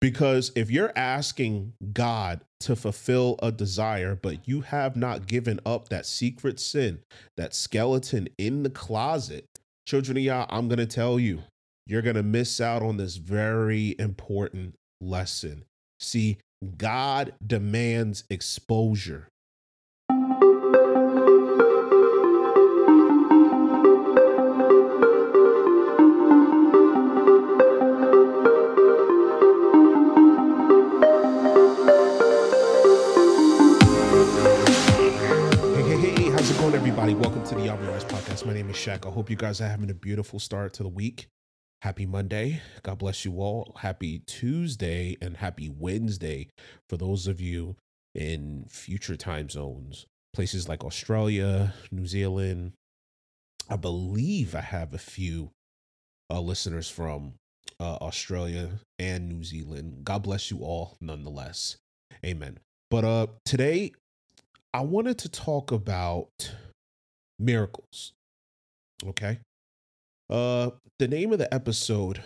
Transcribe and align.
Because 0.00 0.52
if 0.54 0.70
you're 0.70 0.92
asking 0.94 1.72
God 1.92 2.40
to 2.60 2.76
fulfill 2.76 3.36
a 3.42 3.50
desire, 3.50 4.14
but 4.14 4.46
you 4.46 4.60
have 4.60 4.94
not 4.94 5.26
given 5.26 5.58
up 5.66 5.88
that 5.88 6.06
secret 6.06 6.60
sin, 6.60 7.00
that 7.36 7.54
skeleton 7.54 8.28
in 8.38 8.62
the 8.62 8.70
closet, 8.70 9.46
children 9.86 10.16
of 10.16 10.22
Yah, 10.22 10.46
I'm 10.48 10.68
going 10.68 10.78
to 10.78 10.86
tell 10.86 11.18
you, 11.18 11.42
you're 11.86 12.02
going 12.02 12.16
to 12.16 12.22
miss 12.22 12.60
out 12.60 12.82
on 12.82 12.96
this 12.96 13.16
very 13.16 13.96
important 13.98 14.74
lesson. 15.00 15.64
See, 15.98 16.38
God 16.76 17.34
demands 17.44 18.24
exposure. 18.30 19.28
Everybody. 37.08 37.26
Welcome 37.26 37.48
to 37.48 37.54
the 37.54 37.64
Yah 37.64 37.76
We 37.76 37.86
Rise 37.86 38.04
Podcast. 38.04 38.44
My 38.44 38.52
name 38.52 38.68
is 38.68 38.76
Shaq. 38.76 39.06
I 39.06 39.10
hope 39.10 39.30
you 39.30 39.36
guys 39.36 39.62
are 39.62 39.68
having 39.68 39.88
a 39.88 39.94
beautiful 39.94 40.38
start 40.38 40.74
to 40.74 40.82
the 40.82 40.90
week. 40.90 41.28
Happy 41.80 42.04
Monday. 42.04 42.60
God 42.82 42.98
bless 42.98 43.24
you 43.24 43.40
all. 43.40 43.74
Happy 43.80 44.18
Tuesday 44.26 45.16
and 45.22 45.38
happy 45.38 45.70
Wednesday 45.70 46.48
for 46.90 46.98
those 46.98 47.26
of 47.26 47.40
you 47.40 47.76
in 48.14 48.66
future 48.68 49.16
time 49.16 49.48
zones, 49.48 50.04
places 50.34 50.68
like 50.68 50.84
Australia, 50.84 51.72
New 51.90 52.06
Zealand. 52.06 52.74
I 53.70 53.76
believe 53.76 54.54
I 54.54 54.60
have 54.60 54.92
a 54.92 54.98
few 54.98 55.52
uh, 56.28 56.40
listeners 56.40 56.90
from 56.90 57.32
uh, 57.80 57.96
Australia 58.02 58.80
and 58.98 59.30
New 59.30 59.44
Zealand. 59.44 60.04
God 60.04 60.24
bless 60.24 60.50
you 60.50 60.58
all 60.58 60.98
nonetheless. 61.00 61.78
Amen. 62.22 62.58
But 62.90 63.04
uh 63.06 63.26
today 63.46 63.92
I 64.74 64.82
wanted 64.82 65.16
to 65.20 65.30
talk 65.30 65.72
about 65.72 66.52
miracles. 67.38 68.12
Okay. 69.06 69.38
Uh 70.30 70.70
the 70.98 71.08
name 71.08 71.32
of 71.32 71.38
the 71.38 71.52
episode 71.52 72.22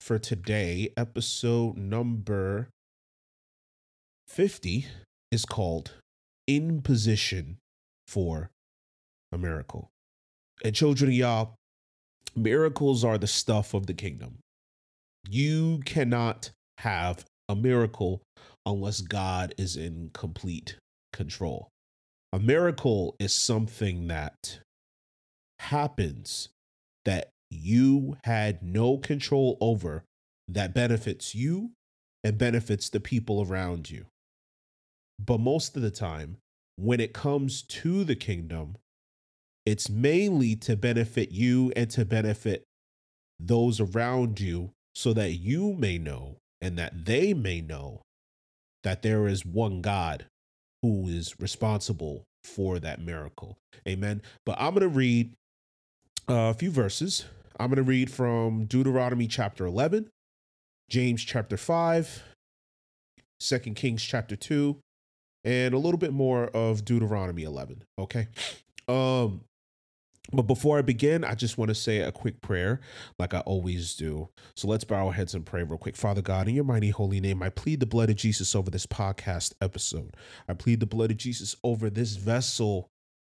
for 0.00 0.18
today, 0.18 0.92
episode 0.96 1.76
number 1.76 2.68
50 4.28 4.86
is 5.30 5.44
called 5.44 5.92
In 6.46 6.82
Position 6.82 7.58
for 8.06 8.50
a 9.32 9.38
Miracle. 9.38 9.90
And 10.64 10.74
children 10.74 11.10
of 11.10 11.14
Yah, 11.16 11.46
miracles 12.36 13.04
are 13.04 13.18
the 13.18 13.26
stuff 13.26 13.74
of 13.74 13.86
the 13.86 13.94
kingdom. 13.94 14.38
You 15.28 15.80
cannot 15.84 16.50
have 16.78 17.24
a 17.48 17.56
miracle 17.56 18.22
unless 18.64 19.00
God 19.00 19.54
is 19.58 19.76
in 19.76 20.10
complete 20.12 20.76
control. 21.12 21.68
A 22.32 22.38
miracle 22.38 23.16
is 23.18 23.34
something 23.34 24.06
that 24.06 24.60
happens 25.58 26.48
that 27.04 27.30
you 27.50 28.16
had 28.24 28.62
no 28.62 28.98
control 28.98 29.58
over 29.60 30.04
that 30.46 30.72
benefits 30.72 31.34
you 31.34 31.72
and 32.22 32.38
benefits 32.38 32.88
the 32.88 33.00
people 33.00 33.42
around 33.42 33.90
you. 33.90 34.06
But 35.18 35.40
most 35.40 35.76
of 35.76 35.82
the 35.82 35.90
time, 35.90 36.36
when 36.76 37.00
it 37.00 37.12
comes 37.12 37.62
to 37.62 38.04
the 38.04 38.16
kingdom, 38.16 38.76
it's 39.66 39.90
mainly 39.90 40.56
to 40.56 40.76
benefit 40.76 41.32
you 41.32 41.72
and 41.74 41.90
to 41.90 42.04
benefit 42.04 42.64
those 43.38 43.80
around 43.80 44.40
you 44.40 44.70
so 44.94 45.12
that 45.12 45.32
you 45.32 45.72
may 45.74 45.98
know 45.98 46.38
and 46.60 46.78
that 46.78 47.04
they 47.04 47.34
may 47.34 47.60
know 47.60 48.02
that 48.82 49.02
there 49.02 49.26
is 49.26 49.44
one 49.44 49.82
God 49.82 50.26
who 50.82 51.08
is 51.08 51.38
responsible 51.38 52.24
for 52.44 52.78
that 52.78 53.00
miracle. 53.00 53.58
Amen. 53.86 54.22
But 54.46 54.56
I'm 54.58 54.74
going 54.74 54.82
to 54.82 54.88
read 54.88 55.34
a 56.28 56.54
few 56.54 56.70
verses. 56.70 57.24
I'm 57.58 57.68
going 57.68 57.76
to 57.76 57.82
read 57.82 58.10
from 58.10 58.64
Deuteronomy 58.64 59.26
chapter 59.26 59.66
11, 59.66 60.08
James 60.88 61.22
chapter 61.22 61.56
5, 61.56 62.22
2 63.40 63.58
Kings 63.74 64.02
chapter 64.02 64.36
2, 64.36 64.76
and 65.44 65.74
a 65.74 65.78
little 65.78 65.98
bit 65.98 66.12
more 66.12 66.46
of 66.48 66.84
Deuteronomy 66.84 67.42
11. 67.42 67.84
Okay. 67.98 68.28
Um, 68.88 69.42
but 70.32 70.42
before 70.42 70.78
I 70.78 70.82
begin, 70.82 71.24
I 71.24 71.34
just 71.34 71.58
want 71.58 71.70
to 71.70 71.74
say 71.74 71.98
a 71.98 72.12
quick 72.12 72.40
prayer, 72.40 72.80
like 73.18 73.34
I 73.34 73.40
always 73.40 73.94
do. 73.94 74.28
So 74.54 74.68
let's 74.68 74.84
bow 74.84 75.06
our 75.06 75.12
heads 75.12 75.34
and 75.34 75.44
pray 75.44 75.62
real 75.62 75.78
quick. 75.78 75.96
Father 75.96 76.22
God, 76.22 76.48
in 76.48 76.54
your 76.54 76.64
mighty 76.64 76.90
holy 76.90 77.20
name, 77.20 77.42
I 77.42 77.50
plead 77.50 77.80
the 77.80 77.86
blood 77.86 78.10
of 78.10 78.16
Jesus 78.16 78.54
over 78.54 78.70
this 78.70 78.86
podcast 78.86 79.54
episode. 79.60 80.16
I 80.48 80.54
plead 80.54 80.80
the 80.80 80.86
blood 80.86 81.10
of 81.10 81.16
Jesus 81.16 81.56
over 81.64 81.90
this 81.90 82.16
vessel 82.16 82.90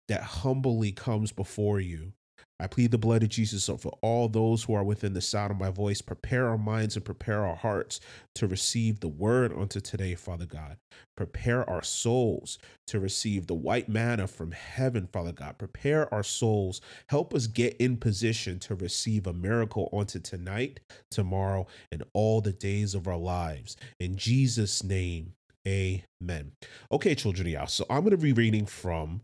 that 0.08 0.22
humbly 0.22 0.92
comes 0.92 1.32
before 1.32 1.81
you. 1.81 2.12
I 2.60 2.66
plead 2.66 2.91
the 2.91 2.98
blood 2.98 3.22
of 3.22 3.28
Jesus 3.28 3.66
for 3.66 3.96
all 4.02 4.28
those 4.28 4.64
who 4.64 4.74
are 4.74 4.82
within 4.82 5.14
the 5.14 5.20
sound 5.20 5.52
of 5.52 5.58
my 5.58 5.70
voice. 5.70 6.00
Prepare 6.00 6.48
our 6.48 6.58
minds 6.58 6.96
and 6.96 7.04
prepare 7.04 7.44
our 7.46 7.54
hearts 7.54 8.00
to 8.34 8.48
receive 8.48 8.98
the 8.98 9.08
word 9.08 9.52
unto 9.52 9.80
today, 9.80 10.16
Father 10.16 10.46
God. 10.46 10.76
Prepare 11.16 11.69
our 11.70 11.82
souls 11.82 12.58
to 12.88 12.98
receive 12.98 13.46
the 13.46 13.54
white 13.54 13.88
manna 13.88 14.26
from 14.26 14.50
heaven, 14.50 15.08
Father 15.12 15.32
God. 15.32 15.58
Prepare 15.58 16.12
our 16.12 16.24
souls. 16.24 16.80
Help 17.08 17.32
us 17.32 17.46
get 17.46 17.76
in 17.76 17.96
position 17.96 18.58
to 18.60 18.75
receive 18.75 19.26
a 19.26 19.32
miracle 19.32 19.88
unto 19.92 20.19
tonight, 20.19 20.80
tomorrow, 21.10 21.66
and 21.92 22.02
all 22.12 22.40
the 22.40 22.52
days 22.52 22.94
of 22.94 23.06
our 23.06 23.16
lives. 23.16 23.76
In 24.00 24.16
Jesus' 24.16 24.82
name, 24.82 25.34
amen. 25.66 26.52
Okay, 26.90 27.14
children 27.14 27.48
Yah. 27.48 27.66
So 27.66 27.86
I'm 27.88 28.00
going 28.00 28.10
to 28.10 28.16
be 28.16 28.32
reading 28.32 28.66
from 28.66 29.20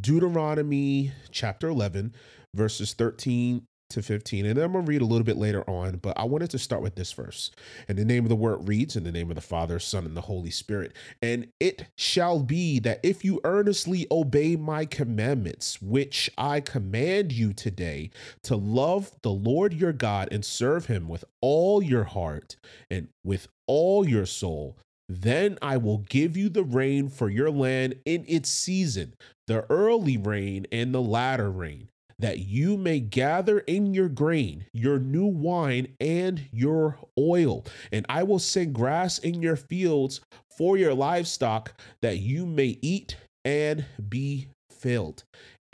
Deuteronomy 0.00 1.12
chapter 1.30 1.68
11, 1.68 2.14
verses 2.54 2.94
13 2.94 3.66
to 3.90 4.02
15. 4.02 4.46
And 4.46 4.56
then 4.56 4.64
I'm 4.64 4.72
going 4.72 4.84
to 4.84 4.88
read 4.88 5.02
a 5.02 5.06
little 5.06 5.24
bit 5.24 5.36
later 5.36 5.62
on, 5.68 5.98
but 5.98 6.18
I 6.18 6.24
wanted 6.24 6.50
to 6.50 6.58
start 6.58 6.82
with 6.82 6.96
this 6.96 7.12
verse. 7.12 7.50
And 7.88 7.96
the 7.96 8.04
name 8.04 8.24
of 8.24 8.28
the 8.28 8.36
word 8.36 8.68
reads 8.68 8.96
in 8.96 9.04
the 9.04 9.12
name 9.12 9.30
of 9.30 9.36
the 9.36 9.40
Father, 9.40 9.78
Son, 9.78 10.04
and 10.04 10.16
the 10.16 10.22
Holy 10.22 10.50
Spirit. 10.50 10.92
And 11.22 11.48
it 11.60 11.86
shall 11.96 12.40
be 12.40 12.80
that 12.80 13.00
if 13.02 13.24
you 13.24 13.40
earnestly 13.44 14.06
obey 14.10 14.56
my 14.56 14.84
commandments, 14.86 15.80
which 15.80 16.30
I 16.36 16.60
command 16.60 17.32
you 17.32 17.52
today, 17.52 18.10
to 18.42 18.56
love 18.56 19.12
the 19.22 19.30
Lord 19.30 19.72
your 19.72 19.92
God 19.92 20.28
and 20.32 20.44
serve 20.44 20.86
him 20.86 21.08
with 21.08 21.24
all 21.40 21.82
your 21.82 22.04
heart 22.04 22.56
and 22.90 23.08
with 23.24 23.48
all 23.66 24.08
your 24.08 24.26
soul, 24.26 24.76
then 25.08 25.58
I 25.62 25.76
will 25.76 25.98
give 25.98 26.36
you 26.36 26.48
the 26.48 26.64
rain 26.64 27.08
for 27.08 27.28
your 27.28 27.50
land 27.50 27.96
in 28.04 28.24
its 28.26 28.48
season, 28.48 29.14
the 29.46 29.64
early 29.70 30.16
rain 30.16 30.66
and 30.72 30.92
the 30.92 31.02
latter 31.02 31.50
rain, 31.50 31.88
that 32.18 32.40
you 32.40 32.76
may 32.76 32.98
gather 33.00 33.60
in 33.60 33.94
your 33.94 34.08
grain, 34.08 34.64
your 34.72 34.98
new 34.98 35.26
wine, 35.26 35.88
and 36.00 36.48
your 36.50 36.98
oil. 37.18 37.64
And 37.92 38.04
I 38.08 38.24
will 38.24 38.38
send 38.38 38.74
grass 38.74 39.18
in 39.18 39.42
your 39.42 39.56
fields 39.56 40.20
for 40.56 40.76
your 40.76 40.94
livestock, 40.94 41.78
that 42.02 42.18
you 42.18 42.46
may 42.46 42.78
eat 42.82 43.16
and 43.44 43.84
be 44.08 44.48
filled. 44.70 45.22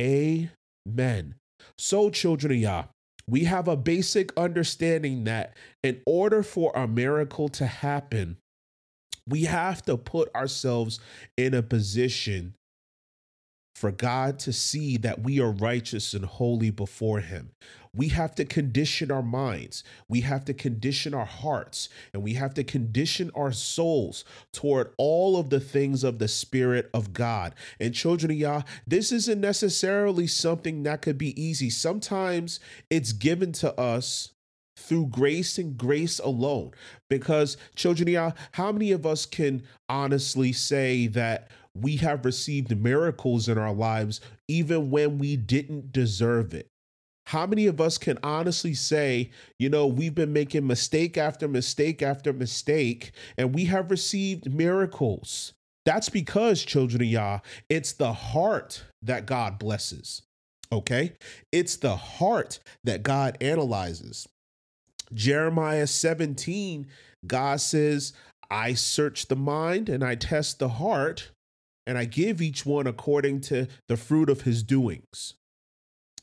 Amen. 0.00 1.36
So, 1.78 2.10
children 2.10 2.52
of 2.52 2.58
Yah, 2.58 2.84
we 3.28 3.44
have 3.44 3.68
a 3.68 3.76
basic 3.76 4.36
understanding 4.36 5.24
that 5.24 5.56
in 5.82 6.00
order 6.04 6.42
for 6.42 6.72
a 6.74 6.88
miracle 6.88 7.48
to 7.50 7.66
happen, 7.66 8.36
we 9.28 9.44
have 9.44 9.82
to 9.82 9.96
put 9.96 10.34
ourselves 10.34 11.00
in 11.36 11.54
a 11.54 11.62
position 11.62 12.54
for 13.74 13.90
God 13.90 14.38
to 14.40 14.52
see 14.52 14.96
that 14.98 15.22
we 15.22 15.40
are 15.40 15.50
righteous 15.50 16.14
and 16.14 16.24
holy 16.24 16.70
before 16.70 17.20
Him. 17.20 17.50
We 17.94 18.08
have 18.08 18.34
to 18.36 18.44
condition 18.44 19.10
our 19.10 19.22
minds, 19.22 19.84
we 20.08 20.20
have 20.22 20.44
to 20.46 20.54
condition 20.54 21.14
our 21.14 21.26
hearts, 21.26 21.88
and 22.12 22.22
we 22.22 22.34
have 22.34 22.54
to 22.54 22.64
condition 22.64 23.30
our 23.34 23.52
souls 23.52 24.24
toward 24.52 24.92
all 24.98 25.36
of 25.36 25.50
the 25.50 25.60
things 25.60 26.04
of 26.04 26.18
the 26.18 26.28
Spirit 26.28 26.90
of 26.94 27.12
God. 27.12 27.54
And 27.80 27.94
children 27.94 28.30
of 28.30 28.38
Yah, 28.38 28.62
this 28.86 29.12
isn't 29.12 29.40
necessarily 29.40 30.26
something 30.26 30.84
that 30.84 31.02
could 31.02 31.18
be 31.18 31.40
easy. 31.40 31.68
Sometimes 31.68 32.60
it's 32.88 33.12
given 33.12 33.52
to 33.52 33.78
us 33.78 34.31
through 34.82 35.06
grace 35.06 35.58
and 35.58 35.76
grace 35.76 36.18
alone. 36.18 36.72
Because, 37.08 37.56
children, 37.74 38.32
how 38.52 38.72
many 38.72 38.92
of 38.92 39.06
us 39.06 39.26
can 39.26 39.62
honestly 39.88 40.52
say 40.52 41.06
that 41.08 41.50
we 41.74 41.96
have 41.96 42.24
received 42.24 42.76
miracles 42.76 43.48
in 43.48 43.56
our 43.56 43.72
lives 43.72 44.20
even 44.48 44.90
when 44.90 45.18
we 45.18 45.36
didn't 45.36 45.92
deserve 45.92 46.52
it? 46.52 46.68
How 47.26 47.46
many 47.46 47.66
of 47.66 47.80
us 47.80 47.98
can 47.98 48.18
honestly 48.24 48.74
say, 48.74 49.30
you 49.58 49.70
know, 49.70 49.86
we've 49.86 50.14
been 50.14 50.32
making 50.32 50.66
mistake 50.66 51.16
after 51.16 51.46
mistake 51.46 52.02
after 52.02 52.32
mistake, 52.32 53.12
and 53.38 53.54
we 53.54 53.66
have 53.66 53.92
received 53.92 54.52
miracles? 54.52 55.52
That's 55.84 56.08
because, 56.08 56.64
children 56.64 57.02
of 57.02 57.08
Yah, 57.08 57.38
it's 57.68 57.92
the 57.92 58.12
heart 58.12 58.84
that 59.02 59.26
God 59.26 59.58
blesses. 59.58 60.22
Okay? 60.70 61.12
It's 61.52 61.76
the 61.76 61.96
heart 61.96 62.58
that 62.84 63.02
God 63.02 63.36
analyzes. 63.40 64.28
Jeremiah 65.14 65.86
17 65.86 66.86
God 67.26 67.60
says, 67.60 68.12
I 68.50 68.74
search 68.74 69.28
the 69.28 69.36
mind 69.36 69.88
and 69.88 70.04
I 70.04 70.14
test 70.14 70.58
the 70.58 70.68
heart, 70.68 71.30
and 71.86 71.96
I 71.96 72.04
give 72.04 72.42
each 72.42 72.66
one 72.66 72.86
according 72.86 73.40
to 73.42 73.68
the 73.88 73.96
fruit 73.96 74.28
of 74.28 74.42
his 74.42 74.62
doings. 74.62 75.34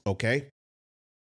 Okay? 0.05 0.47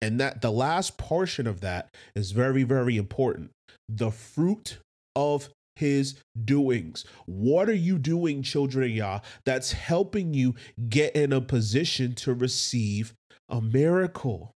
And 0.00 0.20
that 0.20 0.42
the 0.42 0.50
last 0.50 0.98
portion 0.98 1.46
of 1.46 1.60
that 1.60 1.94
is 2.14 2.32
very, 2.32 2.62
very 2.62 2.96
important. 2.96 3.50
The 3.88 4.10
fruit 4.10 4.78
of 5.14 5.48
his 5.76 6.16
doings. 6.44 7.04
What 7.26 7.68
are 7.68 7.74
you 7.74 7.98
doing, 7.98 8.42
children 8.42 8.84
of 8.84 8.96
Yah, 8.96 9.20
that's 9.44 9.72
helping 9.72 10.34
you 10.34 10.54
get 10.88 11.16
in 11.16 11.32
a 11.32 11.40
position 11.40 12.14
to 12.16 12.34
receive 12.34 13.14
a 13.48 13.60
miracle? 13.60 14.53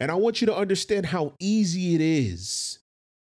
And 0.00 0.10
I 0.10 0.14
want 0.14 0.40
you 0.40 0.46
to 0.46 0.56
understand 0.56 1.06
how 1.06 1.34
easy 1.40 1.94
it 1.94 2.00
is 2.00 2.78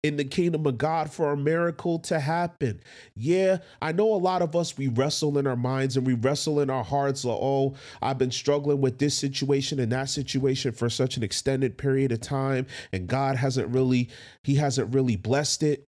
in 0.06 0.16
the 0.16 0.24
kingdom 0.24 0.66
of 0.66 0.78
God 0.78 1.10
for 1.10 1.32
a 1.32 1.36
miracle 1.36 1.98
to 2.00 2.20
happen. 2.20 2.80
Yeah, 3.16 3.58
I 3.82 3.92
know 3.92 4.14
a 4.14 4.16
lot 4.16 4.40
of 4.40 4.54
us, 4.54 4.78
we 4.78 4.88
wrestle 4.88 5.36
in 5.38 5.46
our 5.46 5.56
minds 5.56 5.96
and 5.96 6.06
we 6.06 6.14
wrestle 6.14 6.60
in 6.60 6.70
our 6.70 6.84
hearts. 6.84 7.24
Like, 7.24 7.38
oh, 7.40 7.74
I've 8.00 8.18
been 8.18 8.30
struggling 8.30 8.80
with 8.80 8.98
this 8.98 9.16
situation 9.18 9.80
and 9.80 9.90
that 9.92 10.08
situation 10.08 10.72
for 10.72 10.88
such 10.88 11.16
an 11.16 11.22
extended 11.22 11.76
period 11.76 12.12
of 12.12 12.20
time, 12.20 12.66
and 12.92 13.08
God 13.08 13.36
hasn't 13.36 13.68
really, 13.68 14.08
He 14.44 14.54
hasn't 14.54 14.94
really 14.94 15.16
blessed 15.16 15.62
it. 15.62 15.84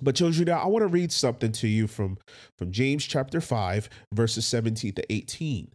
But 0.00 0.14
children, 0.14 0.48
I 0.48 0.66
want 0.66 0.82
to 0.82 0.88
read 0.88 1.12
something 1.12 1.52
to 1.52 1.68
you 1.68 1.86
from, 1.86 2.16
from 2.56 2.70
James 2.70 3.04
chapter 3.04 3.40
5, 3.40 3.90
verses 4.14 4.46
17 4.46 4.94
to 4.94 5.12
18. 5.12 5.68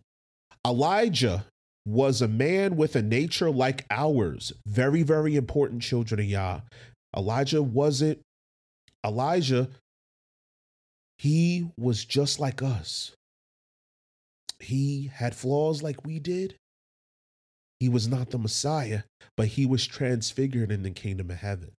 Elijah 0.66 1.46
was 1.86 2.22
a 2.22 2.28
man 2.28 2.76
with 2.76 2.96
a 2.96 3.02
nature 3.02 3.52
like 3.52 3.86
ours. 3.92 4.52
Very, 4.66 5.04
very 5.04 5.36
important, 5.36 5.82
children 5.82 6.20
of 6.20 6.26
Yah. 6.26 6.62
Elijah 7.16 7.62
wasn't, 7.62 8.20
Elijah, 9.06 9.70
he 11.18 11.70
was 11.78 12.04
just 12.04 12.40
like 12.40 12.62
us. 12.62 13.12
He 14.60 15.12
had 15.14 15.36
flaws 15.36 15.84
like 15.84 16.06
we 16.06 16.20
did. 16.20 16.56
He 17.80 17.88
was 17.88 18.08
not 18.08 18.32
the 18.32 18.38
Messiah, 18.38 19.04
but 19.38 19.48
he 19.48 19.66
was 19.66 19.86
transfigured 19.86 20.72
in 20.72 20.84
the 20.84 20.92
kingdom 20.92 21.30
of 21.30 21.38
heaven. 21.38 21.72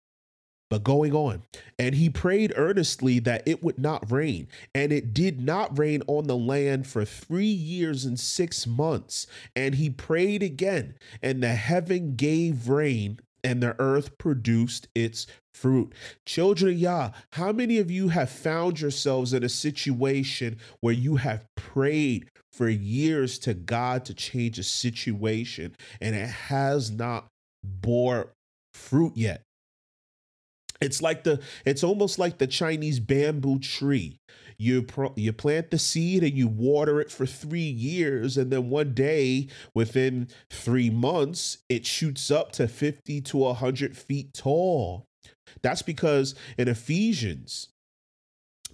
But 0.68 0.82
going 0.82 1.14
on, 1.14 1.44
and 1.78 1.94
he 1.94 2.10
prayed 2.10 2.52
earnestly 2.56 3.20
that 3.20 3.44
it 3.46 3.62
would 3.62 3.78
not 3.78 4.10
rain. 4.10 4.48
And 4.74 4.92
it 4.92 5.14
did 5.14 5.40
not 5.40 5.78
rain 5.78 6.02
on 6.08 6.26
the 6.26 6.36
land 6.36 6.88
for 6.88 7.04
three 7.04 7.44
years 7.46 8.04
and 8.04 8.18
six 8.18 8.66
months. 8.66 9.28
And 9.54 9.76
he 9.76 9.90
prayed 9.90 10.42
again, 10.42 10.96
and 11.22 11.40
the 11.40 11.54
heaven 11.54 12.16
gave 12.16 12.68
rain, 12.68 13.20
and 13.44 13.62
the 13.62 13.76
earth 13.78 14.18
produced 14.18 14.88
its 14.92 15.28
fruit. 15.54 15.94
Children 16.26 16.72
of 16.72 16.78
Yah, 16.78 17.10
how 17.32 17.52
many 17.52 17.78
of 17.78 17.90
you 17.90 18.08
have 18.08 18.28
found 18.28 18.80
yourselves 18.80 19.32
in 19.32 19.44
a 19.44 19.48
situation 19.48 20.58
where 20.80 20.92
you 20.92 21.16
have 21.16 21.46
prayed 21.54 22.28
for 22.52 22.68
years 22.68 23.38
to 23.40 23.54
God 23.54 24.04
to 24.06 24.14
change 24.14 24.58
a 24.58 24.64
situation 24.64 25.76
and 26.00 26.16
it 26.16 26.28
has 26.28 26.90
not 26.90 27.28
bore 27.62 28.32
fruit 28.74 29.12
yet? 29.16 29.42
It's 30.81 31.02
like 31.02 31.25
the 31.25 31.40
it's 31.64 31.84
almost 31.84 32.19
like 32.19 32.38
the 32.38 32.46
Chinese 32.46 33.00
bamboo 33.00 33.58
tree. 33.58 34.19
You 34.58 34.82
pro, 34.82 35.12
you 35.17 35.32
plant 35.32 35.70
the 35.70 35.78
seed 35.78 36.23
and 36.23 36.32
you 36.32 36.49
water 36.49 37.00
it 37.00 37.11
for 37.11 37.26
3 37.26 37.61
years 37.61 38.38
and 38.38 38.50
then 38.50 38.70
one 38.70 38.94
day 38.94 39.49
within 39.75 40.28
3 40.50 40.88
months 40.90 41.58
it 41.69 41.84
shoots 41.84 42.31
up 42.31 42.52
to 42.52 42.67
50 42.67 43.20
to 43.20 43.37
100 43.37 43.96
feet 43.96 44.32
tall. 44.32 45.05
That's 45.62 45.82
because 45.82 46.34
in 46.56 46.69
Ephesians 46.69 47.69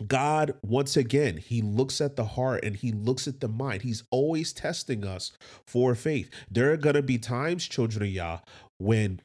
God, 0.06 0.54
once 0.62 0.96
again, 0.96 1.37
he 1.37 1.62
looks 1.62 2.00
at 2.00 2.16
the 2.16 2.25
heart 2.25 2.64
and 2.64 2.76
he 2.76 2.93
looks 2.93 3.28
at 3.28 3.40
the 3.40 3.49
mind. 3.49 3.82
He's 3.82 4.04
always 4.10 4.52
testing 4.52 5.04
us 5.04 5.32
for 5.66 5.94
faith. 5.94 6.31
There 6.50 6.72
are 6.72 6.76
going 6.76 6.96
to 6.96 7.02
be 7.02 7.19
times, 7.19 7.66
children 7.66 8.04
of 8.04 8.08
Yah, 8.08 8.38
when 8.78 9.20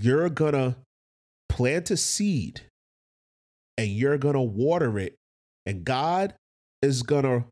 you're 0.00 0.30
going 0.30 0.52
to 0.52 0.76
plant 1.54 1.88
a 1.88 1.96
seed 1.96 2.62
and 3.78 3.86
you're 3.88 4.18
going 4.18 4.34
to 4.34 4.40
water 4.40 4.98
it, 4.98 5.14
and 5.66 5.84
God 5.84 6.34
is 6.82 7.04
going 7.04 7.22
to 7.22 7.44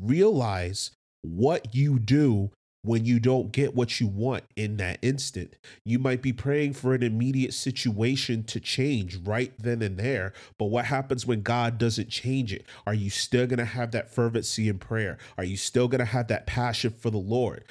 realize 0.00 0.90
what 1.22 1.72
you 1.72 2.00
do 2.00 2.50
when 2.82 3.04
you 3.04 3.20
don't 3.20 3.52
get 3.52 3.74
what 3.74 4.00
you 4.00 4.08
want 4.08 4.42
in 4.56 4.78
that 4.78 4.98
instant. 5.00 5.54
You 5.84 6.00
might 6.00 6.22
be 6.22 6.32
praying 6.32 6.72
for 6.72 6.92
an 6.92 7.04
immediate 7.04 7.54
situation 7.54 8.42
to 8.44 8.58
change 8.58 9.16
right 9.16 9.52
then 9.58 9.80
and 9.80 9.96
there, 9.96 10.32
but 10.58 10.66
what 10.66 10.86
happens 10.86 11.24
when 11.24 11.42
God 11.42 11.78
doesn't 11.78 12.08
change 12.08 12.52
it? 12.52 12.66
Are 12.84 12.94
you 12.94 13.10
still 13.10 13.46
going 13.46 13.58
to 13.58 13.64
have 13.64 13.92
that 13.92 14.10
fervency 14.10 14.68
in 14.68 14.78
prayer? 14.78 15.18
Are 15.38 15.44
you 15.44 15.56
still 15.56 15.86
going 15.86 16.00
to 16.00 16.04
have 16.04 16.26
that 16.28 16.46
passion 16.46 16.92
for 16.98 17.10
the 17.10 17.18
Lord? 17.18 17.64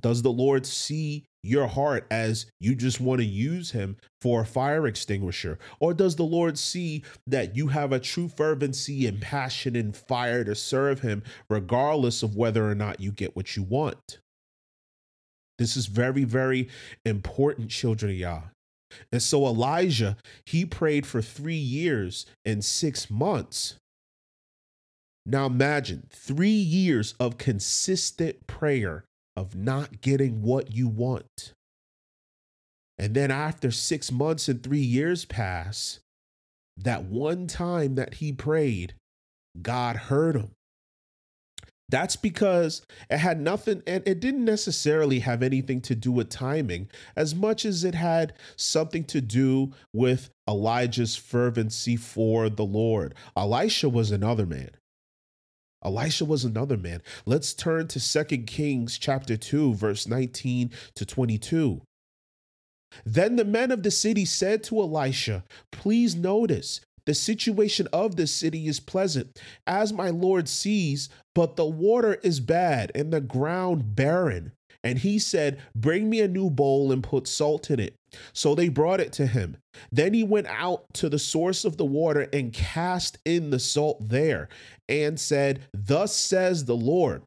Does 0.00 0.22
the 0.22 0.32
Lord 0.32 0.66
see 0.66 1.24
your 1.44 1.66
heart 1.66 2.06
as 2.10 2.46
you 2.60 2.74
just 2.74 3.00
want 3.00 3.20
to 3.20 3.26
use 3.26 3.70
him 3.70 3.96
for 4.20 4.42
a 4.42 4.46
fire 4.46 4.86
extinguisher? 4.86 5.58
Or 5.78 5.92
does 5.94 6.16
the 6.16 6.24
Lord 6.24 6.58
see 6.58 7.04
that 7.26 7.54
you 7.54 7.68
have 7.68 7.92
a 7.92 8.00
true 8.00 8.28
fervency 8.28 9.06
and 9.06 9.20
passion 9.20 9.76
and 9.76 9.96
fire 9.96 10.44
to 10.44 10.54
serve 10.54 11.00
him, 11.00 11.22
regardless 11.50 12.22
of 12.22 12.36
whether 12.36 12.68
or 12.68 12.74
not 12.74 13.00
you 13.00 13.12
get 13.12 13.36
what 13.36 13.56
you 13.56 13.62
want? 13.62 14.18
This 15.58 15.76
is 15.76 15.86
very, 15.86 16.24
very 16.24 16.68
important, 17.04 17.70
children 17.70 18.10
of 18.10 18.18
Yah. 18.18 18.42
And 19.12 19.22
so 19.22 19.46
Elijah, 19.46 20.16
he 20.46 20.64
prayed 20.64 21.06
for 21.06 21.20
three 21.22 21.54
years 21.54 22.26
and 22.44 22.64
six 22.64 23.10
months. 23.10 23.76
Now 25.26 25.46
imagine 25.46 26.06
three 26.10 26.48
years 26.48 27.14
of 27.18 27.38
consistent 27.38 28.46
prayer 28.46 29.04
of 29.36 29.54
not 29.54 30.00
getting 30.00 30.42
what 30.42 30.74
you 30.74 30.88
want. 30.88 31.52
And 32.98 33.14
then 33.14 33.30
after 33.30 33.70
six 33.70 34.12
months 34.12 34.48
and 34.48 34.62
three 34.62 34.78
years 34.78 35.24
pass, 35.24 35.98
that 36.76 37.04
one 37.04 37.46
time 37.46 37.96
that 37.96 38.14
he 38.14 38.32
prayed, 38.32 38.94
God 39.60 39.96
heard 39.96 40.36
him. 40.36 40.50
That's 41.88 42.16
because 42.16 42.82
it 43.10 43.18
had 43.18 43.40
nothing, 43.40 43.82
and 43.86 44.02
it 44.06 44.18
didn't 44.18 44.44
necessarily 44.44 45.18
have 45.20 45.42
anything 45.42 45.80
to 45.82 45.94
do 45.94 46.10
with 46.10 46.30
timing 46.30 46.88
as 47.14 47.34
much 47.34 47.64
as 47.64 47.84
it 47.84 47.94
had 47.94 48.32
something 48.56 49.04
to 49.04 49.20
do 49.20 49.72
with 49.92 50.30
Elijah's 50.48 51.14
fervency 51.14 51.96
for 51.96 52.48
the 52.48 52.64
Lord. 52.64 53.14
Elisha 53.36 53.88
was 53.88 54.10
another 54.10 54.46
man. 54.46 54.70
Elisha 55.84 56.24
was 56.24 56.44
another 56.44 56.76
man. 56.76 57.02
Let's 57.26 57.54
turn 57.54 57.88
to 57.88 58.00
Second 58.00 58.46
Kings 58.46 58.98
chapter 58.98 59.36
2 59.36 59.74
verse 59.74 60.06
19 60.06 60.70
to 60.94 61.06
22. 61.06 61.82
Then 63.04 63.36
the 63.36 63.44
men 63.44 63.70
of 63.70 63.82
the 63.82 63.90
city 63.90 64.24
said 64.24 64.62
to 64.64 64.80
Elisha, 64.80 65.44
Please 65.72 66.14
notice, 66.14 66.80
the 67.06 67.14
situation 67.14 67.86
of 67.92 68.16
the 68.16 68.26
city 68.26 68.66
is 68.66 68.80
pleasant, 68.80 69.38
as 69.66 69.92
my 69.92 70.08
Lord 70.10 70.48
sees, 70.48 71.08
but 71.34 71.56
the 71.56 71.66
water 71.66 72.14
is 72.22 72.40
bad 72.40 72.92
and 72.94 73.12
the 73.12 73.20
ground 73.20 73.94
barren. 73.94 74.52
And 74.82 74.98
he 74.98 75.18
said, 75.18 75.60
Bring 75.74 76.10
me 76.10 76.20
a 76.20 76.28
new 76.28 76.50
bowl 76.50 76.92
and 76.92 77.02
put 77.02 77.26
salt 77.28 77.70
in 77.70 77.80
it. 77.80 77.94
So 78.32 78.54
they 78.54 78.68
brought 78.68 79.00
it 79.00 79.12
to 79.14 79.26
him. 79.26 79.56
Then 79.90 80.14
he 80.14 80.22
went 80.22 80.46
out 80.48 80.84
to 80.94 81.08
the 81.08 81.18
source 81.18 81.64
of 81.64 81.76
the 81.76 81.84
water 81.84 82.28
and 82.32 82.52
cast 82.52 83.18
in 83.24 83.50
the 83.50 83.58
salt 83.58 84.08
there, 84.08 84.48
and 84.88 85.18
said, 85.18 85.66
Thus 85.72 86.14
says 86.14 86.64
the 86.64 86.76
Lord, 86.76 87.22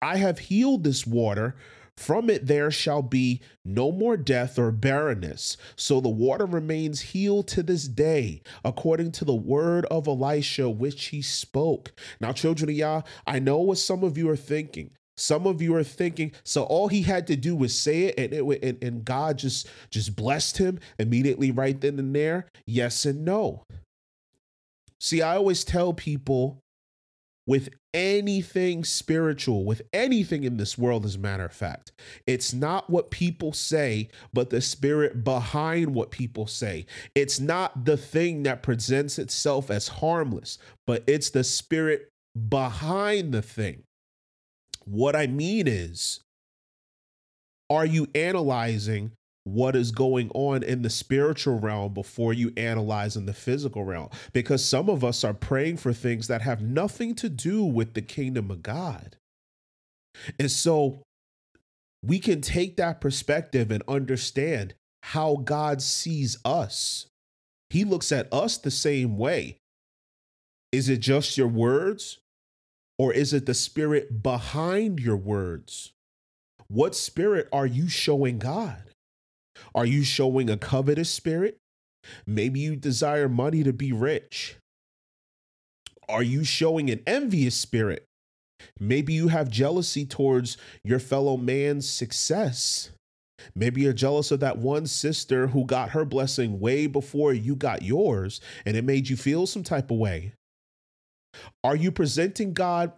I 0.00 0.16
have 0.16 0.38
healed 0.38 0.84
this 0.84 1.06
water. 1.06 1.56
From 1.96 2.30
it 2.30 2.46
there 2.46 2.70
shall 2.70 3.02
be 3.02 3.40
no 3.64 3.90
more 3.90 4.16
death 4.16 4.56
or 4.56 4.70
barrenness. 4.70 5.56
So 5.74 6.00
the 6.00 6.08
water 6.08 6.46
remains 6.46 7.00
healed 7.00 7.48
to 7.48 7.62
this 7.64 7.88
day, 7.88 8.40
according 8.64 9.10
to 9.12 9.24
the 9.24 9.34
word 9.34 9.84
of 9.86 10.06
Elisha 10.06 10.70
which 10.70 11.06
he 11.06 11.22
spoke. 11.22 11.92
Now, 12.20 12.30
children 12.30 12.70
of 12.70 12.76
Yah, 12.76 13.02
I 13.26 13.40
know 13.40 13.58
what 13.58 13.78
some 13.78 14.04
of 14.04 14.16
you 14.16 14.30
are 14.30 14.36
thinking. 14.36 14.92
Some 15.18 15.46
of 15.46 15.60
you 15.60 15.74
are 15.74 15.84
thinking, 15.84 16.32
so 16.44 16.64
all 16.64 16.88
he 16.88 17.02
had 17.02 17.26
to 17.28 17.36
do 17.36 17.56
was 17.56 17.78
say 17.78 18.04
it, 18.04 18.18
and 18.18 18.32
it 18.32 18.62
and, 18.62 18.82
and 18.82 19.04
God 19.04 19.38
just 19.38 19.68
just 19.90 20.16
blessed 20.16 20.58
him 20.58 20.78
immediately 20.98 21.50
right 21.50 21.80
then 21.80 21.98
and 21.98 22.14
there. 22.14 22.46
Yes 22.66 23.04
and 23.04 23.24
no. 23.24 23.64
See, 25.00 25.22
I 25.22 25.36
always 25.36 25.64
tell 25.64 25.92
people 25.92 26.60
with 27.46 27.70
anything 27.94 28.84
spiritual, 28.84 29.64
with 29.64 29.80
anything 29.94 30.44
in 30.44 30.58
this 30.58 30.76
world, 30.76 31.06
as 31.06 31.14
a 31.14 31.18
matter 31.18 31.46
of 31.46 31.52
fact. 31.52 31.92
It's 32.26 32.52
not 32.52 32.90
what 32.90 33.10
people 33.10 33.54
say, 33.54 34.10
but 34.34 34.50
the 34.50 34.60
spirit 34.60 35.24
behind 35.24 35.94
what 35.94 36.10
people 36.10 36.46
say. 36.46 36.84
It's 37.14 37.40
not 37.40 37.86
the 37.86 37.96
thing 37.96 38.42
that 38.42 38.62
presents 38.62 39.18
itself 39.18 39.70
as 39.70 39.88
harmless, 39.88 40.58
but 40.86 41.02
it's 41.06 41.30
the 41.30 41.42
spirit 41.42 42.10
behind 42.50 43.32
the 43.32 43.42
thing. 43.42 43.84
What 44.90 45.14
I 45.14 45.26
mean 45.26 45.66
is, 45.66 46.20
are 47.70 47.84
you 47.84 48.06
analyzing 48.14 49.12
what 49.54 49.74
is 49.74 49.90
going 49.90 50.30
on 50.34 50.62
in 50.62 50.82
the 50.82 50.90
spiritual 50.90 51.58
realm 51.58 51.94
before 51.94 52.32
you 52.32 52.52
analyze 52.56 53.16
in 53.16 53.26
the 53.26 53.32
physical 53.32 53.84
realm. 53.84 54.08
Because 54.32 54.64
some 54.64 54.88
of 54.88 55.04
us 55.04 55.24
are 55.24 55.34
praying 55.34 55.78
for 55.78 55.92
things 55.92 56.28
that 56.28 56.42
have 56.42 56.60
nothing 56.60 57.14
to 57.16 57.28
do 57.28 57.64
with 57.64 57.94
the 57.94 58.02
kingdom 58.02 58.50
of 58.50 58.62
God. 58.62 59.16
And 60.38 60.50
so 60.50 61.02
we 62.02 62.18
can 62.18 62.40
take 62.40 62.76
that 62.76 63.00
perspective 63.00 63.70
and 63.70 63.82
understand 63.88 64.74
how 65.02 65.36
God 65.36 65.80
sees 65.80 66.36
us. 66.44 67.06
He 67.70 67.84
looks 67.84 68.12
at 68.12 68.32
us 68.32 68.58
the 68.58 68.70
same 68.70 69.16
way. 69.16 69.58
Is 70.72 70.88
it 70.88 70.98
just 71.00 71.38
your 71.38 71.48
words? 71.48 72.18
Or 72.98 73.12
is 73.12 73.32
it 73.32 73.46
the 73.46 73.54
spirit 73.54 74.22
behind 74.22 74.98
your 74.98 75.16
words? 75.16 75.92
What 76.66 76.94
spirit 76.94 77.48
are 77.52 77.66
you 77.66 77.88
showing 77.88 78.38
God? 78.38 78.82
Are 79.74 79.86
you 79.86 80.02
showing 80.02 80.50
a 80.50 80.56
covetous 80.56 81.10
spirit? 81.10 81.58
Maybe 82.26 82.60
you 82.60 82.76
desire 82.76 83.28
money 83.28 83.62
to 83.62 83.72
be 83.72 83.92
rich. 83.92 84.56
Are 86.08 86.22
you 86.22 86.44
showing 86.44 86.90
an 86.90 87.02
envious 87.06 87.54
spirit? 87.54 88.04
Maybe 88.80 89.12
you 89.12 89.28
have 89.28 89.50
jealousy 89.50 90.04
towards 90.04 90.56
your 90.82 90.98
fellow 90.98 91.36
man's 91.36 91.88
success. 91.88 92.90
Maybe 93.54 93.82
you're 93.82 93.92
jealous 93.92 94.30
of 94.30 94.40
that 94.40 94.58
one 94.58 94.86
sister 94.86 95.48
who 95.48 95.64
got 95.64 95.90
her 95.90 96.04
blessing 96.04 96.58
way 96.58 96.86
before 96.86 97.32
you 97.32 97.54
got 97.54 97.82
yours, 97.82 98.40
and 98.66 98.76
it 98.76 98.84
made 98.84 99.08
you 99.08 99.16
feel 99.16 99.46
some 99.46 99.62
type 99.62 99.90
of 99.90 99.98
way. 99.98 100.32
Are 101.64 101.76
you 101.76 101.90
presenting 101.92 102.54
God 102.54 102.92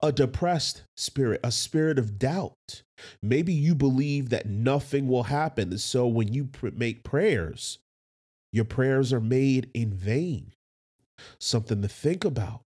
a 0.00 0.12
depressed 0.12 0.84
spirit, 0.96 1.40
a 1.42 1.50
spirit 1.50 1.98
of 1.98 2.18
doubt. 2.18 2.82
Maybe 3.22 3.52
you 3.52 3.74
believe 3.74 4.30
that 4.30 4.46
nothing 4.46 5.08
will 5.08 5.24
happen. 5.24 5.76
So 5.78 6.06
when 6.06 6.32
you 6.32 6.44
pr- 6.44 6.68
make 6.74 7.04
prayers, 7.04 7.78
your 8.52 8.64
prayers 8.64 9.12
are 9.12 9.20
made 9.20 9.70
in 9.74 9.92
vain. 9.92 10.52
Something 11.40 11.82
to 11.82 11.88
think 11.88 12.24
about. 12.24 12.62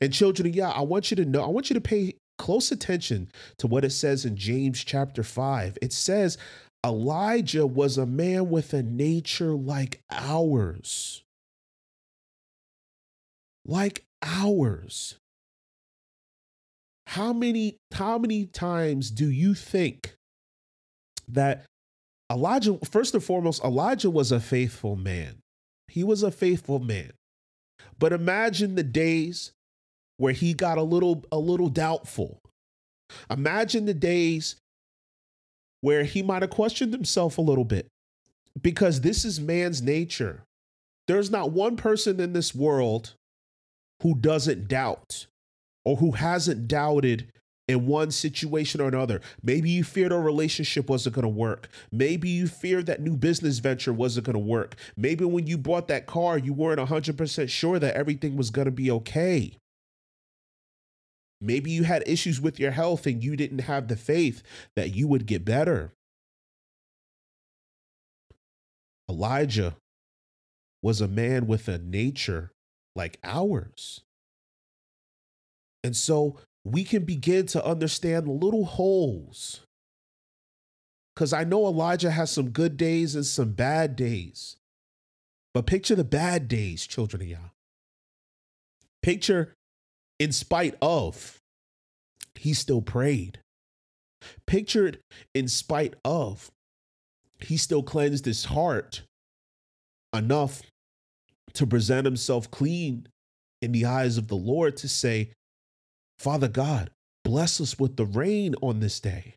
And 0.00 0.12
children, 0.12 0.52
yeah, 0.52 0.70
I 0.70 0.82
want 0.82 1.10
you 1.10 1.16
to 1.16 1.24
know, 1.24 1.42
I 1.42 1.48
want 1.48 1.70
you 1.70 1.74
to 1.74 1.80
pay 1.80 2.14
close 2.38 2.70
attention 2.70 3.28
to 3.58 3.66
what 3.66 3.84
it 3.84 3.90
says 3.90 4.24
in 4.24 4.36
James 4.36 4.84
chapter 4.84 5.24
5. 5.24 5.78
It 5.82 5.92
says, 5.92 6.38
Elijah 6.84 7.66
was 7.66 7.98
a 7.98 8.06
man 8.06 8.48
with 8.48 8.72
a 8.74 8.82
nature 8.82 9.54
like 9.54 10.00
ours. 10.10 11.24
Like 13.64 14.04
ours. 14.22 15.16
How 17.06 17.32
many 17.32 17.76
how 17.92 18.18
many 18.18 18.46
times 18.46 19.10
do 19.10 19.28
you 19.28 19.54
think 19.54 20.14
that 21.28 21.66
Elijah 22.30 22.78
first 22.84 23.14
and 23.14 23.22
foremost 23.22 23.62
Elijah 23.62 24.10
was 24.10 24.32
a 24.32 24.40
faithful 24.40 24.96
man. 24.96 25.40
He 25.88 26.02
was 26.02 26.22
a 26.22 26.30
faithful 26.30 26.78
man. 26.78 27.12
But 27.98 28.12
imagine 28.12 28.74
the 28.74 28.82
days 28.82 29.52
where 30.16 30.32
he 30.32 30.54
got 30.54 30.78
a 30.78 30.82
little 30.82 31.24
a 31.30 31.38
little 31.38 31.68
doubtful. 31.68 32.40
Imagine 33.30 33.84
the 33.84 33.94
days 33.94 34.56
where 35.82 36.04
he 36.04 36.22
might 36.22 36.42
have 36.42 36.50
questioned 36.50 36.92
himself 36.94 37.36
a 37.36 37.42
little 37.42 37.64
bit 37.64 37.86
because 38.60 39.00
this 39.00 39.24
is 39.24 39.40
man's 39.40 39.82
nature. 39.82 40.44
There's 41.08 41.30
not 41.30 41.50
one 41.50 41.76
person 41.76 42.20
in 42.20 42.32
this 42.32 42.54
world 42.54 43.14
who 44.02 44.14
doesn't 44.14 44.68
doubt 44.68 45.26
or 45.84 45.96
who 45.96 46.12
hasn't 46.12 46.68
doubted 46.68 47.32
in 47.68 47.86
one 47.86 48.10
situation 48.10 48.80
or 48.80 48.88
another. 48.88 49.20
Maybe 49.42 49.70
you 49.70 49.84
feared 49.84 50.12
a 50.12 50.18
relationship 50.18 50.88
wasn't 50.88 51.14
going 51.14 51.22
to 51.22 51.28
work. 51.28 51.68
Maybe 51.90 52.28
you 52.28 52.46
feared 52.46 52.86
that 52.86 53.00
new 53.00 53.16
business 53.16 53.58
venture 53.58 53.92
wasn't 53.92 54.26
going 54.26 54.34
to 54.34 54.38
work. 54.40 54.76
Maybe 54.96 55.24
when 55.24 55.46
you 55.46 55.56
bought 55.56 55.88
that 55.88 56.06
car, 56.06 56.38
you 56.38 56.52
weren't 56.52 56.80
100% 56.80 57.48
sure 57.48 57.78
that 57.78 57.94
everything 57.94 58.36
was 58.36 58.50
going 58.50 58.66
to 58.66 58.72
be 58.72 58.90
okay. 58.90 59.56
Maybe 61.40 61.72
you 61.72 61.82
had 61.84 62.04
issues 62.06 62.40
with 62.40 62.60
your 62.60 62.70
health 62.70 63.06
and 63.06 63.22
you 63.22 63.34
didn't 63.34 63.60
have 63.60 63.88
the 63.88 63.96
faith 63.96 64.42
that 64.76 64.94
you 64.94 65.08
would 65.08 65.26
get 65.26 65.44
better. 65.44 65.92
Elijah 69.08 69.76
was 70.82 71.00
a 71.00 71.08
man 71.08 71.46
with 71.46 71.68
a 71.68 71.78
nature 71.78 72.51
like 72.94 73.18
ours. 73.24 74.02
And 75.84 75.96
so 75.96 76.38
we 76.64 76.84
can 76.84 77.04
begin 77.04 77.46
to 77.46 77.64
understand 77.64 78.28
little 78.28 78.64
holes. 78.64 79.60
Because 81.14 81.32
I 81.32 81.44
know 81.44 81.66
Elijah 81.66 82.10
has 82.10 82.30
some 82.30 82.50
good 82.50 82.76
days 82.76 83.14
and 83.14 83.26
some 83.26 83.52
bad 83.52 83.96
days. 83.96 84.56
But 85.52 85.66
picture 85.66 85.94
the 85.94 86.04
bad 86.04 86.48
days, 86.48 86.86
children 86.86 87.22
of 87.22 87.28
Yah. 87.28 87.38
Picture, 89.02 89.54
in 90.18 90.32
spite 90.32 90.76
of, 90.80 91.38
he 92.36 92.54
still 92.54 92.80
prayed. 92.80 93.40
Pictured, 94.46 95.00
in 95.34 95.48
spite 95.48 95.94
of, 96.04 96.50
he 97.40 97.56
still 97.56 97.82
cleansed 97.82 98.24
his 98.24 98.46
heart 98.46 99.02
enough 100.14 100.62
to 101.54 101.66
present 101.66 102.04
himself 102.04 102.50
clean 102.50 103.06
in 103.60 103.72
the 103.72 103.84
eyes 103.84 104.18
of 104.18 104.28
the 104.28 104.36
Lord 104.36 104.76
to 104.78 104.88
say, 104.88 105.30
Father 106.18 106.48
God, 106.48 106.90
bless 107.24 107.60
us 107.60 107.78
with 107.78 107.96
the 107.96 108.06
rain 108.06 108.54
on 108.62 108.80
this 108.80 109.00
day. 109.00 109.36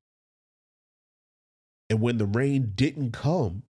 And 1.90 2.02
when 2.02 2.18
the 2.18 2.26
rain 2.26 2.74
didn't 2.76 3.12
come, 3.12 3.64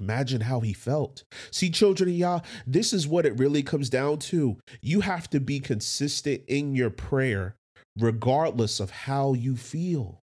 imagine 0.00 0.40
how 0.42 0.60
he 0.60 0.72
felt. 0.72 1.22
See, 1.50 1.70
children 1.70 2.08
of 2.08 2.16
Yah, 2.16 2.40
this 2.66 2.92
is 2.92 3.06
what 3.06 3.26
it 3.26 3.38
really 3.38 3.62
comes 3.62 3.88
down 3.88 4.18
to. 4.20 4.58
You 4.80 5.00
have 5.00 5.30
to 5.30 5.40
be 5.40 5.60
consistent 5.60 6.42
in 6.48 6.74
your 6.74 6.90
prayer, 6.90 7.54
regardless 7.96 8.80
of 8.80 8.90
how 8.90 9.34
you 9.34 9.56
feel. 9.56 10.20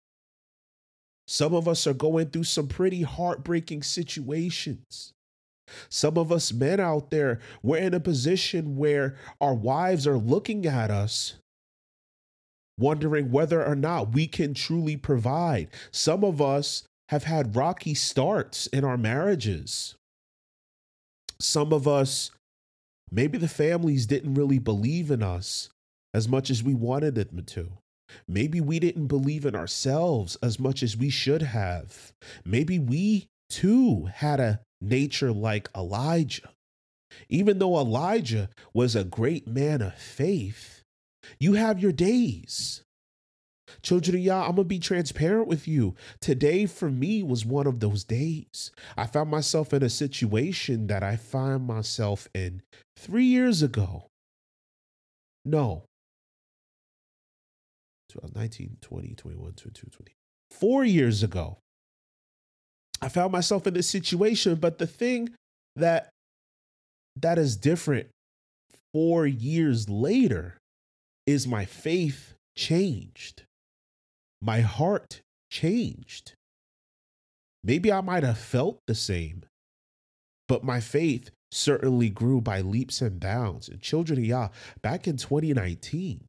Some 1.27 1.53
of 1.53 1.67
us 1.67 1.87
are 1.87 1.93
going 1.93 2.27
through 2.27 2.43
some 2.43 2.67
pretty 2.67 3.03
heartbreaking 3.03 3.83
situations. 3.83 5.13
Some 5.89 6.17
of 6.17 6.31
us 6.31 6.51
men 6.53 6.79
out 6.79 7.11
there, 7.11 7.39
we're 7.61 7.77
in 7.77 7.93
a 7.93 7.99
position 7.99 8.77
where 8.77 9.15
our 9.39 9.53
wives 9.53 10.05
are 10.07 10.17
looking 10.17 10.65
at 10.65 10.91
us 10.91 11.35
wondering 12.81 13.31
whether 13.31 13.63
or 13.63 13.75
not 13.75 14.13
we 14.13 14.27
can 14.27 14.53
truly 14.53 14.97
provide. 14.97 15.69
Some 15.91 16.23
of 16.23 16.41
us 16.41 16.83
have 17.09 17.23
had 17.25 17.55
rocky 17.55 17.93
starts 17.93 18.67
in 18.67 18.83
our 18.83 18.97
marriages. 18.97 19.95
Some 21.39 21.71
of 21.71 21.87
us, 21.87 22.31
maybe 23.11 23.37
the 23.37 23.47
families 23.47 24.05
didn't 24.05 24.33
really 24.33 24.59
believe 24.59 25.11
in 25.11 25.21
us 25.21 25.69
as 26.13 26.27
much 26.27 26.49
as 26.49 26.63
we 26.63 26.73
wanted 26.73 27.15
them 27.15 27.43
to. 27.45 27.71
Maybe 28.27 28.59
we 28.59 28.79
didn't 28.79 29.07
believe 29.07 29.45
in 29.45 29.55
ourselves 29.55 30.37
as 30.43 30.59
much 30.59 30.83
as 30.83 30.97
we 30.97 31.09
should 31.09 31.41
have. 31.41 32.11
Maybe 32.43 32.77
we 32.77 33.27
too 33.49 34.09
had 34.13 34.39
a 34.39 34.59
nature 34.81 35.31
like 35.31 35.69
Elijah. 35.75 36.49
Even 37.29 37.59
though 37.59 37.77
Elijah 37.77 38.49
was 38.73 38.95
a 38.95 39.03
great 39.03 39.47
man 39.47 39.81
of 39.81 39.95
faith, 39.95 40.83
you 41.39 41.53
have 41.53 41.79
your 41.79 41.91
days. 41.91 42.83
Children 43.81 44.17
of 44.17 44.21
Yah, 44.21 44.43
I'm 44.43 44.55
gonna 44.55 44.63
be 44.65 44.79
transparent 44.79 45.47
with 45.47 45.67
you. 45.67 45.95
Today 46.19 46.65
for 46.65 46.89
me 46.89 47.23
was 47.23 47.45
one 47.45 47.67
of 47.67 47.79
those 47.79 48.03
days. 48.03 48.71
I 48.97 49.07
found 49.07 49.29
myself 49.29 49.73
in 49.73 49.83
a 49.83 49.89
situation 49.89 50.87
that 50.87 51.03
I 51.03 51.15
found 51.15 51.67
myself 51.67 52.27
in 52.33 52.61
three 52.97 53.25
years 53.25 53.61
ago. 53.61 54.07
No. 55.45 55.85
19, 58.35 58.77
20, 58.81 59.15
21, 59.15 59.53
22, 59.53 59.89
20. 59.89 60.11
Four 60.49 60.83
years 60.83 61.23
ago. 61.23 61.59
I 63.01 63.09
found 63.09 63.31
myself 63.31 63.65
in 63.65 63.73
this 63.73 63.89
situation, 63.89 64.55
but 64.55 64.77
the 64.77 64.87
thing 64.87 65.29
that 65.75 66.09
that 67.15 67.37
is 67.37 67.57
different 67.57 68.07
four 68.93 69.25
years 69.25 69.89
later 69.89 70.57
is 71.25 71.47
my 71.47 71.65
faith 71.65 72.33
changed. 72.57 73.43
My 74.41 74.61
heart 74.61 75.21
changed. 75.51 76.33
Maybe 77.63 77.91
I 77.91 78.01
might 78.01 78.23
have 78.23 78.37
felt 78.37 78.79
the 78.87 78.95
same, 78.95 79.43
but 80.47 80.63
my 80.63 80.79
faith 80.79 81.29
certainly 81.51 82.09
grew 82.09 82.41
by 82.41 82.61
leaps 82.61 83.01
and 83.01 83.19
bounds. 83.19 83.67
And 83.67 83.81
children 83.81 84.19
of 84.19 84.25
Yah, 84.25 84.49
back 84.81 85.07
in 85.07 85.17
2019, 85.17 86.25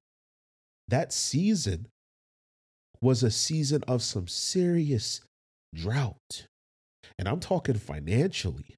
that 0.89 1.13
season 1.13 1.87
was 3.01 3.23
a 3.23 3.31
season 3.31 3.83
of 3.89 4.03
some 4.03 4.29
serious 4.29 5.23
drought. 5.75 6.47
And 7.19 7.29
I'm 7.29 7.41
talking 7.41 7.77
financially. 7.77 8.77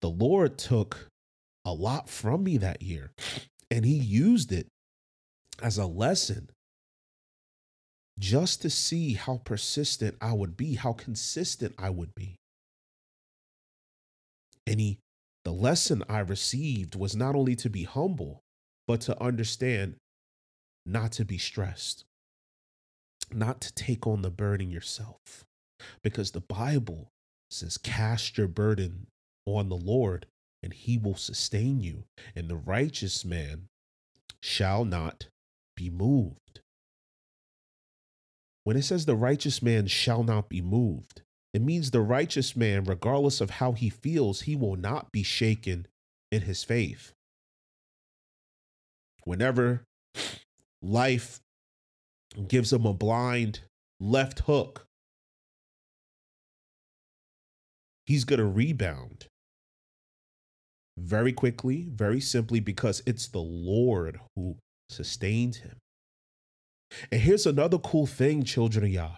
The 0.00 0.10
Lord 0.10 0.58
took 0.58 1.08
a 1.64 1.72
lot 1.72 2.08
from 2.08 2.44
me 2.44 2.58
that 2.58 2.82
year, 2.82 3.12
and 3.70 3.84
He 3.84 3.94
used 3.94 4.52
it 4.52 4.66
as 5.62 5.78
a 5.78 5.86
lesson 5.86 6.50
just 8.18 8.62
to 8.62 8.70
see 8.70 9.14
how 9.14 9.40
persistent 9.44 10.16
I 10.20 10.34
would 10.34 10.56
be, 10.56 10.74
how 10.74 10.92
consistent 10.92 11.74
I 11.78 11.90
would 11.90 12.14
be. 12.14 12.36
And 14.66 14.78
he, 14.78 14.98
the 15.44 15.52
lesson 15.52 16.04
I 16.08 16.20
received 16.20 16.94
was 16.94 17.16
not 17.16 17.34
only 17.34 17.56
to 17.56 17.70
be 17.70 17.84
humble, 17.84 18.42
but 18.86 19.00
to 19.02 19.20
understand 19.22 19.96
not 20.84 21.12
to 21.12 21.24
be 21.24 21.38
stressed, 21.38 22.04
not 23.32 23.60
to 23.62 23.74
take 23.74 24.06
on 24.06 24.22
the 24.22 24.30
burden 24.30 24.70
yourself. 24.70 25.44
Because 26.02 26.30
the 26.30 26.40
Bible 26.40 27.10
says, 27.50 27.78
Cast 27.78 28.38
your 28.38 28.48
burden 28.48 29.06
on 29.46 29.68
the 29.68 29.76
Lord, 29.76 30.26
and 30.62 30.72
he 30.72 30.98
will 30.98 31.16
sustain 31.16 31.80
you. 31.80 32.04
And 32.34 32.48
the 32.48 32.56
righteous 32.56 33.24
man 33.24 33.68
shall 34.42 34.84
not 34.84 35.28
be 35.76 35.90
moved. 35.90 36.60
When 38.64 38.76
it 38.76 38.82
says 38.82 39.06
the 39.06 39.16
righteous 39.16 39.62
man 39.62 39.86
shall 39.86 40.22
not 40.22 40.48
be 40.48 40.60
moved, 40.60 41.22
it 41.52 41.62
means 41.62 41.90
the 41.90 42.00
righteous 42.00 42.54
man, 42.54 42.84
regardless 42.84 43.40
of 43.40 43.50
how 43.50 43.72
he 43.72 43.88
feels, 43.88 44.42
he 44.42 44.54
will 44.54 44.76
not 44.76 45.10
be 45.10 45.22
shaken 45.22 45.86
in 46.30 46.42
his 46.42 46.62
faith. 46.62 47.12
Whenever 49.24 49.84
life 50.82 51.40
gives 52.46 52.72
him 52.72 52.86
a 52.86 52.94
blind 52.94 53.60
left 53.98 54.40
hook, 54.40 54.86
he's 58.10 58.24
going 58.24 58.40
to 58.40 58.44
rebound 58.44 59.28
very 60.98 61.32
quickly, 61.32 61.86
very 61.94 62.20
simply, 62.20 62.58
because 62.58 63.04
it's 63.06 63.28
the 63.28 63.38
Lord 63.38 64.18
who 64.34 64.56
sustains 64.88 65.58
him. 65.58 65.76
And 67.12 67.20
here's 67.20 67.46
another 67.46 67.78
cool 67.78 68.08
thing, 68.08 68.42
children 68.42 68.84
of 68.84 68.90
Yah. 68.90 69.16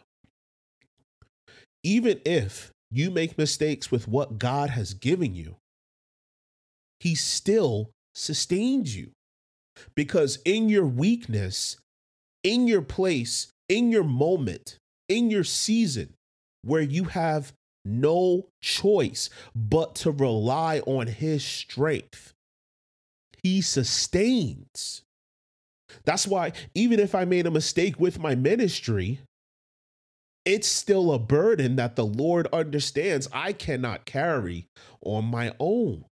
Even 1.82 2.20
if 2.26 2.70
you 2.90 3.10
make 3.10 3.38
mistakes 3.38 3.90
with 3.90 4.06
what 4.06 4.38
God 4.38 4.68
has 4.68 4.92
given 4.92 5.34
you, 5.34 5.56
He 7.00 7.14
still 7.14 7.92
sustains 8.14 8.94
you. 8.94 9.12
Because 9.96 10.38
in 10.44 10.68
your 10.68 10.86
weakness, 10.86 11.78
in 12.44 12.68
your 12.68 12.82
place, 12.82 13.50
in 13.70 13.90
your 13.90 14.04
moment, 14.04 14.76
in 15.08 15.30
your 15.30 15.44
season 15.44 16.12
where 16.60 16.82
you 16.82 17.04
have 17.04 17.54
no 17.84 18.48
choice 18.60 19.30
but 19.54 19.94
to 19.96 20.10
rely 20.10 20.80
on 20.80 21.06
his 21.06 21.44
strength. 21.44 22.32
He 23.42 23.60
sustains. 23.60 25.02
That's 26.04 26.26
why, 26.26 26.52
even 26.74 27.00
if 27.00 27.14
I 27.14 27.24
made 27.24 27.46
a 27.46 27.50
mistake 27.50 27.98
with 27.98 28.18
my 28.18 28.34
ministry, 28.34 29.20
it's 30.44 30.68
still 30.68 31.12
a 31.12 31.18
burden 31.18 31.76
that 31.76 31.96
the 31.96 32.06
Lord 32.06 32.48
understands 32.52 33.28
I 33.32 33.52
cannot 33.52 34.04
carry 34.04 34.66
on 35.00 35.24
my 35.24 35.54
own. 35.60 36.04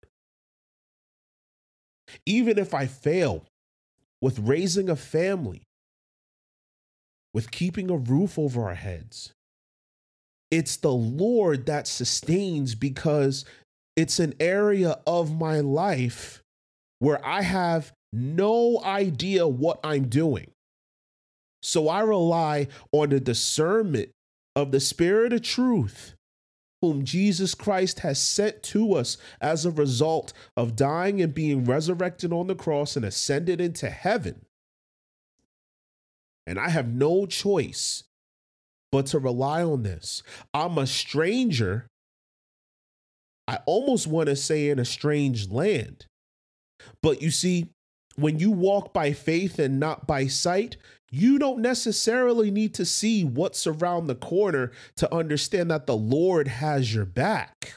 Even 2.25 2.57
if 2.57 2.73
I 2.73 2.87
fail 2.87 3.45
with 4.21 4.39
raising 4.39 4.89
a 4.89 4.95
family, 4.95 5.63
with 7.33 7.51
keeping 7.51 7.89
a 7.89 7.97
roof 7.97 8.37
over 8.37 8.63
our 8.63 8.75
heads, 8.75 9.33
it's 10.51 10.75
the 10.75 10.91
Lord 10.91 11.65
that 11.65 11.87
sustains 11.87 12.75
because 12.75 13.45
it's 13.95 14.19
an 14.19 14.33
area 14.39 14.99
of 15.07 15.33
my 15.39 15.61
life 15.61 16.43
where 16.99 17.25
I 17.25 17.41
have 17.41 17.93
no 18.13 18.81
idea 18.83 19.47
what 19.47 19.79
I'm 19.83 20.07
doing. 20.09 20.51
So 21.63 21.87
I 21.87 22.01
rely 22.01 22.67
on 22.91 23.09
the 23.09 23.19
discernment 23.19 24.09
of 24.55 24.71
the 24.71 24.79
Spirit 24.79 25.31
of 25.31 25.41
truth, 25.41 26.15
whom 26.81 27.05
Jesus 27.05 27.55
Christ 27.55 27.99
has 27.99 28.19
sent 28.19 28.61
to 28.63 28.93
us 28.93 29.17
as 29.39 29.65
a 29.65 29.71
result 29.71 30.33
of 30.57 30.75
dying 30.75 31.21
and 31.21 31.33
being 31.33 31.63
resurrected 31.63 32.33
on 32.33 32.47
the 32.47 32.55
cross 32.55 32.95
and 32.95 33.05
ascended 33.05 33.61
into 33.61 33.89
heaven. 33.89 34.45
And 36.45 36.59
I 36.59 36.69
have 36.69 36.87
no 36.93 37.25
choice 37.25 38.03
but 38.91 39.07
to 39.07 39.19
rely 39.19 39.63
on 39.63 39.83
this. 39.83 40.23
I'm 40.53 40.77
a 40.77 40.87
stranger. 40.87 41.87
I 43.47 43.59
almost 43.65 44.07
want 44.07 44.27
to 44.29 44.35
say 44.35 44.69
in 44.69 44.79
a 44.79 44.85
strange 44.85 45.49
land. 45.49 46.05
But 47.01 47.21
you 47.21 47.31
see, 47.31 47.69
when 48.15 48.39
you 48.39 48.51
walk 48.51 48.93
by 48.93 49.13
faith 49.13 49.59
and 49.59 49.79
not 49.79 50.07
by 50.07 50.27
sight, 50.27 50.77
you 51.09 51.39
don't 51.39 51.59
necessarily 51.59 52.51
need 52.51 52.73
to 52.75 52.85
see 52.85 53.23
what's 53.23 53.67
around 53.67 54.07
the 54.07 54.15
corner 54.15 54.71
to 54.97 55.13
understand 55.13 55.71
that 55.71 55.85
the 55.85 55.97
Lord 55.97 56.47
has 56.47 56.93
your 56.93 57.05
back. 57.05 57.73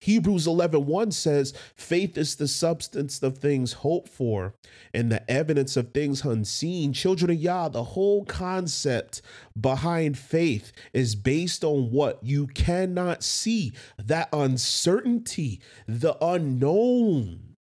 Hebrews 0.00 0.46
11 0.46 0.86
1 0.86 1.10
says, 1.12 1.52
Faith 1.76 2.16
is 2.16 2.36
the 2.36 2.48
substance 2.48 3.22
of 3.22 3.38
things 3.38 3.74
hoped 3.74 4.08
for 4.08 4.54
and 4.94 5.12
the 5.12 5.30
evidence 5.30 5.76
of 5.76 5.92
things 5.92 6.24
unseen. 6.24 6.92
Children 6.92 7.32
of 7.32 7.36
Yah, 7.36 7.68
the 7.68 7.84
whole 7.84 8.24
concept 8.24 9.20
behind 9.60 10.16
faith 10.16 10.72
is 10.94 11.14
based 11.14 11.64
on 11.64 11.90
what 11.90 12.22
you 12.22 12.46
cannot 12.46 13.22
see, 13.22 13.72
that 13.98 14.30
uncertainty, 14.32 15.60
the 15.86 16.16
unknown. 16.24 17.56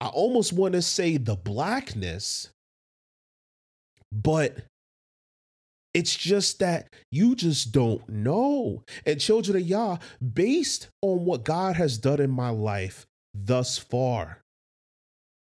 I 0.00 0.08
almost 0.08 0.52
want 0.52 0.72
to 0.74 0.82
say 0.82 1.16
the 1.16 1.36
blackness, 1.36 2.50
but 4.10 4.58
it's 5.94 6.16
just 6.16 6.58
that 6.60 6.92
you 7.10 7.34
just 7.34 7.72
don't 7.72 8.08
know. 8.08 8.84
And 9.04 9.20
children 9.20 9.56
of 9.56 9.62
Yah, 9.62 9.98
based 10.32 10.88
on 11.02 11.24
what 11.24 11.44
God 11.44 11.76
has 11.76 11.98
done 11.98 12.20
in 12.20 12.30
my 12.30 12.48
life 12.48 13.06
thus 13.34 13.78
far, 13.78 14.42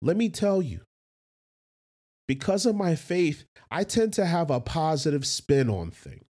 let 0.01 0.17
me 0.17 0.29
tell 0.29 0.61
you, 0.61 0.81
because 2.27 2.65
of 2.65 2.75
my 2.75 2.95
faith, 2.95 3.45
I 3.69 3.83
tend 3.83 4.13
to 4.13 4.25
have 4.25 4.49
a 4.49 4.59
positive 4.59 5.25
spin 5.25 5.69
on 5.69 5.91
things. 5.91 6.23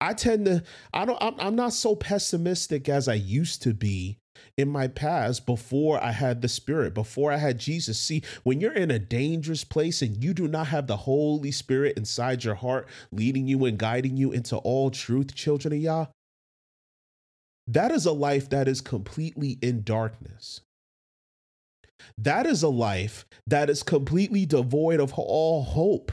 I 0.00 0.12
tend 0.12 0.46
to, 0.46 0.64
I 0.92 1.04
don't, 1.04 1.18
I'm, 1.20 1.34
I'm 1.38 1.54
not 1.54 1.72
so 1.72 1.94
pessimistic 1.94 2.88
as 2.88 3.08
I 3.08 3.14
used 3.14 3.62
to 3.62 3.72
be 3.72 4.18
in 4.56 4.68
my 4.68 4.88
past 4.88 5.46
before 5.46 6.02
I 6.02 6.12
had 6.12 6.42
the 6.42 6.48
Spirit, 6.48 6.94
before 6.94 7.32
I 7.32 7.36
had 7.36 7.58
Jesus. 7.58 7.98
See, 7.98 8.22
when 8.42 8.60
you're 8.60 8.72
in 8.72 8.90
a 8.90 8.98
dangerous 8.98 9.64
place 9.64 10.02
and 10.02 10.22
you 10.22 10.34
do 10.34 10.48
not 10.48 10.68
have 10.68 10.86
the 10.86 10.96
Holy 10.96 11.50
Spirit 11.50 11.96
inside 11.96 12.44
your 12.44 12.56
heart, 12.56 12.88
leading 13.12 13.46
you 13.46 13.64
and 13.64 13.78
guiding 13.78 14.16
you 14.16 14.32
into 14.32 14.56
all 14.56 14.90
truth, 14.90 15.34
children 15.34 15.74
of 15.74 15.80
Yah, 15.80 16.06
that 17.66 17.90
is 17.90 18.06
a 18.06 18.12
life 18.12 18.48
that 18.48 18.66
is 18.66 18.80
completely 18.80 19.58
in 19.60 19.82
darkness. 19.82 20.62
That 22.16 22.46
is 22.46 22.62
a 22.62 22.68
life 22.68 23.26
that 23.46 23.68
is 23.68 23.82
completely 23.82 24.46
devoid 24.46 25.00
of 25.00 25.12
all 25.16 25.62
hope. 25.62 26.12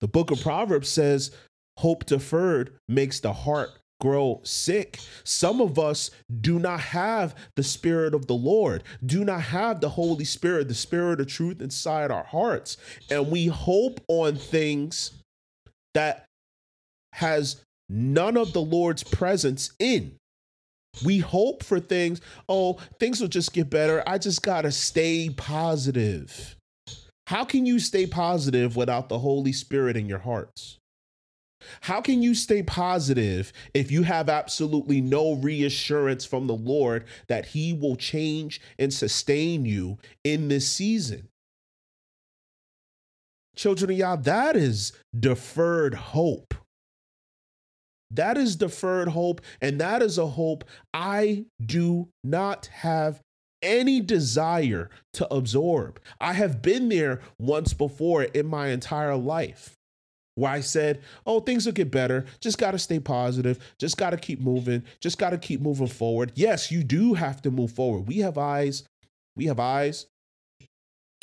The 0.00 0.08
book 0.08 0.30
of 0.30 0.40
Proverbs 0.40 0.88
says, 0.88 1.32
Hope 1.78 2.06
deferred 2.06 2.76
makes 2.88 3.20
the 3.20 3.32
heart 3.32 3.70
grow 4.00 4.40
sick. 4.44 5.00
Some 5.24 5.60
of 5.60 5.78
us 5.78 6.10
do 6.40 6.58
not 6.58 6.80
have 6.80 7.34
the 7.56 7.62
Spirit 7.62 8.14
of 8.14 8.26
the 8.26 8.34
Lord, 8.34 8.84
do 9.04 9.24
not 9.24 9.42
have 9.42 9.80
the 9.80 9.88
Holy 9.88 10.24
Spirit, 10.24 10.68
the 10.68 10.74
Spirit 10.74 11.20
of 11.20 11.26
truth 11.26 11.60
inside 11.60 12.10
our 12.10 12.24
hearts. 12.24 12.76
And 13.10 13.30
we 13.30 13.46
hope 13.46 14.00
on 14.08 14.36
things 14.36 15.12
that 15.94 16.26
has 17.14 17.62
none 17.88 18.36
of 18.36 18.52
the 18.52 18.60
Lord's 18.60 19.02
presence 19.02 19.72
in. 19.78 20.14
We 21.04 21.18
hope 21.18 21.62
for 21.62 21.80
things, 21.80 22.20
oh, 22.48 22.78
things 22.98 23.20
will 23.20 23.28
just 23.28 23.52
get 23.52 23.70
better. 23.70 24.02
I 24.06 24.18
just 24.18 24.42
got 24.42 24.62
to 24.62 24.72
stay 24.72 25.30
positive. 25.30 26.56
How 27.26 27.44
can 27.44 27.66
you 27.66 27.78
stay 27.78 28.06
positive 28.06 28.74
without 28.74 29.08
the 29.08 29.18
Holy 29.18 29.52
Spirit 29.52 29.96
in 29.96 30.08
your 30.08 30.18
hearts? 30.18 30.77
How 31.82 32.00
can 32.00 32.22
you 32.22 32.34
stay 32.34 32.62
positive 32.62 33.52
if 33.74 33.90
you 33.90 34.02
have 34.04 34.28
absolutely 34.28 35.00
no 35.00 35.34
reassurance 35.34 36.24
from 36.24 36.46
the 36.46 36.54
Lord 36.54 37.04
that 37.28 37.46
He 37.46 37.72
will 37.72 37.96
change 37.96 38.60
and 38.78 38.92
sustain 38.92 39.64
you 39.64 39.98
in 40.24 40.48
this 40.48 40.70
season? 40.70 41.28
Children 43.56 43.90
of 43.90 43.96
Yah, 43.96 44.16
that 44.16 44.56
is 44.56 44.92
deferred 45.18 45.94
hope. 45.94 46.54
That 48.10 48.38
is 48.38 48.56
deferred 48.56 49.08
hope, 49.08 49.40
and 49.60 49.80
that 49.80 50.00
is 50.00 50.16
a 50.16 50.28
hope 50.28 50.64
I 50.94 51.44
do 51.64 52.08
not 52.24 52.66
have 52.66 53.20
any 53.60 54.00
desire 54.00 54.88
to 55.14 55.32
absorb. 55.34 56.00
I 56.20 56.34
have 56.34 56.62
been 56.62 56.88
there 56.88 57.20
once 57.38 57.74
before 57.74 58.22
in 58.22 58.46
my 58.46 58.68
entire 58.68 59.16
life 59.16 59.77
where 60.38 60.52
I 60.52 60.60
said, 60.60 61.00
oh, 61.26 61.40
things 61.40 61.66
will 61.66 61.72
get 61.74 61.90
better. 61.90 62.26
Just 62.40 62.58
got 62.58 62.72
to 62.72 62.78
stay 62.78 63.00
positive. 63.00 63.58
Just 63.78 63.98
got 63.98 64.10
to 64.10 64.16
keep 64.16 64.40
moving. 64.40 64.84
Just 65.00 65.18
got 65.18 65.30
to 65.30 65.38
keep 65.38 65.60
moving 65.60 65.88
forward. 65.88 66.32
Yes, 66.36 66.70
you 66.70 66.84
do 66.84 67.14
have 67.14 67.42
to 67.42 67.50
move 67.50 67.72
forward. 67.72 68.08
We 68.08 68.18
have 68.18 68.38
eyes. 68.38 68.84
We 69.36 69.46
have 69.46 69.60
eyes. 69.60 70.06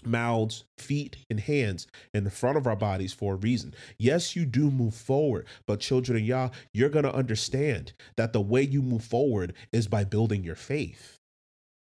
mouths, 0.06 0.66
feet, 0.78 1.18
and 1.30 1.40
hands 1.40 1.88
in 2.14 2.24
the 2.24 2.32
front 2.32 2.58
of 2.58 2.68
our 2.68 2.76
bodies 2.76 3.14
for 3.14 3.34
a 3.34 3.38
reason. 3.38 3.74
Yes, 3.98 4.36
you 4.36 4.46
do 4.46 4.72
move 4.72 4.96
forward, 4.96 5.48
but 5.68 5.80
children 5.80 6.18
of 6.18 6.26
Yah, 6.26 6.50
you're 6.74 6.90
going 6.90 7.06
to 7.06 7.16
understand 7.16 7.94
that 8.18 8.34
the 8.34 8.42
way 8.42 8.62
you 8.62 8.82
move 8.82 9.04
forward 9.04 9.54
is 9.72 9.88
by 9.88 10.04
building 10.04 10.44
your 10.44 10.56
faith. 10.56 11.18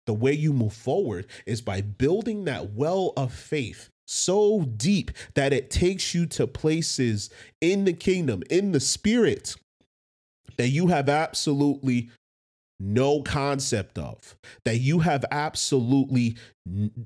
The 0.08 0.14
way 0.14 0.34
you 0.34 0.54
move 0.54 0.74
forward 0.74 1.28
is 1.46 1.62
by 1.62 1.82
building 1.82 2.46
that 2.46 2.72
well 2.74 3.14
of 3.16 3.34
faith 3.34 3.90
so 4.12 4.62
deep 4.62 5.12
that 5.36 5.54
it 5.54 5.70
takes 5.70 6.14
you 6.14 6.26
to 6.26 6.46
places 6.46 7.30
in 7.62 7.86
the 7.86 7.94
kingdom, 7.94 8.44
in 8.50 8.72
the 8.72 8.80
spirit, 8.80 9.56
that 10.58 10.70
you 10.70 10.88
have 10.88 11.08
absolutely 11.08 12.10
no 12.82 13.22
concept 13.22 14.00
of 14.00 14.36
that 14.66 14.78
you 14.78 15.00
have 15.00 15.24
absolutely 15.30 16.36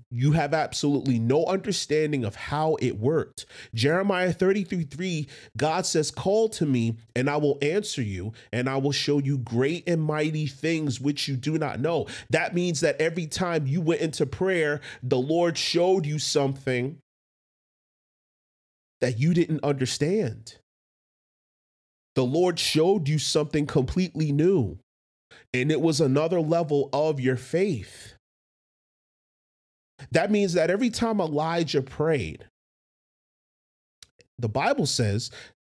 you 0.10 0.32
have 0.32 0.54
absolutely 0.54 1.20
no 1.20 1.46
understanding 1.46 2.24
of 2.24 2.36
how 2.36 2.76
it 2.82 2.98
worked. 2.98 3.46
Jeremiah 3.74 4.32
33 4.32 4.84
3 4.84 5.28
god 5.58 5.86
says 5.86 6.12
call 6.12 6.50
to 6.50 6.66
me 6.66 6.98
and 7.16 7.30
i 7.30 7.38
will 7.38 7.58
answer 7.62 8.02
you 8.02 8.34
and 8.52 8.70
i 8.70 8.78
will 8.78 8.92
show 8.92 9.18
you 9.20 9.38
great 9.38 9.88
and 9.88 10.02
mighty 10.02 10.46
things 10.46 11.02
which 11.02 11.28
you 11.28 11.36
do 11.36 11.58
not 11.58 11.80
know. 11.80 12.08
That 12.30 12.56
means 12.56 12.80
that 12.82 13.00
every 13.02 13.28
time 13.28 13.68
you 13.68 13.82
went 13.82 14.02
into 14.02 14.26
prayer 14.26 14.80
the 15.04 15.20
lord 15.20 15.58
showed 15.58 16.06
you 16.06 16.20
something 16.20 17.00
that 19.02 19.20
you 19.20 19.34
didn't 19.34 19.64
understand. 19.64 20.56
The 22.16 22.24
lord 22.24 22.60
showed 22.60 23.10
you 23.10 23.20
something 23.20 23.66
completely 23.66 24.32
new 24.32 24.80
and 25.54 25.72
it 25.72 25.82
was 25.82 26.02
another 26.02 26.42
level 26.42 26.90
of 26.94 27.20
your 27.20 27.38
faith. 27.38 28.14
That 30.12 30.32
means 30.32 30.54
that 30.54 30.70
every 30.70 30.90
time 30.90 31.20
Elijah 31.20 31.82
prayed, 31.82 32.46
the 34.38 34.50
Bible 34.50 34.86
says 34.86 35.32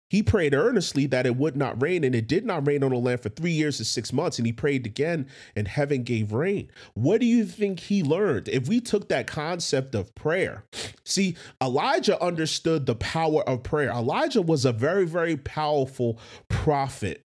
he 0.09 0.23
prayed 0.23 0.55
earnestly 0.55 1.05
that 1.07 1.27
it 1.27 1.35
would 1.35 1.55
not 1.55 1.81
rain, 1.81 2.03
and 2.03 2.15
it 2.15 2.27
did 2.27 2.43
not 2.43 2.65
rain 2.67 2.83
on 2.83 2.89
the 2.89 2.97
land 2.97 3.21
for 3.21 3.29
three 3.29 3.51
years 3.51 3.79
and 3.79 3.85
six 3.85 4.11
months. 4.11 4.39
And 4.39 4.45
he 4.45 4.51
prayed 4.51 4.85
again, 4.85 5.27
and 5.55 5.67
heaven 5.67 6.03
gave 6.03 6.33
rain. 6.33 6.71
What 6.95 7.21
do 7.21 7.27
you 7.27 7.45
think 7.45 7.79
he 7.79 8.01
learned? 8.01 8.49
If 8.49 8.67
we 8.67 8.81
took 8.81 9.07
that 9.09 9.27
concept 9.27 9.93
of 9.93 10.13
prayer, 10.15 10.63
see, 11.05 11.37
Elijah 11.61 12.21
understood 12.21 12.85
the 12.87 12.95
power 12.95 13.47
of 13.47 13.61
prayer. 13.61 13.91
Elijah 13.91 14.41
was 14.41 14.65
a 14.65 14.73
very, 14.73 15.05
very 15.05 15.37
powerful 15.37 16.19
prophet. 16.47 17.23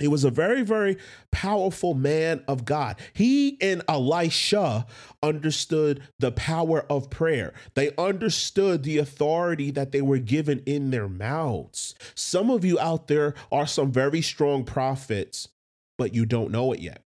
He 0.00 0.08
was 0.08 0.24
a 0.24 0.30
very, 0.30 0.62
very 0.62 0.96
powerful 1.30 1.94
man 1.94 2.42
of 2.48 2.64
God. 2.64 2.96
He 3.12 3.58
and 3.60 3.82
Elisha 3.88 4.86
understood 5.22 6.02
the 6.18 6.32
power 6.32 6.84
of 6.90 7.10
prayer. 7.10 7.52
They 7.74 7.94
understood 7.96 8.82
the 8.82 8.98
authority 8.98 9.70
that 9.72 9.92
they 9.92 10.02
were 10.02 10.18
given 10.18 10.62
in 10.66 10.90
their 10.90 11.08
mouths. 11.08 11.94
Some 12.14 12.50
of 12.50 12.64
you 12.64 12.78
out 12.78 13.08
there 13.08 13.34
are 13.50 13.66
some 13.66 13.92
very 13.92 14.22
strong 14.22 14.64
prophets, 14.64 15.48
but 15.96 16.14
you 16.14 16.26
don't 16.26 16.50
know 16.50 16.72
it 16.72 16.80
yet. 16.80 17.02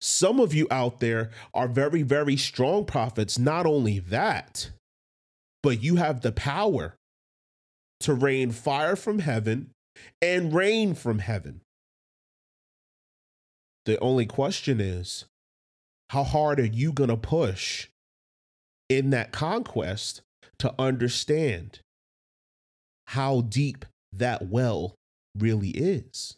Some 0.00 0.40
of 0.40 0.52
you 0.52 0.66
out 0.70 1.00
there 1.00 1.30
are 1.54 1.68
very, 1.68 2.02
very 2.02 2.36
strong 2.36 2.84
prophets. 2.84 3.38
Not 3.38 3.66
only 3.66 4.00
that, 4.00 4.70
but 5.62 5.82
you 5.82 5.96
have 5.96 6.20
the 6.20 6.32
power 6.32 6.96
to 8.00 8.14
rain 8.14 8.50
fire 8.50 8.96
from 8.96 9.20
heaven 9.20 9.70
and 10.20 10.52
rain 10.52 10.94
from 10.94 11.20
heaven. 11.20 11.60
The 13.86 13.98
only 14.00 14.26
question 14.26 14.80
is 14.80 15.26
how 16.10 16.24
hard 16.24 16.60
are 16.60 16.66
you 16.66 16.92
going 16.92 17.10
to 17.10 17.16
push 17.16 17.88
in 18.88 19.10
that 19.10 19.32
conquest 19.32 20.22
to 20.58 20.74
understand 20.78 21.80
how 23.08 23.42
deep 23.42 23.84
that 24.12 24.48
well 24.48 24.94
really 25.36 25.70
is? 25.70 26.36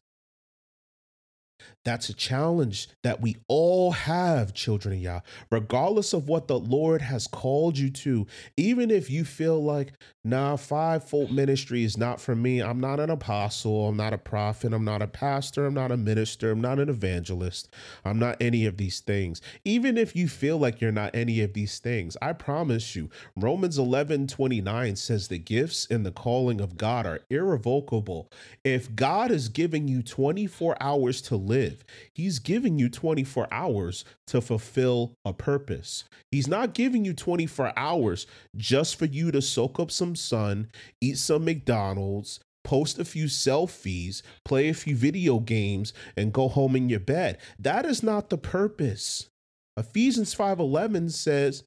That's 1.84 2.08
a 2.08 2.14
challenge 2.14 2.88
that 3.02 3.20
we 3.20 3.36
all 3.48 3.92
have, 3.92 4.52
children 4.52 4.94
of 4.94 5.00
Yah, 5.00 5.20
regardless 5.50 6.12
of 6.12 6.28
what 6.28 6.46
the 6.48 6.58
Lord 6.58 7.00
has 7.02 7.26
called 7.26 7.78
you 7.78 7.90
to. 7.90 8.26
Even 8.56 8.90
if 8.90 9.10
you 9.10 9.24
feel 9.24 9.62
like, 9.62 9.92
nah, 10.24 10.56
fivefold 10.56 11.32
ministry 11.32 11.84
is 11.84 11.96
not 11.96 12.20
for 12.20 12.34
me. 12.34 12.60
I'm 12.60 12.80
not 12.80 13.00
an 13.00 13.10
apostle. 13.10 13.88
I'm 13.88 13.96
not 13.96 14.12
a 14.12 14.18
prophet. 14.18 14.72
I'm 14.72 14.84
not 14.84 15.02
a 15.02 15.06
pastor. 15.06 15.66
I'm 15.66 15.74
not 15.74 15.92
a 15.92 15.96
minister. 15.96 16.50
I'm 16.50 16.60
not 16.60 16.78
an 16.78 16.88
evangelist. 16.88 17.72
I'm 18.04 18.18
not 18.18 18.36
any 18.40 18.66
of 18.66 18.76
these 18.76 19.00
things. 19.00 19.40
Even 19.64 19.96
if 19.96 20.14
you 20.14 20.28
feel 20.28 20.58
like 20.58 20.80
you're 20.80 20.92
not 20.92 21.14
any 21.14 21.40
of 21.40 21.54
these 21.54 21.78
things, 21.78 22.16
I 22.20 22.32
promise 22.34 22.96
you, 22.96 23.08
Romans 23.36 23.78
11 23.78 24.26
29 24.26 24.96
says 24.96 25.28
the 25.28 25.38
gifts 25.38 25.86
and 25.90 26.04
the 26.04 26.12
calling 26.12 26.60
of 26.60 26.76
God 26.76 27.06
are 27.06 27.20
irrevocable. 27.30 28.30
If 28.64 28.94
God 28.94 29.30
is 29.30 29.48
giving 29.48 29.88
you 29.88 30.02
24 30.02 30.76
hours 30.80 31.22
to 31.22 31.36
live. 31.36 31.67
He's 32.14 32.38
giving 32.38 32.78
you 32.78 32.88
24 32.88 33.48
hours 33.52 34.04
to 34.28 34.40
fulfill 34.40 35.14
a 35.24 35.32
purpose. 35.32 36.04
He's 36.30 36.48
not 36.48 36.74
giving 36.74 37.04
you 37.04 37.12
24 37.14 37.72
hours 37.76 38.26
just 38.56 38.96
for 38.96 39.06
you 39.06 39.30
to 39.30 39.42
soak 39.42 39.78
up 39.80 39.90
some 39.90 40.16
sun, 40.16 40.70
eat 41.00 41.18
some 41.18 41.44
McDonald's, 41.44 42.40
post 42.64 42.98
a 42.98 43.04
few 43.04 43.26
selfies, 43.26 44.22
play 44.44 44.68
a 44.68 44.74
few 44.74 44.94
video 44.94 45.38
games, 45.38 45.92
and 46.16 46.32
go 46.32 46.48
home 46.48 46.76
in 46.76 46.88
your 46.88 47.00
bed. 47.00 47.38
That 47.58 47.86
is 47.86 48.02
not 48.02 48.28
the 48.28 48.38
purpose. 48.38 49.28
Ephesians 49.76 50.34
5:11 50.34 51.08
says, 51.08 51.64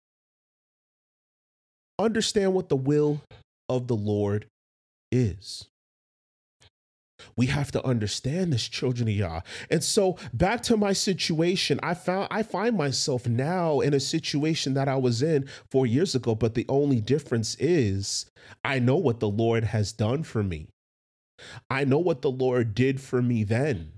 "Understand 1.97 2.53
what 2.53 2.69
the 2.69 2.75
will 2.75 3.21
of 3.69 3.87
the 3.87 3.95
Lord 3.95 4.47
is." 5.11 5.67
We 7.35 7.47
have 7.47 7.71
to 7.71 7.85
understand 7.85 8.53
this, 8.53 8.67
children 8.67 9.07
of 9.07 9.15
Yah. 9.15 9.41
And 9.69 9.83
so 9.83 10.17
back 10.33 10.61
to 10.63 10.77
my 10.77 10.93
situation, 10.93 11.79
I 11.83 11.93
found 11.93 12.27
I 12.31 12.43
find 12.43 12.77
myself 12.77 13.27
now 13.27 13.79
in 13.79 13.93
a 13.93 13.99
situation 13.99 14.73
that 14.75 14.87
I 14.87 14.95
was 14.95 15.21
in 15.21 15.47
four 15.69 15.85
years 15.85 16.15
ago, 16.15 16.35
but 16.35 16.55
the 16.55 16.65
only 16.69 17.01
difference 17.01 17.55
is 17.59 18.25
I 18.63 18.79
know 18.79 18.97
what 18.97 19.19
the 19.19 19.29
Lord 19.29 19.65
has 19.65 19.91
done 19.91 20.23
for 20.23 20.43
me. 20.43 20.67
I 21.69 21.83
know 21.83 21.99
what 21.99 22.21
the 22.21 22.31
Lord 22.31 22.75
did 22.75 23.01
for 23.01 23.21
me 23.21 23.43
then. 23.43 23.91